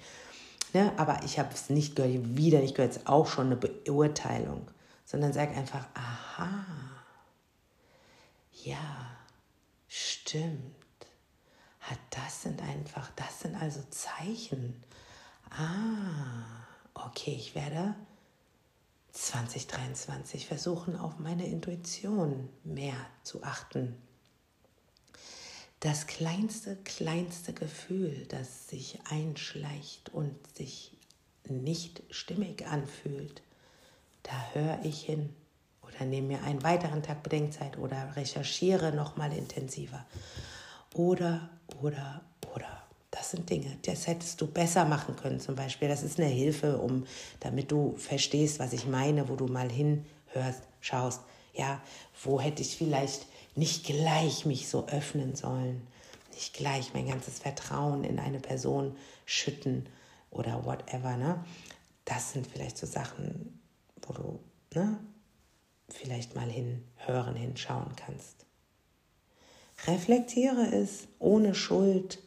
ne? 0.73 0.93
aber 0.97 1.23
ich 1.25 1.39
habe 1.39 1.49
es 1.51 1.69
nicht 1.71 1.95
gehört, 1.95 2.37
wieder 2.37 2.59
nicht 2.59 2.75
gehört. 2.75 2.95
Ist 2.95 3.07
auch 3.07 3.27
schon 3.27 3.47
eine 3.47 3.57
Beurteilung 3.57 4.67
sondern 5.05 5.31
sag 5.31 5.55
einfach, 5.55 5.85
aha, 5.93 6.65
ja, 8.63 9.15
stimmt. 9.87 10.75
Hat 11.79 11.99
das 12.09 12.41
sind 12.41 12.61
einfach, 12.61 13.11
das 13.15 13.41
sind 13.41 13.55
also 13.55 13.81
Zeichen. 13.91 14.83
Ah, 15.51 16.65
okay, 16.95 17.35
ich 17.37 17.53
werde 17.53 17.93
2023 19.15 20.45
versuchen, 20.45 20.97
auf 20.97 21.19
meine 21.19 21.47
Intuition 21.47 22.49
mehr 22.63 22.97
zu 23.23 23.43
achten. 23.43 23.95
Das 25.79 26.05
kleinste, 26.05 26.75
kleinste 26.83 27.53
Gefühl, 27.53 28.25
das 28.27 28.67
sich 28.67 28.99
einschleicht 29.09 30.09
und 30.09 30.35
sich 30.55 30.97
nicht 31.47 32.03
stimmig 32.09 32.67
anfühlt, 32.67 33.41
da 34.23 34.53
höre 34.53 34.79
ich 34.83 35.01
hin 35.01 35.33
oder 35.81 36.05
nehme 36.05 36.27
mir 36.27 36.43
einen 36.43 36.63
weiteren 36.63 37.01
Tag 37.03 37.23
Bedenkzeit 37.23 37.77
oder 37.77 38.15
recherchiere 38.15 38.91
nochmal 38.91 39.31
intensiver. 39.31 40.05
Oder, 40.93 41.49
oder. 41.81 42.21
Das 43.17 43.31
sind 43.31 43.49
Dinge, 43.49 43.77
das 43.83 44.07
hättest 44.07 44.41
du 44.41 44.47
besser 44.47 44.83
machen 44.83 45.15
können 45.15 45.39
zum 45.39 45.55
Beispiel. 45.55 45.87
Das 45.87 46.03
ist 46.03 46.19
eine 46.19 46.27
Hilfe, 46.27 46.77
um, 46.79 47.05
damit 47.39 47.71
du 47.71 47.95
verstehst, 47.95 48.59
was 48.59 48.73
ich 48.73 48.87
meine, 48.87 49.29
wo 49.29 49.37
du 49.37 49.47
mal 49.47 49.71
hinhörst, 49.71 50.63
schaust. 50.81 51.21
Ja, 51.53 51.81
wo 52.23 52.41
hätte 52.41 52.61
ich 52.61 52.75
vielleicht 52.75 53.25
nicht 53.55 53.85
gleich 53.85 54.45
mich 54.45 54.67
so 54.67 54.87
öffnen 54.87 55.33
sollen, 55.33 55.87
nicht 56.33 56.53
gleich 56.55 56.93
mein 56.93 57.07
ganzes 57.07 57.39
Vertrauen 57.39 58.03
in 58.03 58.19
eine 58.19 58.41
Person 58.41 58.97
schütten 59.25 59.87
oder 60.29 60.65
whatever. 60.65 61.15
Ne? 61.15 61.41
Das 62.03 62.33
sind 62.33 62.45
vielleicht 62.45 62.77
so 62.77 62.85
Sachen, 62.85 63.61
wo 64.01 64.11
du 64.11 64.39
ne, 64.73 64.99
vielleicht 65.87 66.35
mal 66.35 66.49
hinhören, 66.49 67.37
hinschauen 67.37 67.95
kannst. 67.95 68.45
Reflektiere 69.87 70.65
es 70.75 71.07
ohne 71.19 71.55
Schuld, 71.55 72.19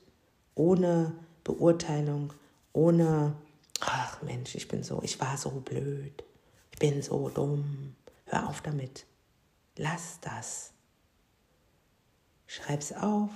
ohne 0.59 1.15
Beurteilung, 1.45 2.33
ohne, 2.73 3.35
ach 3.81 4.21
Mensch, 4.23 4.55
ich 4.55 4.69
bin 4.69 4.83
so, 4.83 5.01
ich 5.03 5.21
war 5.21 5.39
so 5.39 5.51
blöd, 5.51 6.25
ich 6.73 6.79
bin 6.79 7.01
so 7.03 7.29
dumm. 7.29 7.95
Hör 8.27 8.49
auf 8.49 8.61
damit. 8.61 9.07
Lass 9.77 10.19
das. 10.21 10.73
Schreib's 12.47 12.93
auf. 12.93 13.31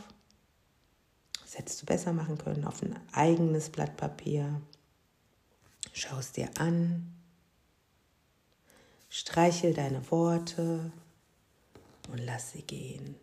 Das 1.41 1.57
hättest 1.57 1.83
du 1.83 1.87
besser 1.87 2.12
machen 2.12 2.37
können 2.37 2.64
auf 2.66 2.83
ein 2.83 2.99
eigenes 3.12 3.70
Blatt 3.70 3.97
Papier. 3.97 4.61
Schau 5.93 6.18
es 6.18 6.33
dir 6.33 6.51
an. 6.59 7.14
Streichel 9.09 9.75
deine 9.75 10.11
Worte 10.11 10.93
und 12.11 12.18
lass 12.18 12.53
sie 12.53 12.62
gehen. 12.62 13.14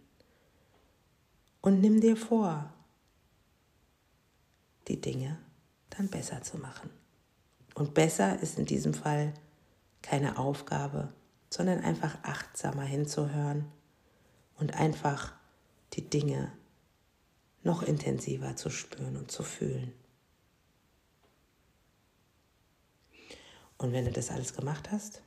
Und 1.61 1.81
nimm 1.81 2.01
dir 2.01 2.15
vor, 2.15 2.71
die 4.89 4.99
Dinge 4.99 5.37
dann 5.89 6.09
besser 6.09 6.41
zu 6.41 6.57
machen. 6.57 6.89
Und 7.75 7.93
besser 7.93 8.39
ist 8.41 8.57
in 8.57 8.65
diesem 8.65 8.93
Fall 8.93 9.33
keine 10.01 10.37
Aufgabe, 10.37 11.13
sondern 11.49 11.79
einfach 11.79 12.17
achtsamer 12.23 12.83
hinzuhören 12.83 13.65
und 14.57 14.73
einfach 14.75 15.33
die 15.93 16.09
Dinge 16.09 16.51
noch 17.63 17.83
intensiver 17.83 18.55
zu 18.55 18.69
spüren 18.69 19.17
und 19.17 19.31
zu 19.31 19.43
fühlen. 19.43 19.93
Und 23.77 23.93
wenn 23.93 24.05
du 24.05 24.11
das 24.11 24.29
alles 24.29 24.53
gemacht 24.53 24.91
hast, 24.91 25.21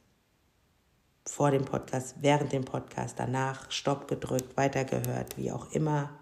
vor 1.26 1.50
dem 1.50 1.64
Podcast, 1.64 2.16
während 2.20 2.52
dem 2.52 2.64
Podcast, 2.64 3.18
danach 3.18 3.70
Stopp 3.70 4.08
gedrückt, 4.08 4.56
weitergehört, 4.56 5.36
wie 5.38 5.52
auch 5.52 5.70
immer. 5.72 6.21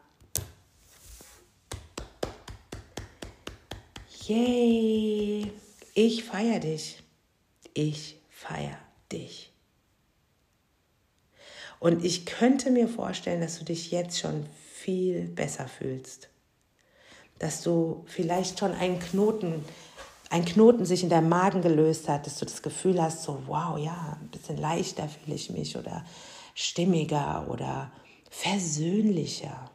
Yay! 4.31 5.51
Ich 5.95 6.23
feiere 6.23 6.61
dich. 6.61 7.03
Ich 7.75 8.21
feiere 8.31 8.79
dich. 9.11 9.53
Und 11.81 12.05
ich 12.05 12.27
könnte 12.27 12.71
mir 12.71 12.87
vorstellen, 12.87 13.41
dass 13.41 13.59
du 13.59 13.65
dich 13.65 13.91
jetzt 13.91 14.21
schon 14.21 14.47
viel 14.73 15.27
besser 15.27 15.67
fühlst. 15.67 16.29
Dass 17.41 17.63
du 17.63 18.05
vielleicht 18.07 18.61
schon 18.61 18.71
einen 18.71 19.01
Knoten, 19.01 19.65
ein 20.29 20.45
Knoten 20.45 20.85
sich 20.85 21.03
in 21.03 21.09
deinem 21.09 21.29
Magen 21.29 21.61
gelöst 21.61 22.09
hat, 22.09 22.25
dass 22.25 22.39
du 22.39 22.45
das 22.45 22.63
Gefühl 22.63 23.03
hast, 23.03 23.25
so 23.25 23.43
wow, 23.49 23.77
ja, 23.79 24.17
ein 24.21 24.29
bisschen 24.29 24.59
leichter 24.59 25.09
fühle 25.09 25.35
ich 25.35 25.51
mich 25.51 25.77
oder 25.77 26.05
stimmiger 26.55 27.49
oder 27.51 27.91
versöhnlicher, 28.31 29.73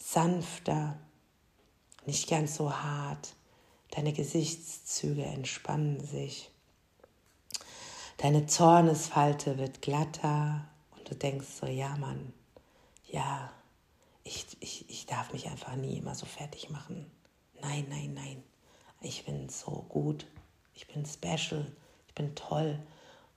sanfter, 0.00 0.98
nicht 2.06 2.28
ganz 2.28 2.56
so 2.56 2.72
hart. 2.72 3.34
Deine 3.90 4.12
Gesichtszüge 4.12 5.24
entspannen 5.24 6.00
sich. 6.00 6.50
Deine 8.18 8.46
Zornesfalte 8.46 9.58
wird 9.58 9.82
glatter 9.82 10.68
und 10.96 11.10
du 11.10 11.14
denkst 11.14 11.46
so, 11.60 11.66
ja 11.66 11.96
Mann, 11.96 12.32
ja, 13.06 13.50
ich, 14.24 14.46
ich, 14.60 14.88
ich 14.88 15.06
darf 15.06 15.32
mich 15.32 15.48
einfach 15.48 15.74
nie 15.76 15.98
immer 15.98 16.14
so 16.14 16.26
fertig 16.26 16.70
machen. 16.70 17.10
Nein, 17.60 17.86
nein, 17.88 18.14
nein. 18.14 18.42
Ich 19.00 19.24
bin 19.24 19.48
so 19.48 19.86
gut. 19.88 20.26
Ich 20.74 20.86
bin 20.86 21.04
special. 21.06 21.66
Ich 22.06 22.14
bin 22.14 22.34
toll. 22.34 22.78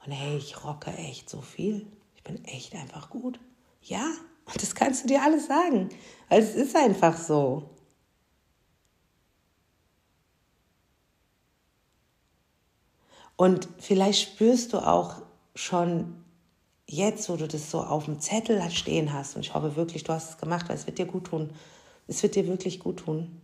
Und 0.06 0.12
hey, 0.12 0.38
ich 0.38 0.64
rocke 0.64 0.92
echt 0.92 1.30
so 1.30 1.42
viel. 1.42 1.88
Ich 2.16 2.24
bin 2.24 2.44
echt 2.46 2.76
einfach 2.76 3.10
gut. 3.10 3.40
Ja, 3.82 4.06
und 4.46 4.56
das 4.62 4.76
kannst 4.76 5.04
du 5.04 5.08
dir 5.08 5.24
alles 5.24 5.48
sagen. 5.48 5.90
Weil 6.30 6.42
es 6.42 6.56
ist 6.56 6.76
einfach 6.76 7.18
so. 7.18 7.70
Und 13.36 13.68
vielleicht 13.80 14.22
spürst 14.22 14.74
du 14.74 14.78
auch 14.78 15.22
schon 15.56 16.24
jetzt, 16.88 17.30
wo 17.30 17.36
du 17.36 17.48
das 17.48 17.72
so 17.72 17.82
auf 17.82 18.06
dem 18.06 18.20
Zettel 18.20 18.62
stehen 18.72 19.14
hast, 19.14 19.36
und 19.36 19.42
ich 19.42 19.54
hoffe 19.54 19.76
wirklich, 19.76 20.04
du 20.04 20.14
hast 20.14 20.32
es 20.32 20.38
gemacht, 20.38 20.70
weil 20.70 20.76
es 20.76 20.86
wird 20.86 21.00
dir 21.00 21.06
gut 21.06 21.26
tun. 21.26 21.52
Es 22.08 22.22
wird 22.22 22.36
dir 22.36 22.48
wirklich 22.48 22.80
gut 22.80 23.00
tun. 23.00 23.42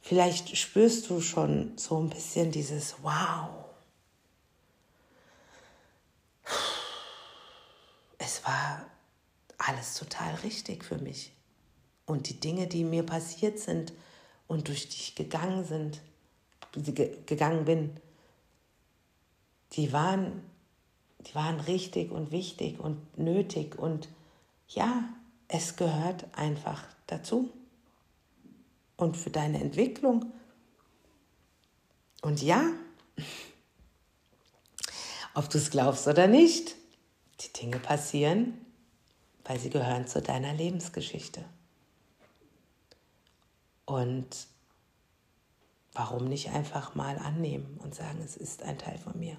Vielleicht 0.00 0.56
spürst 0.56 1.10
du 1.10 1.20
schon 1.20 1.72
so 1.76 1.98
ein 1.98 2.10
bisschen 2.10 2.52
dieses 2.52 2.96
Wow. 3.02 3.48
Es 8.18 8.44
war 8.44 8.86
alles 9.58 9.94
total 9.94 10.34
richtig 10.44 10.84
für 10.84 10.98
mich. 10.98 11.32
Und 12.06 12.28
die 12.28 12.38
Dinge, 12.38 12.66
die 12.66 12.84
mir 12.84 13.04
passiert 13.04 13.58
sind 13.58 13.92
und 14.46 14.68
durch 14.68 14.88
die 14.88 14.96
ich 14.96 15.14
gegangen 15.14 15.64
sind, 15.64 16.00
gegangen 17.26 17.64
bin, 17.64 18.00
die 19.72 19.92
waren, 19.92 20.42
die 21.20 21.34
waren 21.34 21.60
richtig 21.60 22.10
und 22.10 22.30
wichtig 22.30 22.78
und 22.78 23.18
nötig 23.18 23.78
und 23.78 24.08
ja, 24.68 25.08
es 25.48 25.76
gehört 25.76 26.26
einfach 26.36 26.84
dazu. 27.06 27.52
Und 28.96 29.16
für 29.16 29.30
deine 29.30 29.60
Entwicklung. 29.60 30.32
Und 32.22 32.42
ja, 32.42 32.72
ob 35.34 35.50
du 35.50 35.58
es 35.58 35.70
glaubst 35.70 36.08
oder 36.08 36.26
nicht, 36.26 36.74
die 37.40 37.52
Dinge 37.52 37.78
passieren, 37.78 38.58
weil 39.44 39.60
sie 39.60 39.70
gehören 39.70 40.06
zu 40.06 40.22
deiner 40.22 40.54
Lebensgeschichte. 40.54 41.44
Und 43.84 44.48
warum 45.92 46.24
nicht 46.24 46.50
einfach 46.50 46.94
mal 46.94 47.18
annehmen 47.18 47.78
und 47.82 47.94
sagen, 47.94 48.20
es 48.24 48.36
ist 48.36 48.62
ein 48.62 48.78
Teil 48.78 48.98
von 48.98 49.18
mir 49.18 49.38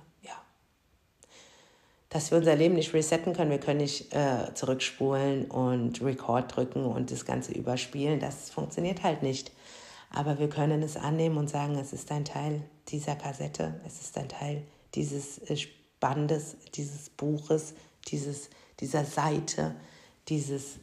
dass 2.09 2.31
wir 2.31 2.37
unser 2.37 2.55
Leben 2.55 2.75
nicht 2.75 2.93
resetten 2.93 3.33
können. 3.33 3.51
Wir 3.51 3.59
können 3.59 3.81
nicht 3.81 4.13
äh, 4.13 4.53
zurückspulen 4.53 5.45
und 5.45 6.01
Record 6.01 6.55
drücken 6.55 6.85
und 6.85 7.11
das 7.11 7.25
Ganze 7.25 7.53
überspielen. 7.53 8.19
Das 8.19 8.49
funktioniert 8.49 9.03
halt 9.03 9.23
nicht. 9.23 9.51
Aber 10.09 10.39
wir 10.39 10.49
können 10.49 10.83
es 10.83 10.95
annehmen 10.95 11.37
und 11.37 11.49
sagen, 11.49 11.75
es 11.75 11.91
ist 11.91 12.11
ein 12.11 12.23
Teil 12.23 12.61
dieser 12.87 13.15
Kassette, 13.15 13.81
es 13.85 13.99
ist 13.99 14.17
ein 14.17 14.29
Teil 14.29 14.63
dieses 14.95 15.39
äh, 15.39 15.57
Bandes, 15.99 16.55
dieses 16.75 17.09
Buches, 17.09 17.73
dieses, 18.07 18.49
dieser 18.79 19.03
Seite, 19.03 19.75
dieses, 20.29 20.75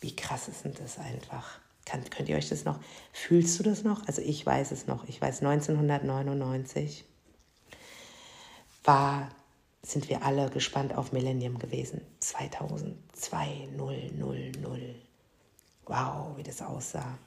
Wie 0.00 0.16
krass 0.16 0.48
ist 0.48 0.64
denn 0.64 0.74
das 0.74 0.98
einfach? 0.98 1.60
Kann, 1.84 2.08
könnt 2.08 2.28
ihr 2.28 2.36
euch 2.36 2.48
das 2.48 2.64
noch, 2.64 2.78
fühlst 3.12 3.58
du 3.58 3.62
das 3.62 3.84
noch? 3.84 4.06
Also 4.06 4.22
ich 4.22 4.46
weiß 4.46 4.70
es 4.70 4.86
noch. 4.86 5.06
Ich 5.08 5.20
weiß, 5.20 5.42
1999 5.42 7.04
war, 8.84 9.28
sind 9.82 10.08
wir 10.08 10.24
alle 10.24 10.48
gespannt 10.50 10.94
auf 10.94 11.12
Millennium 11.12 11.58
gewesen. 11.58 12.00
2000, 12.20 12.96
2000. 13.14 14.64
Wow, 15.86 16.36
wie 16.36 16.42
das 16.42 16.62
aussah. 16.62 17.18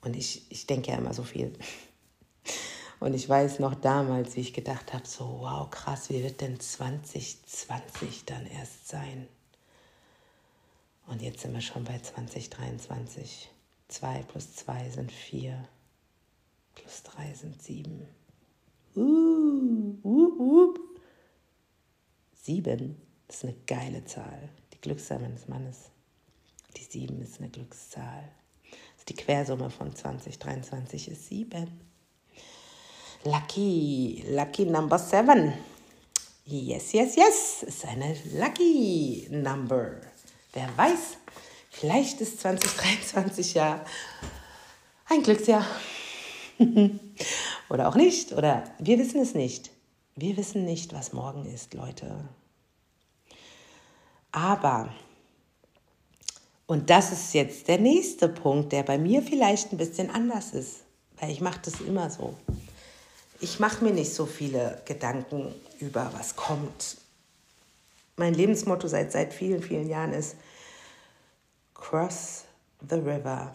Und 0.00 0.16
ich, 0.16 0.50
ich 0.50 0.66
denke 0.66 0.90
ja 0.90 0.98
immer 0.98 1.14
so 1.14 1.22
viel. 1.22 1.52
Und 3.00 3.14
ich 3.14 3.28
weiß 3.28 3.60
noch 3.60 3.74
damals, 3.76 4.36
wie 4.36 4.40
ich 4.40 4.52
gedacht 4.52 4.92
habe, 4.92 5.06
so, 5.06 5.40
wow, 5.40 5.70
krass, 5.70 6.10
wie 6.10 6.22
wird 6.22 6.40
denn 6.40 6.58
2020 6.58 8.24
dann 8.24 8.46
erst 8.46 8.88
sein? 8.88 9.28
Und 11.06 11.22
jetzt 11.22 11.40
sind 11.40 11.54
wir 11.54 11.60
schon 11.60 11.84
bei 11.84 11.98
2023. 11.98 13.50
2 13.88 14.22
plus 14.24 14.54
2 14.56 14.90
sind 14.90 15.12
4, 15.12 15.66
plus 16.74 17.02
3 17.04 17.34
sind 17.34 17.62
7. 17.62 18.06
Uh, 18.96 19.96
uh, 20.04 20.32
uh. 20.38 20.74
7 22.34 23.00
ist 23.28 23.44
eine 23.44 23.54
geile 23.66 24.04
Zahl. 24.04 24.50
Die 24.74 24.80
Glückszahl 24.80 25.20
meines 25.20 25.48
Mannes. 25.48 25.90
Die 26.76 26.82
7 26.82 27.22
ist 27.22 27.38
eine 27.38 27.48
Glückszahl. 27.48 28.28
Also 28.64 29.04
die 29.08 29.14
Quersumme 29.14 29.70
von 29.70 29.94
2023 29.94 31.08
ist 31.08 31.28
7. 31.28 31.80
Lucky, 33.24 34.24
Lucky 34.28 34.64
Number 34.64 34.96
Seven. 34.96 35.52
Yes, 36.44 36.92
yes, 36.92 37.16
yes, 37.16 37.62
ist 37.64 37.84
eine 37.84 38.16
Lucky 38.34 39.26
Number. 39.30 40.00
Wer 40.52 40.68
weiß, 40.76 41.16
vielleicht 41.68 42.20
ist 42.20 42.40
2023 42.40 43.54
ja 43.54 43.84
ein 45.06 45.24
Glücksjahr. 45.24 45.66
oder 47.68 47.88
auch 47.88 47.96
nicht, 47.96 48.32
oder 48.32 48.62
wir 48.78 48.98
wissen 49.00 49.20
es 49.20 49.34
nicht. 49.34 49.70
Wir 50.14 50.36
wissen 50.36 50.64
nicht, 50.64 50.92
was 50.92 51.12
morgen 51.12 51.44
ist, 51.44 51.74
Leute. 51.74 52.28
Aber, 54.30 54.94
und 56.66 56.88
das 56.88 57.10
ist 57.10 57.34
jetzt 57.34 57.66
der 57.66 57.78
nächste 57.78 58.28
Punkt, 58.28 58.70
der 58.70 58.84
bei 58.84 58.96
mir 58.96 59.22
vielleicht 59.22 59.72
ein 59.72 59.76
bisschen 59.76 60.08
anders 60.08 60.52
ist, 60.52 60.84
weil 61.18 61.30
ich 61.30 61.40
mache 61.40 61.60
das 61.64 61.80
immer 61.80 62.10
so 62.10 62.36
ich 63.40 63.60
mache 63.60 63.84
mir 63.84 63.92
nicht 63.92 64.12
so 64.12 64.26
viele 64.26 64.82
Gedanken 64.84 65.54
über, 65.78 66.10
was 66.14 66.34
kommt. 66.36 66.96
Mein 68.16 68.34
Lebensmotto 68.34 68.88
seit, 68.88 69.12
seit 69.12 69.32
vielen, 69.32 69.62
vielen 69.62 69.88
Jahren 69.88 70.12
ist, 70.12 70.36
Cross 71.74 72.44
the 72.88 72.96
river 72.96 73.52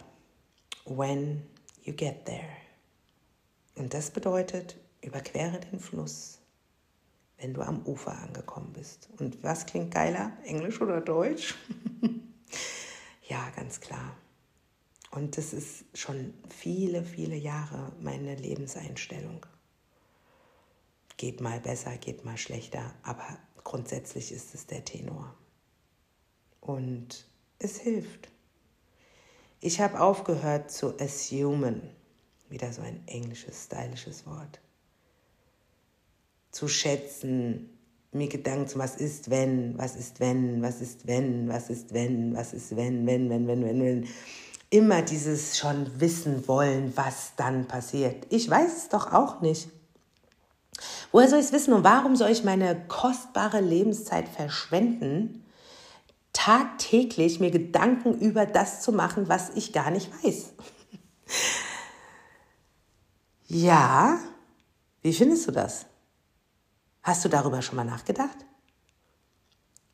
when 0.86 1.42
you 1.82 1.92
get 1.92 2.24
there. 2.24 2.56
Und 3.76 3.92
das 3.92 4.10
bedeutet, 4.10 4.76
überquere 5.02 5.60
den 5.60 5.78
Fluss, 5.78 6.38
wenn 7.38 7.52
du 7.52 7.60
am 7.60 7.84
Ufer 7.84 8.16
angekommen 8.16 8.72
bist. 8.72 9.08
Und 9.18 9.42
was 9.42 9.66
klingt 9.66 9.92
geiler, 9.92 10.32
Englisch 10.44 10.80
oder 10.80 11.00
Deutsch? 11.02 11.56
ja, 13.28 13.50
ganz 13.54 13.80
klar. 13.80 14.16
Und 15.10 15.36
das 15.36 15.52
ist 15.52 15.84
schon 15.92 16.32
viele, 16.48 17.04
viele 17.04 17.36
Jahre 17.36 17.92
meine 18.00 18.34
Lebenseinstellung 18.34 19.44
geht 21.16 21.40
mal 21.40 21.60
besser, 21.60 21.96
geht 21.96 22.24
mal 22.24 22.36
schlechter, 22.36 22.94
aber 23.02 23.38
grundsätzlich 23.62 24.32
ist 24.32 24.54
es 24.54 24.66
der 24.66 24.84
Tenor. 24.84 25.34
Und 26.60 27.26
es 27.58 27.78
hilft. 27.78 28.28
Ich 29.60 29.80
habe 29.80 30.00
aufgehört 30.00 30.70
zu 30.70 30.98
assumen. 31.00 31.82
Wieder 32.48 32.72
so 32.72 32.82
ein 32.82 33.02
englisches, 33.06 33.64
stylisches 33.64 34.26
Wort. 34.26 34.60
Zu 36.50 36.68
schätzen, 36.68 37.70
mir 38.12 38.28
Gedanken 38.28 38.68
zu, 38.68 38.78
was 38.78 38.96
ist 38.96 39.30
wenn, 39.30 39.76
was 39.76 39.96
ist 39.96 40.20
wenn, 40.20 40.62
was 40.62 40.80
ist 40.80 41.06
wenn, 41.06 41.48
was 41.48 41.70
ist 41.70 41.92
wenn, 41.92 42.36
was 42.36 42.52
ist 42.52 42.76
wenn, 42.76 43.06
wenn, 43.06 43.28
wenn, 43.28 43.48
wenn, 43.48 43.64
wenn, 43.64 43.82
wenn. 43.82 44.08
Immer 44.70 45.02
dieses 45.02 45.58
schon 45.58 46.00
wissen 46.00 46.46
wollen, 46.48 46.92
was 46.96 47.32
dann 47.36 47.66
passiert. 47.66 48.26
Ich 48.30 48.48
weiß 48.48 48.76
es 48.76 48.88
doch 48.88 49.12
auch 49.12 49.40
nicht. 49.40 49.68
Woher 51.12 51.28
soll 51.28 51.38
ich 51.38 51.46
es 51.46 51.52
wissen 51.52 51.72
und 51.72 51.84
warum 51.84 52.16
soll 52.16 52.30
ich 52.30 52.44
meine 52.44 52.86
kostbare 52.88 53.60
Lebenszeit 53.60 54.28
verschwenden, 54.28 55.44
tagtäglich 56.32 57.40
mir 57.40 57.50
Gedanken 57.50 58.18
über 58.18 58.46
das 58.46 58.82
zu 58.82 58.92
machen, 58.92 59.28
was 59.28 59.50
ich 59.54 59.72
gar 59.72 59.90
nicht 59.90 60.10
weiß? 60.24 60.52
ja, 63.46 64.18
wie 65.02 65.12
findest 65.12 65.46
du 65.46 65.52
das? 65.52 65.86
Hast 67.02 67.24
du 67.24 67.28
darüber 67.28 67.62
schon 67.62 67.76
mal 67.76 67.84
nachgedacht? 67.84 68.38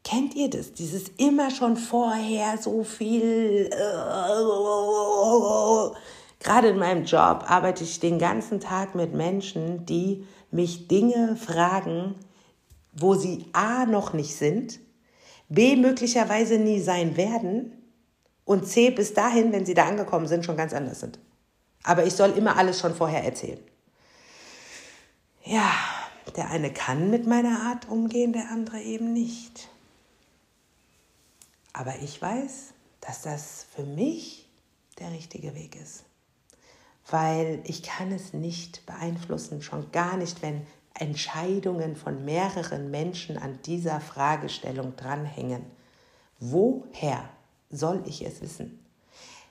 Kennt 0.05 0.35
ihr 0.35 0.49
das? 0.49 0.73
Dieses 0.73 1.09
immer 1.19 1.51
schon 1.51 1.77
vorher 1.77 2.57
so 2.59 2.85
viel. 2.85 3.69
Gerade 6.41 6.69
in 6.69 6.79
meinem 6.79 7.05
Job 7.05 7.45
arbeite 7.47 7.85
ich 7.85 8.01
den 8.01 8.19
ganzen 8.19 8.61
Tag 8.61 8.95
mit 8.95 9.13
Menschen, 9.13 9.85
die 9.85 10.27
mich 10.51 10.89
Dinge 10.89 11.37
fragen, 11.37 12.15
wo 12.93 13.15
sie 13.15 13.47
A 13.53 13.87
noch 13.87 14.13
nicht 14.13 14.35
sind, 14.35 14.81
B 15.49 15.77
möglicherweise 15.77 16.59
nie 16.59 16.81
sein 16.81 17.17
werden 17.17 17.73
und 18.45 18.67
C 18.67 18.91
bis 18.91 19.15
dahin, 19.15 19.53
wenn 19.53 19.67
sie 19.67 19.75
da 19.75 19.87
angekommen 19.87 20.27
sind, 20.27 20.45
schon 20.45 20.57
ganz 20.57 20.73
anders 20.73 21.01
sind. 21.01 21.19
Aber 21.83 22.05
ich 22.05 22.15
soll 22.15 22.31
immer 22.31 22.57
alles 22.57 22.79
schon 22.79 22.95
vorher 22.95 23.25
erzählen. 23.25 23.61
Ja, 25.45 25.73
der 26.37 26.51
eine 26.51 26.73
kann 26.73 27.11
mit 27.11 27.27
meiner 27.27 27.63
Art 27.63 27.89
umgehen, 27.89 28.33
der 28.33 28.51
andere 28.51 28.81
eben 28.81 29.13
nicht. 29.13 29.69
Aber 31.73 31.95
ich 32.03 32.21
weiß, 32.21 32.75
dass 33.01 33.23
das 33.23 33.67
für 33.75 33.85
mich 33.85 34.49
der 34.99 35.11
richtige 35.13 35.55
Weg 35.55 35.77
ist. 35.77 36.05
Weil 37.11 37.61
ich 37.65 37.83
kann 37.83 38.13
es 38.13 38.33
nicht 38.33 38.87
beeinflussen, 38.87 39.63
schon 39.63 39.91
gar 39.91 40.17
nicht, 40.17 40.43
wenn 40.43 40.67
Entscheidungen 40.95 41.97
von 41.97 42.25
mehreren 42.25 42.91
Menschen 42.91 43.37
an 43.37 43.59
dieser 43.65 44.01
Fragestellung 44.01 44.97
dranhängen. 44.97 45.65
Woher 46.39 47.29
soll 47.71 48.03
ich 48.07 48.25
es 48.25 48.41
wissen? 48.41 48.85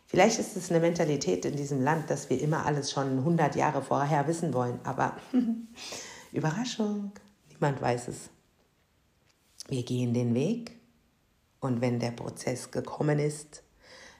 Vielleicht 0.05 0.39
ist 0.39 0.57
es 0.57 0.71
eine 0.71 0.79
Mentalität 0.79 1.45
in 1.45 1.55
diesem 1.55 1.81
Land, 1.81 2.09
dass 2.09 2.29
wir 2.29 2.41
immer 2.41 2.65
alles 2.65 2.91
schon 2.91 3.19
100 3.19 3.55
Jahre 3.55 3.83
vorher 3.83 4.27
wissen 4.27 4.53
wollen, 4.53 4.79
aber 4.83 5.17
Überraschung, 6.31 7.11
niemand 7.49 7.79
weiß 7.79 8.07
es. 8.07 8.29
Wir 9.67 9.83
gehen 9.83 10.15
den 10.15 10.33
Weg 10.33 10.79
und 11.59 11.81
wenn 11.81 11.99
der 11.99 12.11
Prozess 12.11 12.71
gekommen 12.71 13.19
ist, 13.19 13.61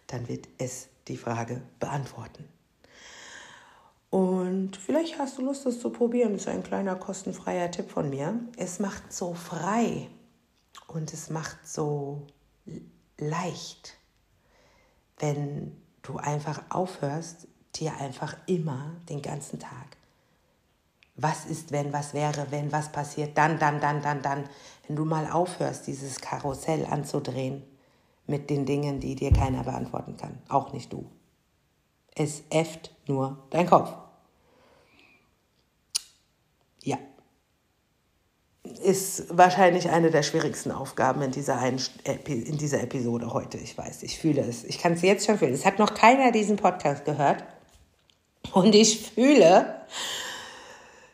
dann 0.06 0.28
wird 0.28 0.48
es 0.60 0.90
die 1.08 1.18
Frage 1.18 1.62
beantworten. 1.80 2.59
Und 4.10 4.76
vielleicht 4.76 5.20
hast 5.20 5.38
du 5.38 5.44
Lust, 5.44 5.66
das 5.66 5.80
zu 5.80 5.92
probieren. 5.92 6.34
Das 6.34 6.42
ist 6.42 6.48
ein 6.48 6.64
kleiner 6.64 6.96
kostenfreier 6.96 7.70
Tipp 7.70 7.92
von 7.92 8.10
mir. 8.10 8.40
Es 8.58 8.80
macht 8.80 9.14
so 9.14 9.34
frei 9.34 10.10
und 10.88 11.14
es 11.14 11.30
macht 11.30 11.68
so 11.68 12.26
leicht, 13.20 13.98
wenn 15.20 15.76
du 16.02 16.18
einfach 16.18 16.64
aufhörst, 16.70 17.48
dir 17.76 17.96
einfach 17.98 18.36
immer 18.48 18.96
den 19.10 19.22
ganzen 19.22 19.60
Tag 19.60 20.00
was 21.22 21.46
ist, 21.46 21.72
wenn, 21.72 21.92
was 21.92 22.14
wäre, 22.14 22.48
wenn, 22.50 22.72
was 22.72 22.92
passiert, 22.92 23.38
dann, 23.38 23.60
dann, 23.60 23.82
dann, 23.82 24.02
dann, 24.02 24.22
dann. 24.22 24.44
Wenn 24.88 24.96
du 24.96 25.06
mal 25.06 25.30
aufhörst, 25.30 25.88
dieses 25.88 26.20
Karussell 26.20 26.86
anzudrehen 26.86 27.64
mit 28.28 28.50
den 28.50 28.66
Dingen, 28.66 29.00
die 29.00 29.16
dir 29.16 29.32
keiner 29.32 29.64
beantworten 29.64 30.18
kann, 30.18 30.38
auch 30.48 30.74
nicht 30.74 30.94
du. 30.94 31.06
Es 32.16 32.44
äfft 32.50 32.92
nur 33.10 33.44
dein 33.50 33.68
Kopf. 33.68 33.92
Ja. 36.84 36.98
Ist 38.84 39.26
wahrscheinlich 39.36 39.90
eine 39.90 40.12
der 40.12 40.24
schwierigsten 40.24 40.72
Aufgaben 40.72 41.22
in 41.22 41.32
dieser, 41.32 41.62
in 41.66 42.58
dieser 42.58 42.82
Episode 42.82 43.34
heute. 43.34 43.58
Ich 43.58 43.78
weiß, 43.78 44.04
ich 44.04 44.20
fühle 44.20 44.42
es. 44.42 44.64
Ich 44.64 44.80
kann 44.80 44.94
es 44.94 45.02
jetzt 45.02 45.26
schon 45.26 45.38
fühlen. 45.38 45.54
Es 45.54 45.66
hat 45.66 45.80
noch 45.80 45.94
keiner 45.94 46.32
diesen 46.32 46.56
Podcast 46.56 47.04
gehört. 47.04 47.44
Und 48.54 48.74
ich 48.74 49.12
fühle, 49.12 49.82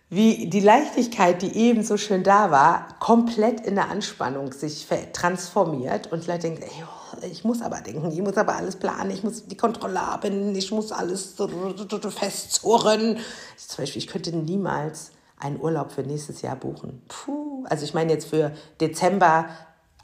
wie 0.09 0.47
die 0.47 0.59
Leichtigkeit, 0.59 1.41
die 1.41 1.55
eben 1.55 1.83
so 1.83 1.97
schön 1.97 2.23
da 2.23 2.51
war, 2.51 2.99
komplett 2.99 3.61
in 3.61 3.75
der 3.75 3.89
Anspannung 3.89 4.51
sich 4.51 4.87
transformiert 5.13 6.11
und 6.11 6.27
Leute 6.27 6.49
denken, 6.49 6.63
ey, 6.63 6.83
oh, 6.83 7.04
ich 7.29 7.43
muss 7.43 7.61
aber 7.61 7.81
denken, 7.81 8.11
ich 8.11 8.21
muss 8.21 8.37
aber 8.37 8.55
alles 8.55 8.75
planen, 8.75 9.11
ich 9.11 9.23
muss 9.23 9.45
die 9.45 9.57
Kontrolle 9.57 9.99
haben, 9.99 10.55
ich 10.55 10.71
muss 10.71 10.91
alles 10.91 11.35
festzurren. 12.09 13.17
Zum 13.57 13.83
Beispiel, 13.83 14.01
ich 14.01 14.07
könnte 14.07 14.35
niemals 14.35 15.11
einen 15.37 15.59
Urlaub 15.59 15.91
für 15.91 16.03
nächstes 16.03 16.41
Jahr 16.41 16.55
buchen. 16.55 17.01
Puh, 17.07 17.65
also 17.69 17.83
ich 17.83 17.93
meine 17.93 18.13
jetzt 18.13 18.27
für 18.27 18.51
Dezember 18.79 19.47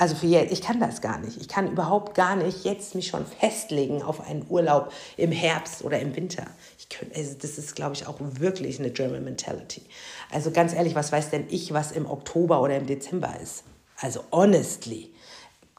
also 0.01 0.15
für 0.15 0.25
jetzt, 0.25 0.51
ich 0.51 0.63
kann 0.63 0.79
das 0.79 1.01
gar 1.01 1.19
nicht. 1.19 1.37
Ich 1.39 1.47
kann 1.47 1.71
überhaupt 1.71 2.15
gar 2.15 2.35
nicht 2.35 2.65
jetzt 2.65 2.95
mich 2.95 3.09
schon 3.09 3.23
festlegen 3.23 4.01
auf 4.01 4.27
einen 4.27 4.43
Urlaub 4.49 4.91
im 5.15 5.31
Herbst 5.31 5.83
oder 5.83 5.99
im 5.99 6.15
Winter. 6.15 6.47
Könnte, 6.89 7.15
also 7.15 7.35
das 7.39 7.59
ist, 7.59 7.75
glaube 7.75 7.93
ich, 7.93 8.07
auch 8.07 8.15
wirklich 8.19 8.79
eine 8.79 8.89
German 8.89 9.23
Mentality. 9.23 9.83
Also 10.31 10.49
ganz 10.49 10.73
ehrlich, 10.73 10.95
was 10.95 11.11
weiß 11.11 11.29
denn 11.29 11.45
ich, 11.49 11.71
was 11.71 11.91
im 11.91 12.09
Oktober 12.09 12.63
oder 12.63 12.77
im 12.77 12.87
Dezember 12.87 13.31
ist? 13.43 13.63
Also 13.97 14.23
honestly, 14.31 15.13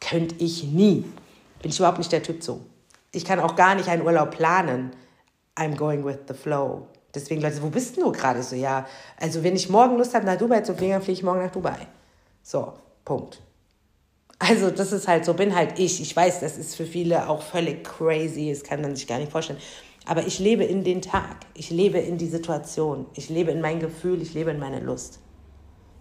könnte 0.00 0.36
ich 0.38 0.62
nie. 0.62 1.04
Bin 1.62 1.70
ich 1.70 1.78
überhaupt 1.78 1.98
nicht 1.98 2.12
der 2.12 2.22
Typ 2.22 2.42
so. 2.42 2.60
Ich 3.12 3.24
kann 3.24 3.40
auch 3.40 3.56
gar 3.56 3.74
nicht 3.74 3.88
einen 3.88 4.02
Urlaub 4.02 4.32
planen. 4.32 4.90
I'm 5.56 5.76
going 5.76 6.04
with 6.04 6.18
the 6.28 6.34
flow. 6.34 6.86
Deswegen, 7.14 7.42
Leute, 7.42 7.62
wo 7.62 7.68
bist 7.68 7.96
du 7.96 8.10
gerade 8.10 8.42
so? 8.42 8.56
Ja, 8.56 8.86
also 9.20 9.42
wenn 9.44 9.54
ich 9.54 9.68
morgen 9.68 9.98
Lust 9.98 10.14
habe, 10.14 10.24
nach 10.24 10.38
Dubai 10.38 10.62
zu 10.62 10.74
fliegen, 10.74 10.92
dann 10.92 11.02
fliege 11.02 11.18
ich 11.18 11.22
morgen 11.22 11.42
nach 11.42 11.50
Dubai. 11.50 11.86
So, 12.42 12.72
Punkt. 13.04 13.40
Also 14.38 14.70
das 14.70 14.92
ist 14.92 15.06
halt 15.06 15.24
so, 15.24 15.34
bin 15.34 15.54
halt 15.54 15.78
ich. 15.78 16.00
Ich 16.00 16.16
weiß, 16.16 16.40
das 16.40 16.56
ist 16.56 16.74
für 16.74 16.86
viele 16.86 17.28
auch 17.28 17.42
völlig 17.42 17.84
crazy, 17.84 18.50
das 18.50 18.64
kann 18.64 18.80
man 18.80 18.96
sich 18.96 19.06
gar 19.06 19.18
nicht 19.18 19.30
vorstellen. 19.30 19.60
Aber 20.06 20.26
ich 20.26 20.38
lebe 20.40 20.64
in 20.64 20.82
den 20.82 21.00
Tag, 21.00 21.36
ich 21.54 21.70
lebe 21.70 21.98
in 21.98 22.18
die 22.18 22.26
Situation, 22.26 23.06
ich 23.14 23.28
lebe 23.28 23.52
in 23.52 23.60
mein 23.60 23.78
Gefühl, 23.78 24.20
ich 24.20 24.34
lebe 24.34 24.50
in 24.50 24.58
meine 24.58 24.80
Lust. 24.80 25.20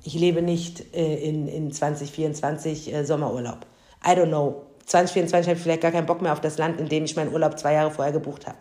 Ich 0.04 0.16
lebe 0.16 0.42
nicht 0.42 0.96
äh, 0.96 1.18
in, 1.18 1.48
in 1.48 1.72
2024 1.72 2.92
äh, 2.92 3.06
Sommerurlaub. 3.06 3.68
I 4.04 4.12
don't 4.12 4.30
know. 4.30 4.64
2024 4.86 5.48
habe 5.50 5.58
ich 5.58 5.64
vielleicht 5.64 5.82
gar 5.82 5.92
keinen 5.92 6.06
Bock 6.06 6.22
mehr 6.22 6.34
auf 6.34 6.42
das 6.42 6.58
Land, 6.58 6.80
in 6.80 6.90
dem 6.90 7.06
ich 7.06 7.16
meinen 7.16 7.32
Urlaub 7.32 7.58
zwei 7.58 7.74
Jahre 7.74 7.92
vorher 7.92 8.14
gebucht 8.14 8.48
habe. 8.48 8.60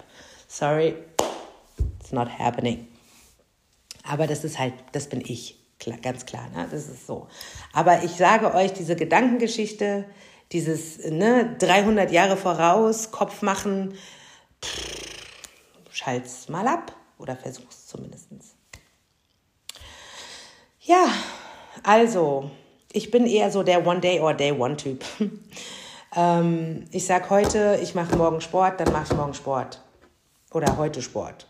Sorry, 0.48 0.94
it's 2.00 2.12
not 2.12 2.28
happening. 2.38 2.88
Aber 4.04 4.26
das 4.26 4.44
ist 4.44 4.58
halt, 4.58 4.74
das 4.92 5.08
bin 5.08 5.20
ich. 5.20 5.56
Klar, 5.78 5.98
ganz 5.98 6.26
klar, 6.26 6.48
ne? 6.54 6.68
das 6.70 6.88
ist 6.88 7.06
so. 7.06 7.26
Aber 7.72 8.02
ich 8.04 8.12
sage 8.12 8.54
euch, 8.54 8.72
diese 8.72 8.96
Gedankengeschichte, 8.96 10.04
dieses 10.52 10.98
ne, 10.98 11.56
300 11.58 12.10
Jahre 12.10 12.36
voraus, 12.36 13.10
Kopf 13.12 13.40
machen, 13.40 13.94
schalt's 15.90 16.48
mal 16.48 16.66
ab 16.66 16.94
oder 17.18 17.36
versuch's 17.36 17.86
zumindest. 17.86 18.28
Ja, 20.80 21.06
also, 21.82 22.50
ich 22.92 23.10
bin 23.10 23.26
eher 23.26 23.50
so 23.50 23.62
der 23.62 23.86
One-Day- 23.86 24.20
or 24.20 24.34
Day-One-Typ. 24.34 25.04
Ähm, 26.16 26.84
ich 26.90 27.06
sag 27.06 27.30
heute, 27.30 27.78
ich 27.82 27.94
mache 27.94 28.16
morgen 28.16 28.40
Sport, 28.40 28.80
dann 28.80 28.92
mache 28.92 29.12
ich 29.12 29.16
morgen 29.16 29.34
Sport. 29.34 29.82
Oder 30.52 30.76
heute 30.76 31.02
Sport. 31.02 31.46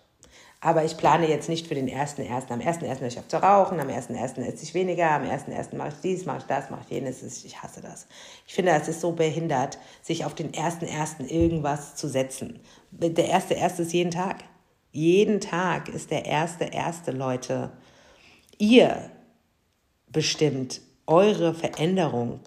Aber 0.62 0.84
ich 0.84 0.98
plane 0.98 1.26
jetzt 1.26 1.48
nicht 1.48 1.66
für 1.66 1.74
den 1.74 1.88
1.1. 1.88 2.50
Am 2.50 2.60
1.1. 2.60 3.00
höre 3.00 3.08
ich 3.08 3.18
auf 3.18 3.28
zu 3.28 3.42
rauchen, 3.42 3.80
am 3.80 3.88
1.1. 3.88 4.42
esse 4.42 4.62
ich 4.62 4.74
weniger, 4.74 5.10
am 5.10 5.22
1.1. 5.22 5.74
mache 5.74 5.88
ich 5.88 5.94
dies, 6.02 6.26
mache 6.26 6.38
ich 6.40 6.44
das, 6.44 6.68
mache 6.68 6.82
ich 6.84 6.90
jenes. 6.90 7.22
Ich 7.44 7.62
hasse 7.62 7.80
das. 7.80 8.06
Ich 8.46 8.54
finde, 8.54 8.72
es 8.72 8.86
ist 8.86 9.00
so 9.00 9.12
behindert, 9.12 9.78
sich 10.02 10.26
auf 10.26 10.34
den 10.34 10.52
1.1. 10.52 11.26
irgendwas 11.28 11.96
zu 11.96 12.08
setzen. 12.08 12.60
Der 12.90 13.40
1.1. 13.40 13.80
ist 13.80 13.92
jeden 13.94 14.10
Tag. 14.10 14.44
Jeden 14.92 15.40
Tag 15.40 15.88
ist 15.88 16.10
der 16.10 16.26
1.1. 16.26 17.12
Leute. 17.12 17.72
Ihr 18.58 19.10
bestimmt 20.08 20.82
eure 21.06 21.54
Veränderung. 21.54 22.40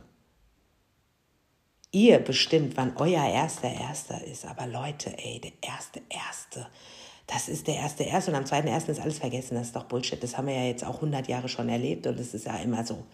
Ihr 1.94 2.20
bestimmt, 2.20 2.76
wann 2.76 2.98
euer 2.98 3.26
erster 3.26 3.72
Erster 3.72 4.22
ist. 4.26 4.46
Aber 4.46 4.68
Leute, 4.68 5.18
ey, 5.18 5.39
der 5.39 5.54
erste 5.62 6.02
Erste 6.10 6.68
das 7.28 7.48
ist 7.48 7.68
der 7.68 7.76
erste 7.76 8.04
erste 8.04 8.32
und 8.32 8.38
am 8.38 8.46
zweiten 8.46 8.68
ersten 8.68 8.91
ist 8.91 9.00
alles 9.00 9.20
vergessen. 9.20 9.56
Das 9.56 9.68
ist 9.68 9.76
doch 9.76 9.86
Bullshit. 9.86 10.22
Das 10.22 10.38
haben 10.38 10.48
wir 10.48 10.56
ja 10.56 10.66
jetzt 10.66 10.86
auch 10.86 10.96
100 10.96 11.28
Jahre 11.28 11.48
schon 11.48 11.70
erlebt 11.70 12.06
und 12.06 12.20
es 12.20 12.34
ist 12.34 12.46
ja 12.46 12.58
immer 12.58 12.86
so. 12.86 13.06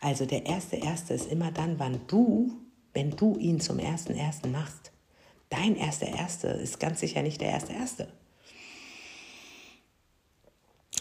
Also 0.00 0.26
der 0.26 0.46
erste 0.46 0.76
erste 0.76 1.14
ist 1.14 1.30
immer 1.30 1.50
dann, 1.50 1.78
wann 1.78 2.00
du, 2.06 2.52
wenn 2.92 3.10
du 3.10 3.36
ihn 3.36 3.60
zum 3.60 3.78
ersten 3.78 4.14
ersten 4.14 4.52
machst. 4.52 4.92
Dein 5.48 5.76
erster 5.76 6.06
erste 6.06 6.48
ist 6.48 6.80
ganz 6.80 7.00
sicher 7.00 7.22
nicht 7.22 7.40
der 7.40 7.50
erste 7.50 7.72
erste. 7.72 8.08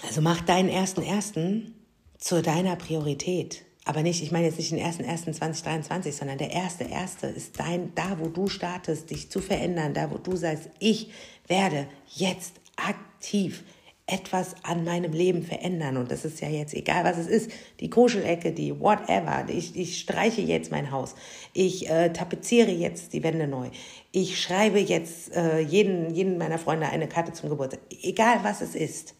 Also 0.03 0.22
mach 0.22 0.41
deinen 0.41 0.70
ersten 0.70 1.03
ersten 1.03 1.76
zu 2.18 2.41
deiner 2.41 2.76
Priorität. 2.76 3.64
Aber 3.86 4.03
nicht, 4.03 4.21
ich 4.21 4.32
meine 4.32 4.45
jetzt 4.45 4.57
nicht 4.57 4.71
den 4.71 4.77
ersten 4.77 5.03
ersten 5.03 5.34
2023, 5.34 6.15
sondern 6.15 6.38
der 6.38 6.51
erste 6.51 6.84
erste 6.84 7.27
ist 7.27 7.59
dein, 7.59 7.93
da 7.95 8.19
wo 8.19 8.27
du 8.27 8.47
startest, 8.47 9.09
dich 9.09 9.29
zu 9.32 9.39
verändern, 9.39 9.93
da 9.93 10.11
wo 10.11 10.17
du 10.17 10.36
sagst, 10.36 10.69
ich 10.79 11.11
werde 11.47 11.88
jetzt 12.07 12.53
aktiv 12.75 13.63
etwas 14.11 14.55
an 14.63 14.84
meinem 14.84 15.13
Leben 15.13 15.41
verändern. 15.41 15.97
Und 15.97 16.11
das 16.11 16.25
ist 16.25 16.41
ja 16.41 16.49
jetzt 16.49 16.73
egal, 16.73 17.05
was 17.05 17.17
es 17.17 17.27
ist. 17.27 17.51
Die 17.79 17.89
Kuschelecke, 17.89 18.51
die 18.51 18.77
whatever. 18.77 19.45
Ich, 19.47 19.75
ich 19.75 19.99
streiche 19.99 20.41
jetzt 20.41 20.71
mein 20.71 20.91
Haus. 20.91 21.15
Ich 21.53 21.89
äh, 21.89 22.11
tapeziere 22.11 22.71
jetzt 22.71 23.13
die 23.13 23.23
Wände 23.23 23.47
neu. 23.47 23.69
Ich 24.11 24.41
schreibe 24.41 24.79
jetzt 24.79 25.34
äh, 25.34 25.59
jeden, 25.59 26.13
jeden 26.13 26.38
meiner 26.38 26.59
Freunde 26.59 26.89
eine 26.89 27.07
Karte 27.07 27.32
zum 27.32 27.49
Geburtstag. 27.49 27.82
Egal, 28.03 28.39
was 28.43 28.61
es 28.61 28.75
ist. 28.75 29.15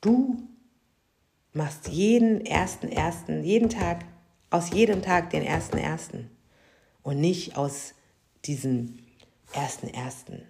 Du 0.00 0.42
machst 1.52 1.88
jeden 1.88 2.44
ersten 2.44 2.88
ersten, 2.88 3.42
jeden 3.42 3.68
Tag, 3.68 4.04
aus 4.50 4.70
jedem 4.70 5.02
Tag 5.02 5.30
den 5.30 5.42
ersten 5.42 5.78
ersten. 5.78 6.30
Und 7.02 7.20
nicht 7.20 7.56
aus 7.56 7.94
diesem 8.44 8.98
ersten 9.52 9.88
ersten, 9.88 10.42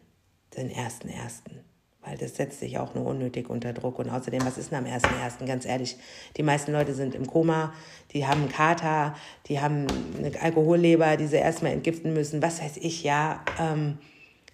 den 0.56 0.70
ersten 0.70 1.08
ersten 1.08 1.60
weil 2.02 2.16
das 2.16 2.36
setzt 2.36 2.60
sich 2.60 2.78
auch 2.78 2.94
nur 2.94 3.06
unnötig 3.06 3.50
unter 3.50 3.72
Druck. 3.72 3.98
Und 3.98 4.10
außerdem, 4.10 4.44
was 4.44 4.58
ist 4.58 4.70
denn 4.70 4.78
am 4.78 4.84
1.1.? 4.86 5.46
Ganz 5.46 5.66
ehrlich, 5.66 5.96
die 6.36 6.42
meisten 6.42 6.72
Leute 6.72 6.94
sind 6.94 7.14
im 7.14 7.26
Koma, 7.26 7.74
die 8.12 8.26
haben 8.26 8.42
einen 8.42 8.50
Kater, 8.50 9.14
die 9.46 9.60
haben 9.60 9.86
eine 10.18 10.32
Alkoholleber, 10.40 11.16
die 11.16 11.26
sie 11.26 11.36
erstmal 11.36 11.72
entgiften 11.72 12.14
müssen, 12.14 12.42
was 12.42 12.62
weiß 12.62 12.78
ich, 12.78 13.02
ja. 13.02 13.44
Ähm, 13.58 13.98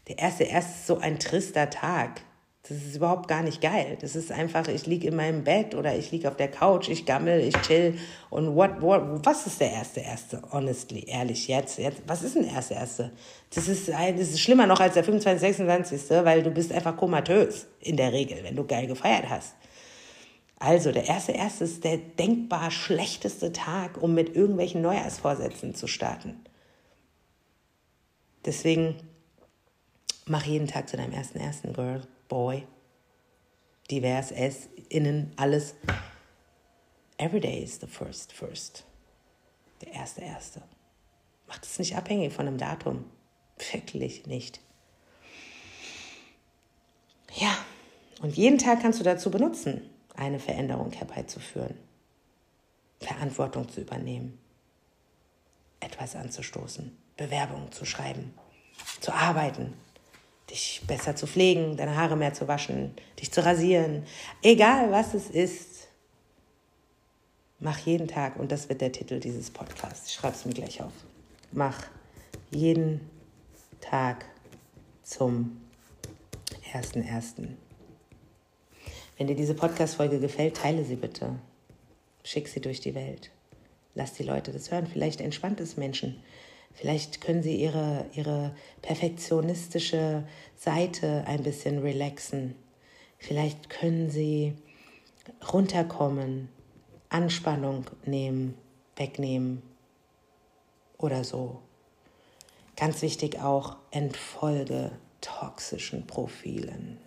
der 0.09 0.19
erste, 0.19 0.45
erst 0.45 0.87
so 0.87 0.99
ein 0.99 1.19
trister 1.19 1.71
Tag. 1.71 2.21
Das 2.69 2.79
ist 2.79 2.97
überhaupt 2.97 3.29
gar 3.29 3.43
nicht 3.43 3.61
geil. 3.61 3.97
Das 4.01 4.17
ist 4.17 4.33
einfach, 4.33 4.67
ich 4.67 4.87
liege 4.87 5.07
in 5.07 5.14
meinem 5.14 5.45
Bett 5.45 5.77
oder 5.77 5.97
ich 5.97 6.11
liege 6.11 6.29
auf 6.29 6.37
der 6.37 6.51
Couch, 6.51 6.89
ich 6.89 7.07
gammel, 7.07 7.41
ich 7.41 7.55
chill. 7.62 7.97
Und 8.29 8.57
what, 8.57 8.83
what, 8.83 9.03
was 9.25 9.47
ist 9.47 9.61
der 9.61 9.71
erste 9.71 10.01
erste? 10.01 10.43
Honestly, 10.51 11.05
ehrlich, 11.07 11.47
jetzt, 11.47 11.79
jetzt, 11.79 12.03
was 12.09 12.25
ist 12.25 12.35
der 12.35 12.49
erste 12.49 12.75
erste? 12.75 13.12
Das 13.55 13.69
ist, 13.69 13.89
das 13.89 14.19
ist 14.19 14.41
schlimmer 14.41 14.67
noch 14.67 14.81
als 14.81 14.95
der 14.95 15.05
25, 15.05 15.41
26. 15.41 16.11
Weil 16.25 16.43
du 16.43 16.51
bist 16.51 16.73
einfach 16.73 16.97
komatös 16.97 17.67
in 17.81 17.97
der 17.97 18.12
Regel, 18.12 18.43
wenn 18.43 18.57
du 18.57 18.64
geil 18.64 18.89
gefeiert 18.89 19.29
hast. 19.29 19.55
Also, 20.59 20.91
der 20.91 21.05
erste 21.05 21.33
erste 21.33 21.64
ist 21.64 21.85
der 21.85 21.99
denkbar 21.99 22.73
schlechteste 22.73 23.53
Tag, 23.53 24.03
um 24.03 24.14
mit 24.14 24.35
irgendwelchen 24.35 24.83
Neujahrsvorsätzen 24.83 25.75
zu 25.75 25.87
starten. 25.87 26.41
Deswegen 28.45 28.97
mach 30.25 30.45
jeden 30.45 30.67
Tag 30.67 30.89
zu 30.89 30.97
deinem 30.97 31.12
ersten 31.12 31.39
ersten 31.39 31.73
Girl. 31.73 32.03
Boy, 32.29 32.66
divers, 33.91 34.33
S, 34.33 34.68
innen, 34.89 35.33
alles. 35.37 35.74
Every 37.18 37.41
day 37.41 37.62
is 37.62 37.81
the 37.81 37.87
first, 37.87 38.33
first. 38.33 38.85
Der 39.83 39.93
erste, 39.93 40.22
erste. 40.22 40.62
Macht 41.47 41.64
es 41.64 41.79
nicht 41.79 41.97
abhängig 41.97 42.33
von 42.33 42.47
einem 42.47 42.59
Datum. 42.59 43.05
Wirklich 43.72 44.27
nicht. 44.27 44.61
Ja, 47.35 47.57
und 48.22 48.37
jeden 48.37 48.59
Tag 48.59 48.81
kannst 48.81 48.99
du 49.01 49.05
dazu 49.05 49.31
benutzen, 49.31 49.91
eine 50.14 50.39
Veränderung 50.39 50.93
herbeizuführen, 50.93 51.77
Verantwortung 53.01 53.68
zu 53.68 53.83
übernehmen, 53.83 54.39
etwas 55.81 56.16
anzustoßen, 56.16 56.97
Bewerbungen 57.16 57.70
zu 57.72 57.85
schreiben, 57.85 58.35
zu 59.01 59.12
arbeiten, 59.12 59.74
dich 60.51 60.83
besser 60.87 61.17
zu 61.17 61.27
pflegen, 61.27 61.77
deine 61.77 61.97
Haare 61.97 62.17
mehr 62.17 62.35
zu 62.35 62.49
waschen, 62.49 62.95
dich 63.21 63.33
zu 63.33 63.45
rasieren. 63.45 64.05
Egal 64.43 64.91
was 64.93 65.15
es 65.15 65.29
ist, 65.31 65.89
mach 67.59 67.79
jeden 67.79 68.09
Tag, 68.09 68.37
und 68.37 68.53
das 68.53 68.69
wird 68.69 68.81
der 68.81 68.93
Titel 68.93 69.19
dieses 69.21 69.51
Podcasts, 69.51 70.09
ich 70.09 70.15
schreibe 70.15 70.37
es 70.37 70.45
mir 70.45 70.55
gleich 70.55 70.83
auf, 70.83 70.93
mach 71.53 71.83
jeden 72.51 73.01
Tag 73.81 74.25
zum 75.03 75.61
1.1. 76.73 77.49
Wenn 79.17 79.27
dir 79.27 79.37
diese 79.37 79.55
Podcast-Folge 79.55 80.21
gefällt, 80.21 80.57
teile 80.57 80.85
sie 80.85 80.97
bitte. 80.97 81.37
Schick 82.23 82.49
sie 82.49 82.61
durch 82.61 82.81
die 82.81 82.95
Welt. 82.95 83.31
Lass 83.95 84.13
die 84.13 84.25
Leute 84.25 84.53
das 84.53 84.71
hören. 84.71 84.87
Vielleicht 84.87 85.21
entspannt 85.21 85.61
es 85.61 85.77
Menschen. 85.77 86.23
Vielleicht 86.77 87.22
können 87.22 87.43
Sie 87.43 87.57
Ihre, 87.57 88.07
Ihre 88.12 88.55
perfektionistische 88.83 90.24
Seite 90.57 91.24
ein 91.27 91.43
bisschen 91.43 91.79
relaxen. 91.79 92.55
Vielleicht 93.18 93.70
können 93.70 94.11
Sie 94.11 94.55
runterkommen, 95.53 96.51
Anspannung 97.09 97.87
nehmen, 98.05 98.57
wegnehmen 98.95 99.62
oder 100.99 101.24
so. 101.24 101.61
Ganz 102.77 103.01
wichtig 103.01 103.41
auch, 103.41 103.77
entfolge 103.91 104.93
toxischen 105.22 106.07
Profilen. 106.07 106.99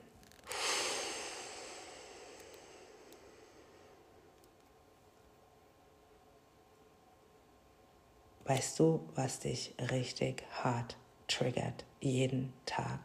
Weißt 8.49 8.79
du, 8.79 9.07
was 9.13 9.41
dich 9.41 9.75
richtig 9.91 10.43
hart 10.49 10.97
triggert 11.27 11.85
jeden 11.99 12.51
Tag? 12.65 12.97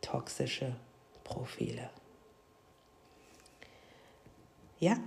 Toxische 0.00 0.74
Profile. 1.22 1.88
Ja, 4.80 4.98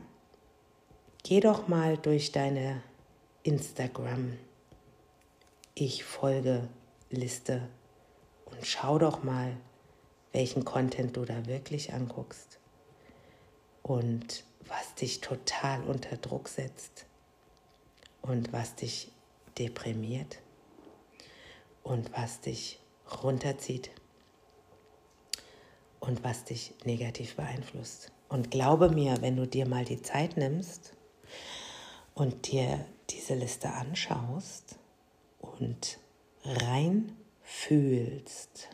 geh 1.23 1.41
doch 1.41 1.67
mal 1.67 1.97
durch 1.97 2.31
deine 2.31 2.81
Instagram 3.43 4.37
Ich 5.75 6.05
folge 6.05 6.69
Liste 7.09 7.67
und 8.45 8.65
schau 8.65 8.97
doch 8.97 9.23
mal, 9.23 9.57
welchen 10.31 10.63
Content 10.63 11.17
du 11.17 11.25
da 11.25 11.47
wirklich 11.47 11.91
anguckst. 11.91 12.59
Und 13.81 14.45
was 14.67 14.95
dich 14.95 15.21
total 15.21 15.83
unter 15.83 16.17
Druck 16.17 16.47
setzt 16.47 17.05
und 18.21 18.53
was 18.53 18.75
dich 18.75 19.11
deprimiert 19.57 20.39
und 21.83 22.11
was 22.13 22.41
dich 22.41 22.79
runterzieht 23.23 23.91
und 25.99 26.23
was 26.23 26.45
dich 26.45 26.73
negativ 26.85 27.35
beeinflusst. 27.35 28.11
Und 28.29 28.51
glaube 28.51 28.89
mir, 28.89 29.21
wenn 29.21 29.35
du 29.35 29.45
dir 29.47 29.67
mal 29.67 29.83
die 29.85 30.01
Zeit 30.01 30.37
nimmst 30.37 30.93
und 32.15 32.51
dir 32.51 32.85
diese 33.09 33.35
Liste 33.35 33.69
anschaust 33.69 34.77
und 35.39 35.99
reinfühlst, 36.43 38.69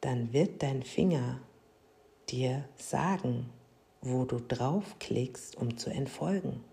dann 0.00 0.32
wird 0.32 0.62
dein 0.62 0.82
Finger 0.82 1.40
dir 2.32 2.64
sagen, 2.76 3.50
wo 4.00 4.24
du 4.24 4.40
draufklickst, 4.40 5.56
um 5.56 5.76
zu 5.76 5.90
entfolgen. 5.90 6.64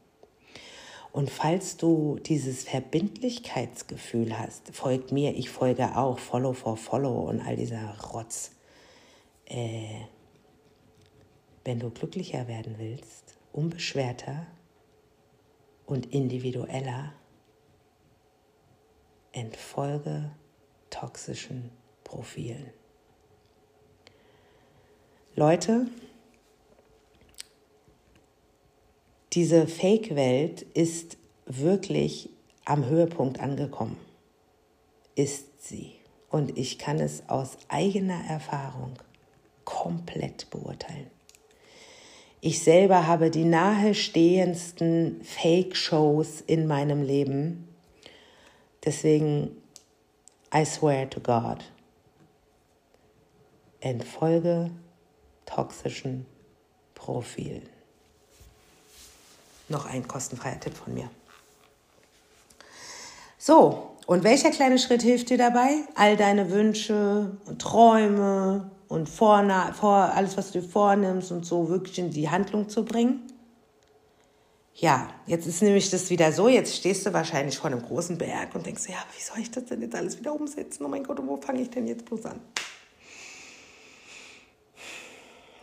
Und 1.11 1.29
falls 1.29 1.77
du 1.77 2.19
dieses 2.19 2.63
Verbindlichkeitsgefühl 2.63 4.37
hast, 4.37 4.75
folgt 4.75 5.11
mir, 5.11 5.35
ich 5.35 5.49
folge 5.49 5.97
auch, 5.97 6.19
Follow 6.19 6.53
for 6.53 6.77
Follow 6.77 7.29
und 7.29 7.41
all 7.41 7.55
dieser 7.55 7.99
Rotz. 7.99 8.51
Äh, 9.45 10.05
wenn 11.65 11.79
du 11.79 11.89
glücklicher 11.89 12.47
werden 12.47 12.75
willst, 12.77 13.37
unbeschwerter 13.51 14.47
und 15.85 16.13
individueller, 16.13 17.13
entfolge 19.31 20.31
toxischen 20.89 21.71
Profilen. 22.03 22.78
Leute, 25.35 25.87
diese 29.33 29.67
Fake-Welt 29.67 30.63
ist 30.73 31.17
wirklich 31.45 32.29
am 32.65 32.85
Höhepunkt 32.85 33.39
angekommen. 33.39 33.97
Ist 35.15 35.67
sie. 35.67 35.93
Und 36.29 36.57
ich 36.57 36.77
kann 36.77 36.99
es 36.99 37.27
aus 37.29 37.57
eigener 37.67 38.23
Erfahrung 38.27 38.93
komplett 39.65 40.49
beurteilen. 40.49 41.09
Ich 42.41 42.63
selber 42.63 43.05
habe 43.05 43.29
die 43.29 43.43
nahestehendsten 43.43 45.21
Fake-Shows 45.23 46.41
in 46.41 46.67
meinem 46.67 47.03
Leben. 47.03 47.67
Deswegen, 48.85 49.51
I 50.53 50.65
swear 50.65 51.09
to 51.09 51.19
God, 51.19 51.63
entfolge 53.81 54.71
toxischen 55.49 56.25
Profilen. 56.95 57.67
Noch 59.67 59.85
ein 59.85 60.07
kostenfreier 60.07 60.59
Tipp 60.59 60.75
von 60.75 60.93
mir. 60.93 61.09
So, 63.37 63.95
Und 64.05 64.23
welcher 64.23 64.49
kleine 64.49 64.79
Schritt 64.79 65.03
hilft 65.03 65.29
dir 65.29 65.37
dabei? 65.37 65.83
All 65.93 66.17
deine 66.17 66.49
Wünsche 66.49 67.37
und 67.45 67.61
Träume 67.61 68.71
und 68.87 69.07
vor, 69.07 69.45
vor, 69.79 69.95
alles, 70.15 70.35
was 70.35 70.51
du 70.51 70.61
dir 70.61 70.67
vornimmst 70.67 71.31
und 71.31 71.45
so 71.45 71.69
wirklich 71.69 71.99
in 71.99 72.09
die 72.09 72.27
Handlung 72.27 72.69
zu 72.69 72.83
bringen? 72.83 73.21
Ja, 74.73 75.09
jetzt 75.27 75.45
ist 75.45 75.61
nämlich 75.61 75.91
das 75.91 76.09
wieder 76.09 76.31
so, 76.31 76.47
jetzt 76.47 76.75
stehst 76.75 77.05
du 77.05 77.13
wahrscheinlich 77.13 77.57
vor 77.59 77.69
einem 77.69 77.83
großen 77.83 78.17
Berg 78.17 78.55
und 78.55 78.65
denkst, 78.65 78.89
ja, 78.89 78.97
wie 79.15 79.21
soll 79.21 79.39
ich 79.39 79.51
das 79.51 79.65
denn 79.65 79.81
jetzt 79.81 79.93
alles 79.93 80.17
wieder 80.17 80.33
umsetzen? 80.33 80.85
Oh 80.85 80.87
mein 80.87 81.03
Gott, 81.03 81.19
und 81.19 81.27
wo 81.27 81.37
fange 81.37 81.61
ich 81.61 81.69
denn 81.69 81.85
jetzt 81.85 82.05
bloß 82.05 82.25
an? 82.25 82.39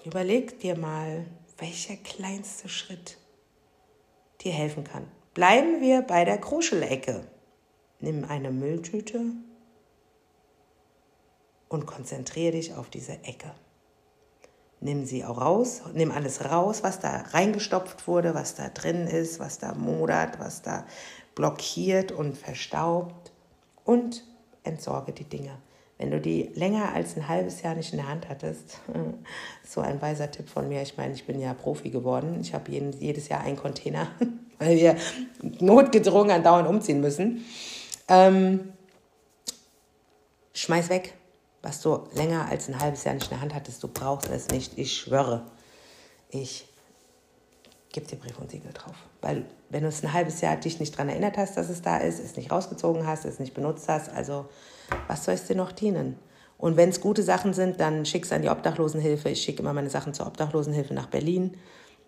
Überleg 0.07 0.61
dir 0.61 0.79
mal, 0.79 1.27
welcher 1.59 1.97
kleinste 1.97 2.69
Schritt 2.69 3.19
dir 4.41 4.53
helfen 4.53 4.85
kann. 4.85 5.09
Bleiben 5.35 5.81
wir 5.81 6.03
bei 6.03 6.25
der 6.25 6.39
Kruschelecke. 6.39 7.27
Nimm 7.99 8.25
eine 8.25 8.53
Mülltüte 8.53 9.33
und 11.69 11.87
konzentriere 11.87 12.53
dich 12.53 12.75
auf 12.75 12.89
diese 12.89 13.15
Ecke. 13.25 13.51
Nimm 14.79 15.07
sie 15.07 15.25
auch 15.25 15.41
raus, 15.41 15.83
nimm 15.93 16.13
alles 16.13 16.45
raus, 16.45 16.85
was 16.85 17.01
da 17.01 17.23
reingestopft 17.33 18.07
wurde, 18.07 18.33
was 18.33 18.55
da 18.55 18.69
drin 18.69 19.09
ist, 19.09 19.41
was 19.41 19.59
da 19.59 19.75
modert, 19.75 20.39
was 20.39 20.63
da 20.63 20.87
blockiert 21.35 22.13
und 22.13 22.39
verstaubt 22.39 23.33
und 23.83 24.25
entsorge 24.63 25.11
die 25.11 25.25
Dinge. 25.25 25.59
Wenn 25.99 26.11
du 26.11 26.21
die 26.21 26.51
länger 26.55 26.93
als 26.93 27.17
ein 27.17 27.27
halbes 27.27 27.63
Jahr 27.63 27.75
nicht 27.75 27.93
in 27.93 27.99
der 27.99 28.09
Hand 28.09 28.29
hattest, 28.29 28.81
so 29.67 29.81
ein 29.81 30.01
weiser 30.03 30.31
Tipp 30.31 30.49
von 30.49 30.69
mir. 30.69 30.83
Ich 30.83 30.97
meine, 30.97 31.15
ich 31.15 31.25
bin 31.25 31.41
ja 31.41 31.55
Profi 31.55 31.91
geworden. 31.91 32.39
Ich 32.41 32.53
habe 32.53 32.71
jedes 32.71 33.29
Jahr 33.29 33.41
einen 33.41 33.57
Container, 33.57 34.09
weil 34.59 34.77
wir 34.77 34.97
notgedrungen 35.61 36.33
andauernd 36.33 36.69
umziehen 36.69 37.01
müssen. 37.01 37.45
Ähm, 38.09 38.73
schmeiß 40.53 40.91
weg, 40.91 41.15
was 41.63 41.81
du 41.81 42.07
länger 42.13 42.47
als 42.51 42.69
ein 42.69 42.79
halbes 42.79 43.05
Jahr 43.05 43.15
nicht 43.15 43.27
in 43.27 43.31
der 43.31 43.41
Hand 43.41 43.55
hattest. 43.55 43.83
Du 43.83 43.89
brauchst 43.89 44.31
es 44.31 44.49
nicht. 44.49 44.77
Ich 44.79 44.99
schwöre. 44.99 45.47
Ich 46.29 46.69
gebe 47.91 48.07
dir 48.07 48.17
Brief 48.17 48.39
und 48.39 48.51
Siegel 48.51 48.73
drauf. 48.75 48.95
Weil 49.23 49.47
wenn 49.71 49.83
du 49.83 49.89
es 49.89 50.05
ein 50.05 50.13
halbes 50.13 50.43
Jahr 50.43 50.57
dich 50.57 50.79
nicht 50.79 50.95
daran 50.95 51.09
erinnert 51.09 51.39
hast, 51.39 51.57
dass 51.57 51.71
es 51.71 51.81
da 51.81 51.97
ist, 51.97 52.23
es 52.23 52.37
nicht 52.37 52.53
rausgezogen 52.53 53.07
hast, 53.07 53.25
es 53.25 53.39
nicht 53.39 53.55
benutzt 53.55 53.89
hast, 53.89 54.11
also 54.11 54.49
was 55.09 55.25
soll 55.25 55.35
es 55.35 55.47
dir 55.47 55.57
noch 55.57 55.73
dienen? 55.73 56.17
Und 56.59 56.77
wenn 56.77 56.89
es 56.89 57.01
gute 57.01 57.23
Sachen 57.23 57.53
sind, 57.53 57.81
dann 57.81 58.07
schick 58.07 58.25
es 58.25 58.33
an 58.33 58.43
die 58.43 58.49
Obdachlosenhilfe. 58.49 59.29
Ich 59.29 59.43
schicke 59.43 59.61
immer 59.63 59.73
meine 59.73 59.91
Sachen 59.91 60.15
zur 60.15 60.27
Obdachlosenhilfe 60.27 60.95
nach 60.95 61.07
Berlin. 61.07 61.57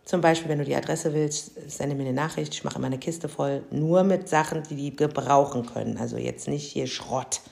Zum 0.05 0.23
Beispiel, 0.23 0.49
wenn 0.49 0.59
du 0.59 0.65
die 0.65 0.75
Adresse 0.75 1.13
willst, 1.13 1.71
sende 1.71 1.95
mir 1.95 2.05
eine 2.05 2.15
Nachricht. 2.15 2.55
Ich 2.55 2.65
mache 2.65 2.79
immer 2.79 2.87
eine 2.87 2.99
Kiste 2.99 3.29
voll, 3.29 3.63
nur 3.71 4.05
mit 4.05 4.27
Sachen, 4.29 4.63
die 4.63 4.77
die 4.77 4.97
gebrauchen 4.97 5.67
können. 5.67 5.99
Also 5.99 6.17
jetzt 6.17 6.49
nicht 6.49 6.65
hier 6.65 6.87
Schrott. 6.87 7.43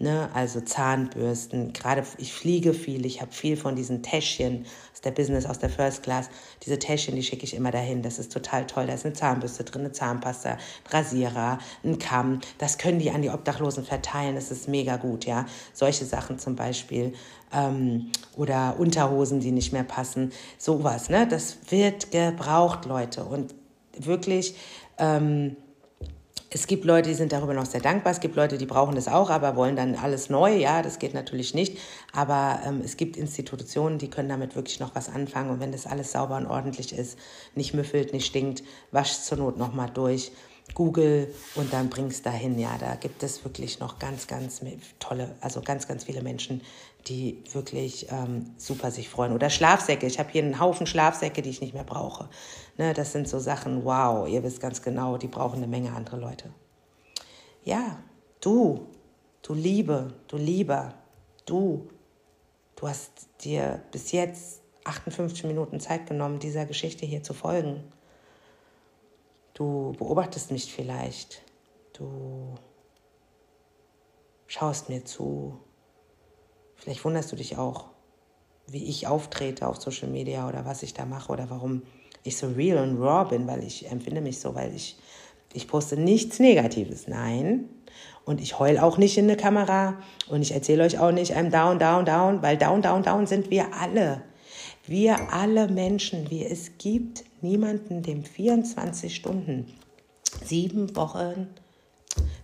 Ne? 0.00 0.28
Also 0.34 0.60
Zahnbürsten, 0.60 1.72
gerade 1.72 2.02
ich 2.18 2.32
fliege 2.32 2.74
viel, 2.74 3.06
ich 3.06 3.20
habe 3.20 3.30
viel 3.30 3.56
von 3.56 3.76
diesen 3.76 4.02
Täschchen 4.02 4.66
aus 4.92 5.00
der 5.00 5.12
Business, 5.12 5.46
aus 5.46 5.60
der 5.60 5.70
First 5.70 6.02
Class. 6.02 6.30
Diese 6.64 6.80
Täschchen, 6.80 7.14
die 7.14 7.22
schicke 7.22 7.44
ich 7.44 7.54
immer 7.54 7.70
dahin. 7.70 8.02
Das 8.02 8.18
ist 8.18 8.32
total 8.32 8.66
toll. 8.66 8.88
Da 8.88 8.94
ist 8.94 9.04
eine 9.04 9.14
Zahnbürste 9.14 9.62
drin, 9.62 9.82
eine 9.82 9.92
Zahnpasta, 9.92 10.50
ein 10.50 10.58
Rasierer, 10.90 11.58
ein 11.84 12.00
Kamm. 12.00 12.40
Das 12.58 12.78
können 12.78 12.98
die 12.98 13.12
an 13.12 13.22
die 13.22 13.30
Obdachlosen 13.30 13.84
verteilen. 13.84 14.34
Das 14.34 14.50
ist 14.50 14.68
mega 14.68 14.96
gut, 14.96 15.26
ja. 15.26 15.46
Solche 15.72 16.04
Sachen 16.04 16.40
zum 16.40 16.56
Beispiel. 16.56 17.12
Ähm, 17.52 18.10
oder 18.36 18.74
Unterhosen, 18.78 19.38
die 19.38 19.52
nicht 19.52 19.72
mehr 19.72 19.84
passen. 19.84 20.32
Sowas, 20.58 21.08
ne? 21.08 21.28
Das 21.28 21.58
wird 21.70 22.10
gebraucht, 22.10 22.84
Leute. 22.84 23.24
Und 23.24 23.54
wirklich, 23.96 24.56
ähm, 24.98 25.56
es 26.54 26.68
gibt 26.68 26.84
Leute, 26.84 27.08
die 27.08 27.16
sind 27.16 27.32
darüber 27.32 27.52
noch 27.52 27.66
sehr 27.66 27.80
dankbar. 27.80 28.12
Es 28.12 28.20
gibt 28.20 28.36
Leute, 28.36 28.58
die 28.58 28.66
brauchen 28.66 28.94
das 28.94 29.08
auch, 29.08 29.28
aber 29.28 29.56
wollen 29.56 29.74
dann 29.74 29.96
alles 29.96 30.30
neu. 30.30 30.54
Ja, 30.54 30.82
das 30.82 31.00
geht 31.00 31.12
natürlich 31.12 31.52
nicht. 31.52 31.78
Aber 32.12 32.60
ähm, 32.64 32.80
es 32.84 32.96
gibt 32.96 33.16
Institutionen, 33.16 33.98
die 33.98 34.08
können 34.08 34.28
damit 34.28 34.54
wirklich 34.54 34.78
noch 34.78 34.94
was 34.94 35.08
anfangen. 35.08 35.50
Und 35.50 35.58
wenn 35.58 35.72
das 35.72 35.84
alles 35.84 36.12
sauber 36.12 36.36
und 36.36 36.46
ordentlich 36.46 36.96
ist, 36.96 37.18
nicht 37.56 37.74
müffelt, 37.74 38.12
nicht 38.12 38.26
stinkt, 38.26 38.62
wasch 38.92 39.18
zur 39.18 39.38
Not 39.38 39.58
nochmal 39.58 39.90
durch. 39.92 40.30
Google 40.74 41.32
und 41.56 41.72
dann 41.72 41.90
bringst 41.90 42.24
dahin. 42.24 42.58
Ja, 42.58 42.78
da 42.78 42.94
gibt 42.94 43.22
es 43.24 43.44
wirklich 43.44 43.80
noch 43.80 43.98
ganz, 43.98 44.28
ganz 44.28 44.62
tolle, 45.00 45.34
also 45.40 45.60
ganz, 45.60 45.88
ganz 45.88 46.04
viele 46.04 46.22
Menschen, 46.22 46.62
die 47.08 47.42
wirklich 47.52 48.06
ähm, 48.10 48.54
super 48.56 48.90
sich 48.92 49.08
freuen. 49.08 49.32
Oder 49.32 49.50
Schlafsäcke. 49.50 50.06
Ich 50.06 50.20
habe 50.20 50.30
hier 50.30 50.42
einen 50.42 50.60
Haufen 50.60 50.86
Schlafsäcke, 50.86 51.42
die 51.42 51.50
ich 51.50 51.60
nicht 51.60 51.74
mehr 51.74 51.84
brauche. 51.84 52.28
Ne, 52.76 52.92
das 52.92 53.12
sind 53.12 53.28
so 53.28 53.38
Sachen, 53.38 53.84
wow, 53.84 54.28
ihr 54.28 54.42
wisst 54.42 54.60
ganz 54.60 54.82
genau, 54.82 55.16
die 55.16 55.28
brauchen 55.28 55.58
eine 55.58 55.68
Menge 55.68 55.92
andere 55.92 56.16
Leute. 56.16 56.50
Ja, 57.62 57.98
du, 58.40 58.86
du 59.42 59.54
Liebe, 59.54 60.12
du 60.26 60.36
Lieber, 60.36 60.94
du, 61.46 61.88
du 62.74 62.88
hast 62.88 63.28
dir 63.42 63.80
bis 63.92 64.10
jetzt 64.10 64.60
58 64.84 65.44
Minuten 65.44 65.78
Zeit 65.80 66.06
genommen, 66.06 66.40
dieser 66.40 66.66
Geschichte 66.66 67.06
hier 67.06 67.22
zu 67.22 67.32
folgen. 67.32 67.84
Du 69.54 69.92
beobachtest 69.98 70.50
mich 70.50 70.72
vielleicht. 70.72 71.42
Du 71.92 72.56
schaust 74.48 74.88
mir 74.88 75.04
zu. 75.04 75.58
Vielleicht 76.74 77.04
wunderst 77.04 77.30
du 77.30 77.36
dich 77.36 77.56
auch, 77.56 77.86
wie 78.66 78.84
ich 78.84 79.06
auftrete 79.06 79.66
auf 79.66 79.80
Social 79.80 80.08
Media 80.08 80.48
oder 80.48 80.64
was 80.64 80.82
ich 80.82 80.92
da 80.92 81.06
mache 81.06 81.32
oder 81.32 81.48
warum 81.50 81.82
ich 82.24 82.38
so 82.38 82.48
real 82.48 82.78
und 82.78 83.00
raw 83.00 83.28
bin, 83.28 83.46
weil 83.46 83.62
ich 83.62 83.90
empfinde 83.90 84.20
mich 84.20 84.40
so, 84.40 84.54
weil 84.54 84.74
ich, 84.74 84.96
ich 85.52 85.68
poste 85.68 85.96
nichts 85.96 86.40
Negatives. 86.40 87.06
Nein. 87.06 87.68
Und 88.24 88.40
ich 88.40 88.58
heul 88.58 88.78
auch 88.78 88.96
nicht 88.96 89.18
in 89.18 89.26
eine 89.26 89.36
Kamera 89.36 89.98
und 90.28 90.40
ich 90.40 90.52
erzähle 90.52 90.84
euch 90.84 90.98
auch 90.98 91.12
nicht, 91.12 91.36
I'm 91.36 91.50
down, 91.50 91.78
down, 91.78 92.06
down, 92.06 92.42
weil 92.42 92.56
down, 92.56 92.80
down, 92.80 93.02
down 93.02 93.26
sind 93.26 93.50
wir 93.50 93.74
alle. 93.74 94.22
Wir 94.86 95.32
alle 95.32 95.68
Menschen, 95.68 96.30
wie 96.30 96.44
es 96.44 96.78
gibt 96.78 97.24
niemanden, 97.42 98.02
dem 98.02 98.24
24 98.24 99.14
Stunden, 99.14 99.66
sieben 100.42 100.96
Wochen, 100.96 101.48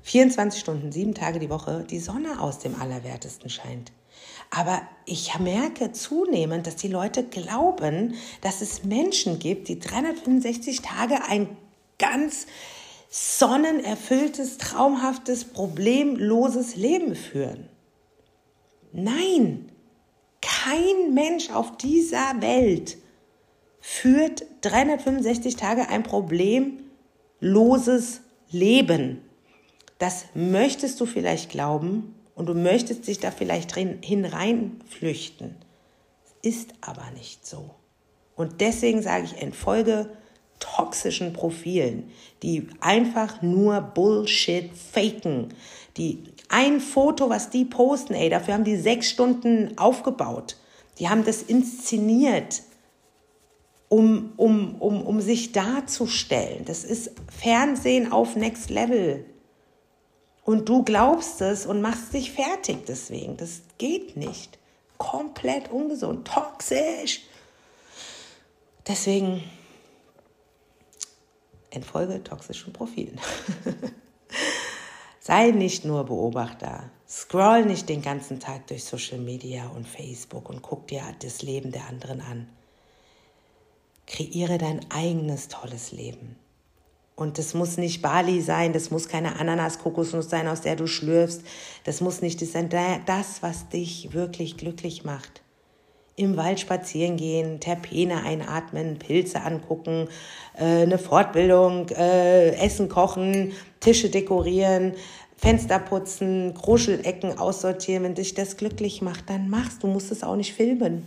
24 0.02 0.60
Stunden, 0.60 0.92
sieben 0.92 1.14
Tage 1.14 1.38
die 1.38 1.50
Woche 1.50 1.84
die 1.88 1.98
Sonne 1.98 2.40
aus 2.40 2.58
dem 2.58 2.78
Allerwertesten 2.78 3.48
scheint. 3.48 3.92
Aber 4.50 4.82
ich 5.06 5.38
merke 5.38 5.92
zunehmend, 5.92 6.66
dass 6.66 6.76
die 6.76 6.88
Leute 6.88 7.24
glauben, 7.24 8.14
dass 8.40 8.62
es 8.62 8.84
Menschen 8.84 9.38
gibt, 9.38 9.68
die 9.68 9.78
365 9.78 10.82
Tage 10.82 11.22
ein 11.28 11.56
ganz 11.98 12.46
sonnenerfülltes, 13.08 14.58
traumhaftes, 14.58 15.44
problemloses 15.44 16.74
Leben 16.76 17.14
führen. 17.14 17.68
Nein, 18.92 19.70
kein 20.40 21.14
Mensch 21.14 21.50
auf 21.50 21.76
dieser 21.76 22.40
Welt 22.40 22.96
führt 23.80 24.44
365 24.62 25.54
Tage 25.56 25.88
ein 25.88 26.02
problemloses 26.02 28.22
Leben. 28.50 29.22
Das 29.98 30.24
möchtest 30.34 31.00
du 31.00 31.06
vielleicht 31.06 31.50
glauben 31.50 32.14
und 32.40 32.46
du 32.46 32.54
möchtest 32.54 33.06
dich 33.06 33.20
da 33.20 33.30
vielleicht 33.30 33.74
hineinflüchten. 33.76 35.56
Ist 36.40 36.72
aber 36.80 37.10
nicht 37.14 37.46
so. 37.46 37.68
Und 38.34 38.62
deswegen 38.62 39.02
sage 39.02 39.26
ich, 39.26 39.42
entfolge 39.42 40.08
toxischen 40.58 41.34
Profilen, 41.34 42.10
die 42.42 42.68
einfach 42.80 43.42
nur 43.42 43.82
Bullshit 43.82 44.70
faken. 44.74 45.52
Die 45.98 46.24
ein 46.48 46.80
Foto, 46.80 47.28
was 47.28 47.50
die 47.50 47.66
posten, 47.66 48.14
ey, 48.14 48.30
dafür 48.30 48.54
haben 48.54 48.64
die 48.64 48.78
sechs 48.78 49.10
Stunden 49.10 49.76
aufgebaut. 49.76 50.56
Die 50.98 51.10
haben 51.10 51.26
das 51.26 51.42
inszeniert 51.42 52.62
um, 53.90 54.32
um, 54.38 54.76
um, 54.76 55.02
um 55.02 55.20
sich 55.20 55.52
darzustellen. 55.52 56.64
Das 56.64 56.84
ist 56.84 57.10
Fernsehen 57.28 58.10
auf 58.12 58.34
Next 58.34 58.70
Level. 58.70 59.26
Und 60.50 60.68
du 60.68 60.82
glaubst 60.82 61.40
es 61.42 61.64
und 61.64 61.80
machst 61.80 62.12
dich 62.12 62.32
fertig 62.32 62.84
deswegen. 62.84 63.36
Das 63.36 63.62
geht 63.78 64.16
nicht. 64.16 64.58
Komplett 64.98 65.70
ungesund, 65.70 66.26
toxisch. 66.26 67.20
Deswegen 68.84 69.44
entfolge 71.70 72.24
toxischen 72.24 72.72
Profilen. 72.72 73.20
Sei 75.20 75.52
nicht 75.52 75.84
nur 75.84 76.02
Beobachter. 76.02 76.90
Scroll 77.08 77.64
nicht 77.64 77.88
den 77.88 78.02
ganzen 78.02 78.40
Tag 78.40 78.66
durch 78.66 78.82
Social 78.82 79.18
Media 79.18 79.68
und 79.68 79.86
Facebook 79.86 80.50
und 80.50 80.62
guck 80.62 80.88
dir 80.88 81.04
das 81.22 81.42
Leben 81.42 81.70
der 81.70 81.86
anderen 81.86 82.20
an. 82.20 82.48
Kreiere 84.08 84.58
dein 84.58 84.90
eigenes 84.90 85.46
tolles 85.46 85.92
Leben. 85.92 86.39
Und 87.20 87.36
das 87.36 87.52
muss 87.52 87.76
nicht 87.76 88.00
Bali 88.00 88.40
sein, 88.40 88.72
das 88.72 88.90
muss 88.90 89.06
keine 89.06 89.38
Ananas-Kokosnuss 89.38 90.30
sein, 90.30 90.48
aus 90.48 90.62
der 90.62 90.74
du 90.74 90.86
schlürfst. 90.86 91.42
Das 91.84 92.00
muss 92.00 92.22
nicht 92.22 92.40
das 92.40 92.52
sein, 92.52 92.70
das, 92.70 93.42
was 93.42 93.68
dich 93.68 94.14
wirklich 94.14 94.56
glücklich 94.56 95.04
macht. 95.04 95.42
Im 96.16 96.38
Wald 96.38 96.60
spazieren 96.60 97.18
gehen, 97.18 97.60
Terpene 97.60 98.22
einatmen, 98.24 98.98
Pilze 98.98 99.42
angucken, 99.42 100.08
äh, 100.56 100.64
eine 100.64 100.96
Fortbildung, 100.96 101.90
äh, 101.90 102.52
Essen 102.56 102.88
kochen, 102.88 103.52
Tische 103.80 104.08
dekorieren, 104.08 104.94
Fenster 105.36 105.78
putzen, 105.78 106.54
Kruschelecken 106.54 107.36
aussortieren. 107.36 108.02
Wenn 108.02 108.14
dich 108.14 108.32
das 108.32 108.56
glücklich 108.56 109.02
macht, 109.02 109.28
dann 109.28 109.50
machst 109.50 109.82
du. 109.82 109.88
musst 109.88 110.10
es 110.10 110.22
auch 110.22 110.36
nicht 110.36 110.54
filmen. 110.54 111.06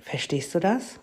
Verstehst 0.00 0.54
du 0.54 0.60
das? 0.60 1.00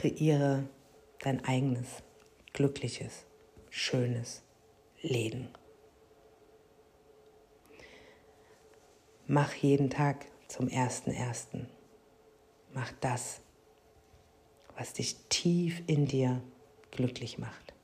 Kreiere 0.00 0.66
dein 1.18 1.44
eigenes, 1.44 2.02
glückliches, 2.54 3.26
schönes 3.68 4.40
Leben. 5.02 5.50
Mach 9.26 9.52
jeden 9.52 9.90
Tag 9.90 10.24
zum 10.48 10.68
ersten 10.68 11.10
ersten. 11.10 11.68
Mach 12.72 12.90
das, 13.02 13.42
was 14.74 14.94
dich 14.94 15.16
tief 15.28 15.82
in 15.86 16.06
dir 16.06 16.40
glücklich 16.92 17.36
macht. 17.36 17.74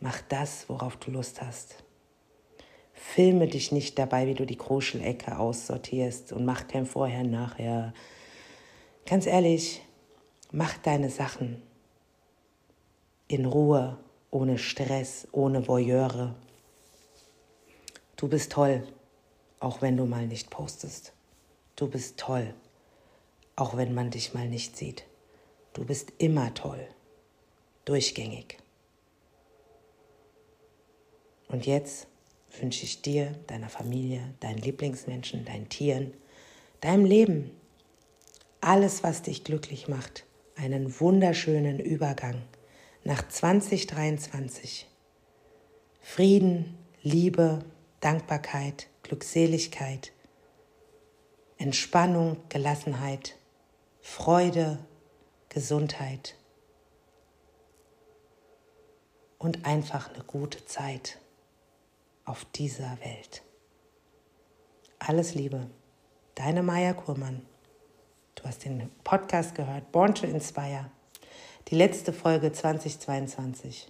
Mach 0.00 0.20
das, 0.20 0.68
worauf 0.68 0.98
du 0.98 1.12
Lust 1.12 1.40
hast. 1.40 1.82
Filme 2.92 3.48
dich 3.48 3.72
nicht 3.72 3.98
dabei, 3.98 4.26
wie 4.26 4.34
du 4.34 4.44
die 4.44 4.58
Kruschelecke 4.58 5.38
aussortierst 5.38 6.30
und 6.30 6.44
mach 6.44 6.68
kein 6.68 6.84
Vorher, 6.84 7.24
Nachher. 7.24 7.94
Ganz 9.06 9.24
ehrlich, 9.24 9.80
mach 10.52 10.76
deine 10.78 11.10
Sachen 11.10 11.62
in 13.26 13.46
Ruhe, 13.46 13.98
ohne 14.30 14.58
Stress, 14.58 15.26
ohne 15.32 15.66
Voyeure. 15.66 16.34
Du 18.16 18.28
bist 18.28 18.52
toll, 18.52 18.86
auch 19.58 19.80
wenn 19.80 19.96
du 19.96 20.04
mal 20.04 20.26
nicht 20.26 20.50
postest. 20.50 21.12
Du 21.74 21.88
bist 21.88 22.18
toll, 22.18 22.54
auch 23.56 23.76
wenn 23.76 23.94
man 23.94 24.10
dich 24.10 24.34
mal 24.34 24.48
nicht 24.48 24.76
sieht. 24.76 25.04
Du 25.72 25.86
bist 25.86 26.12
immer 26.18 26.52
toll, 26.52 26.86
durchgängig. 27.86 28.58
Und 31.48 31.66
jetzt 31.66 32.06
wünsche 32.60 32.84
ich 32.84 33.00
dir, 33.00 33.32
deiner 33.46 33.70
Familie, 33.70 34.34
deinen 34.40 34.58
Lieblingsmenschen, 34.58 35.46
deinen 35.46 35.70
Tieren, 35.70 36.12
deinem 36.80 37.06
Leben, 37.06 37.50
alles, 38.60 39.02
was 39.02 39.22
dich 39.22 39.44
glücklich 39.44 39.88
macht, 39.88 40.24
einen 40.56 41.00
wunderschönen 41.00 41.78
Übergang 41.78 42.42
nach 43.04 43.26
2023. 43.28 44.86
Frieden, 46.00 46.78
Liebe, 47.02 47.64
Dankbarkeit, 48.00 48.88
Glückseligkeit, 49.02 50.12
Entspannung, 51.58 52.36
Gelassenheit, 52.48 53.36
Freude, 54.00 54.78
Gesundheit 55.48 56.36
und 59.38 59.64
einfach 59.64 60.12
eine 60.12 60.24
gute 60.24 60.64
Zeit 60.66 61.18
auf 62.24 62.44
dieser 62.46 62.98
Welt. 63.04 63.42
Alles 64.98 65.34
Liebe, 65.34 65.68
deine 66.34 66.62
Maya 66.62 66.94
Kurmann. 66.94 67.44
Du 68.42 68.48
hast 68.48 68.64
den 68.64 68.90
Podcast 69.04 69.54
gehört, 69.54 69.90
Born 69.92 70.14
to 70.14 70.26
Inspire, 70.26 70.90
die 71.68 71.76
letzte 71.76 72.12
Folge 72.12 72.52
2022. 72.52 73.88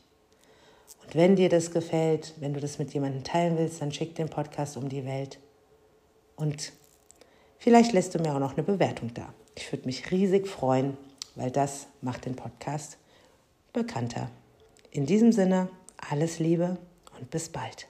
Und 1.03 1.14
wenn 1.14 1.34
dir 1.34 1.48
das 1.48 1.70
gefällt, 1.70 2.34
wenn 2.38 2.55
du 2.55 2.61
das 2.61 2.78
mit 2.78 2.92
jemandem 2.94 3.24
teilen 3.24 3.59
willst, 3.59 3.80
dann 3.80 3.92
schick 3.92 4.14
den 4.14 4.28
Podcast 4.28 4.76
um 4.76 4.88
die 4.88 5.05
Welt. 5.05 5.40
Und 6.36 6.72
vielleicht 7.59 7.92
lässt 7.92 8.14
du 8.14 8.18
mir 8.18 8.34
auch 8.34 8.38
noch 8.38 8.53
eine 8.53 8.62
Bewertung 8.62 9.12
da. 9.14 9.32
Ich 9.57 9.72
würde 9.72 9.86
mich 9.86 10.11
riesig 10.11 10.46
freuen 10.46 10.96
weil 11.34 11.50
das 11.50 11.86
macht 12.00 12.26
den 12.26 12.36
Podcast 12.36 12.98
bekannter. 13.72 14.30
In 14.90 15.07
diesem 15.07 15.32
Sinne, 15.32 15.68
alles 15.96 16.38
Liebe 16.38 16.78
und 17.18 17.30
bis 17.30 17.48
bald. 17.48 17.88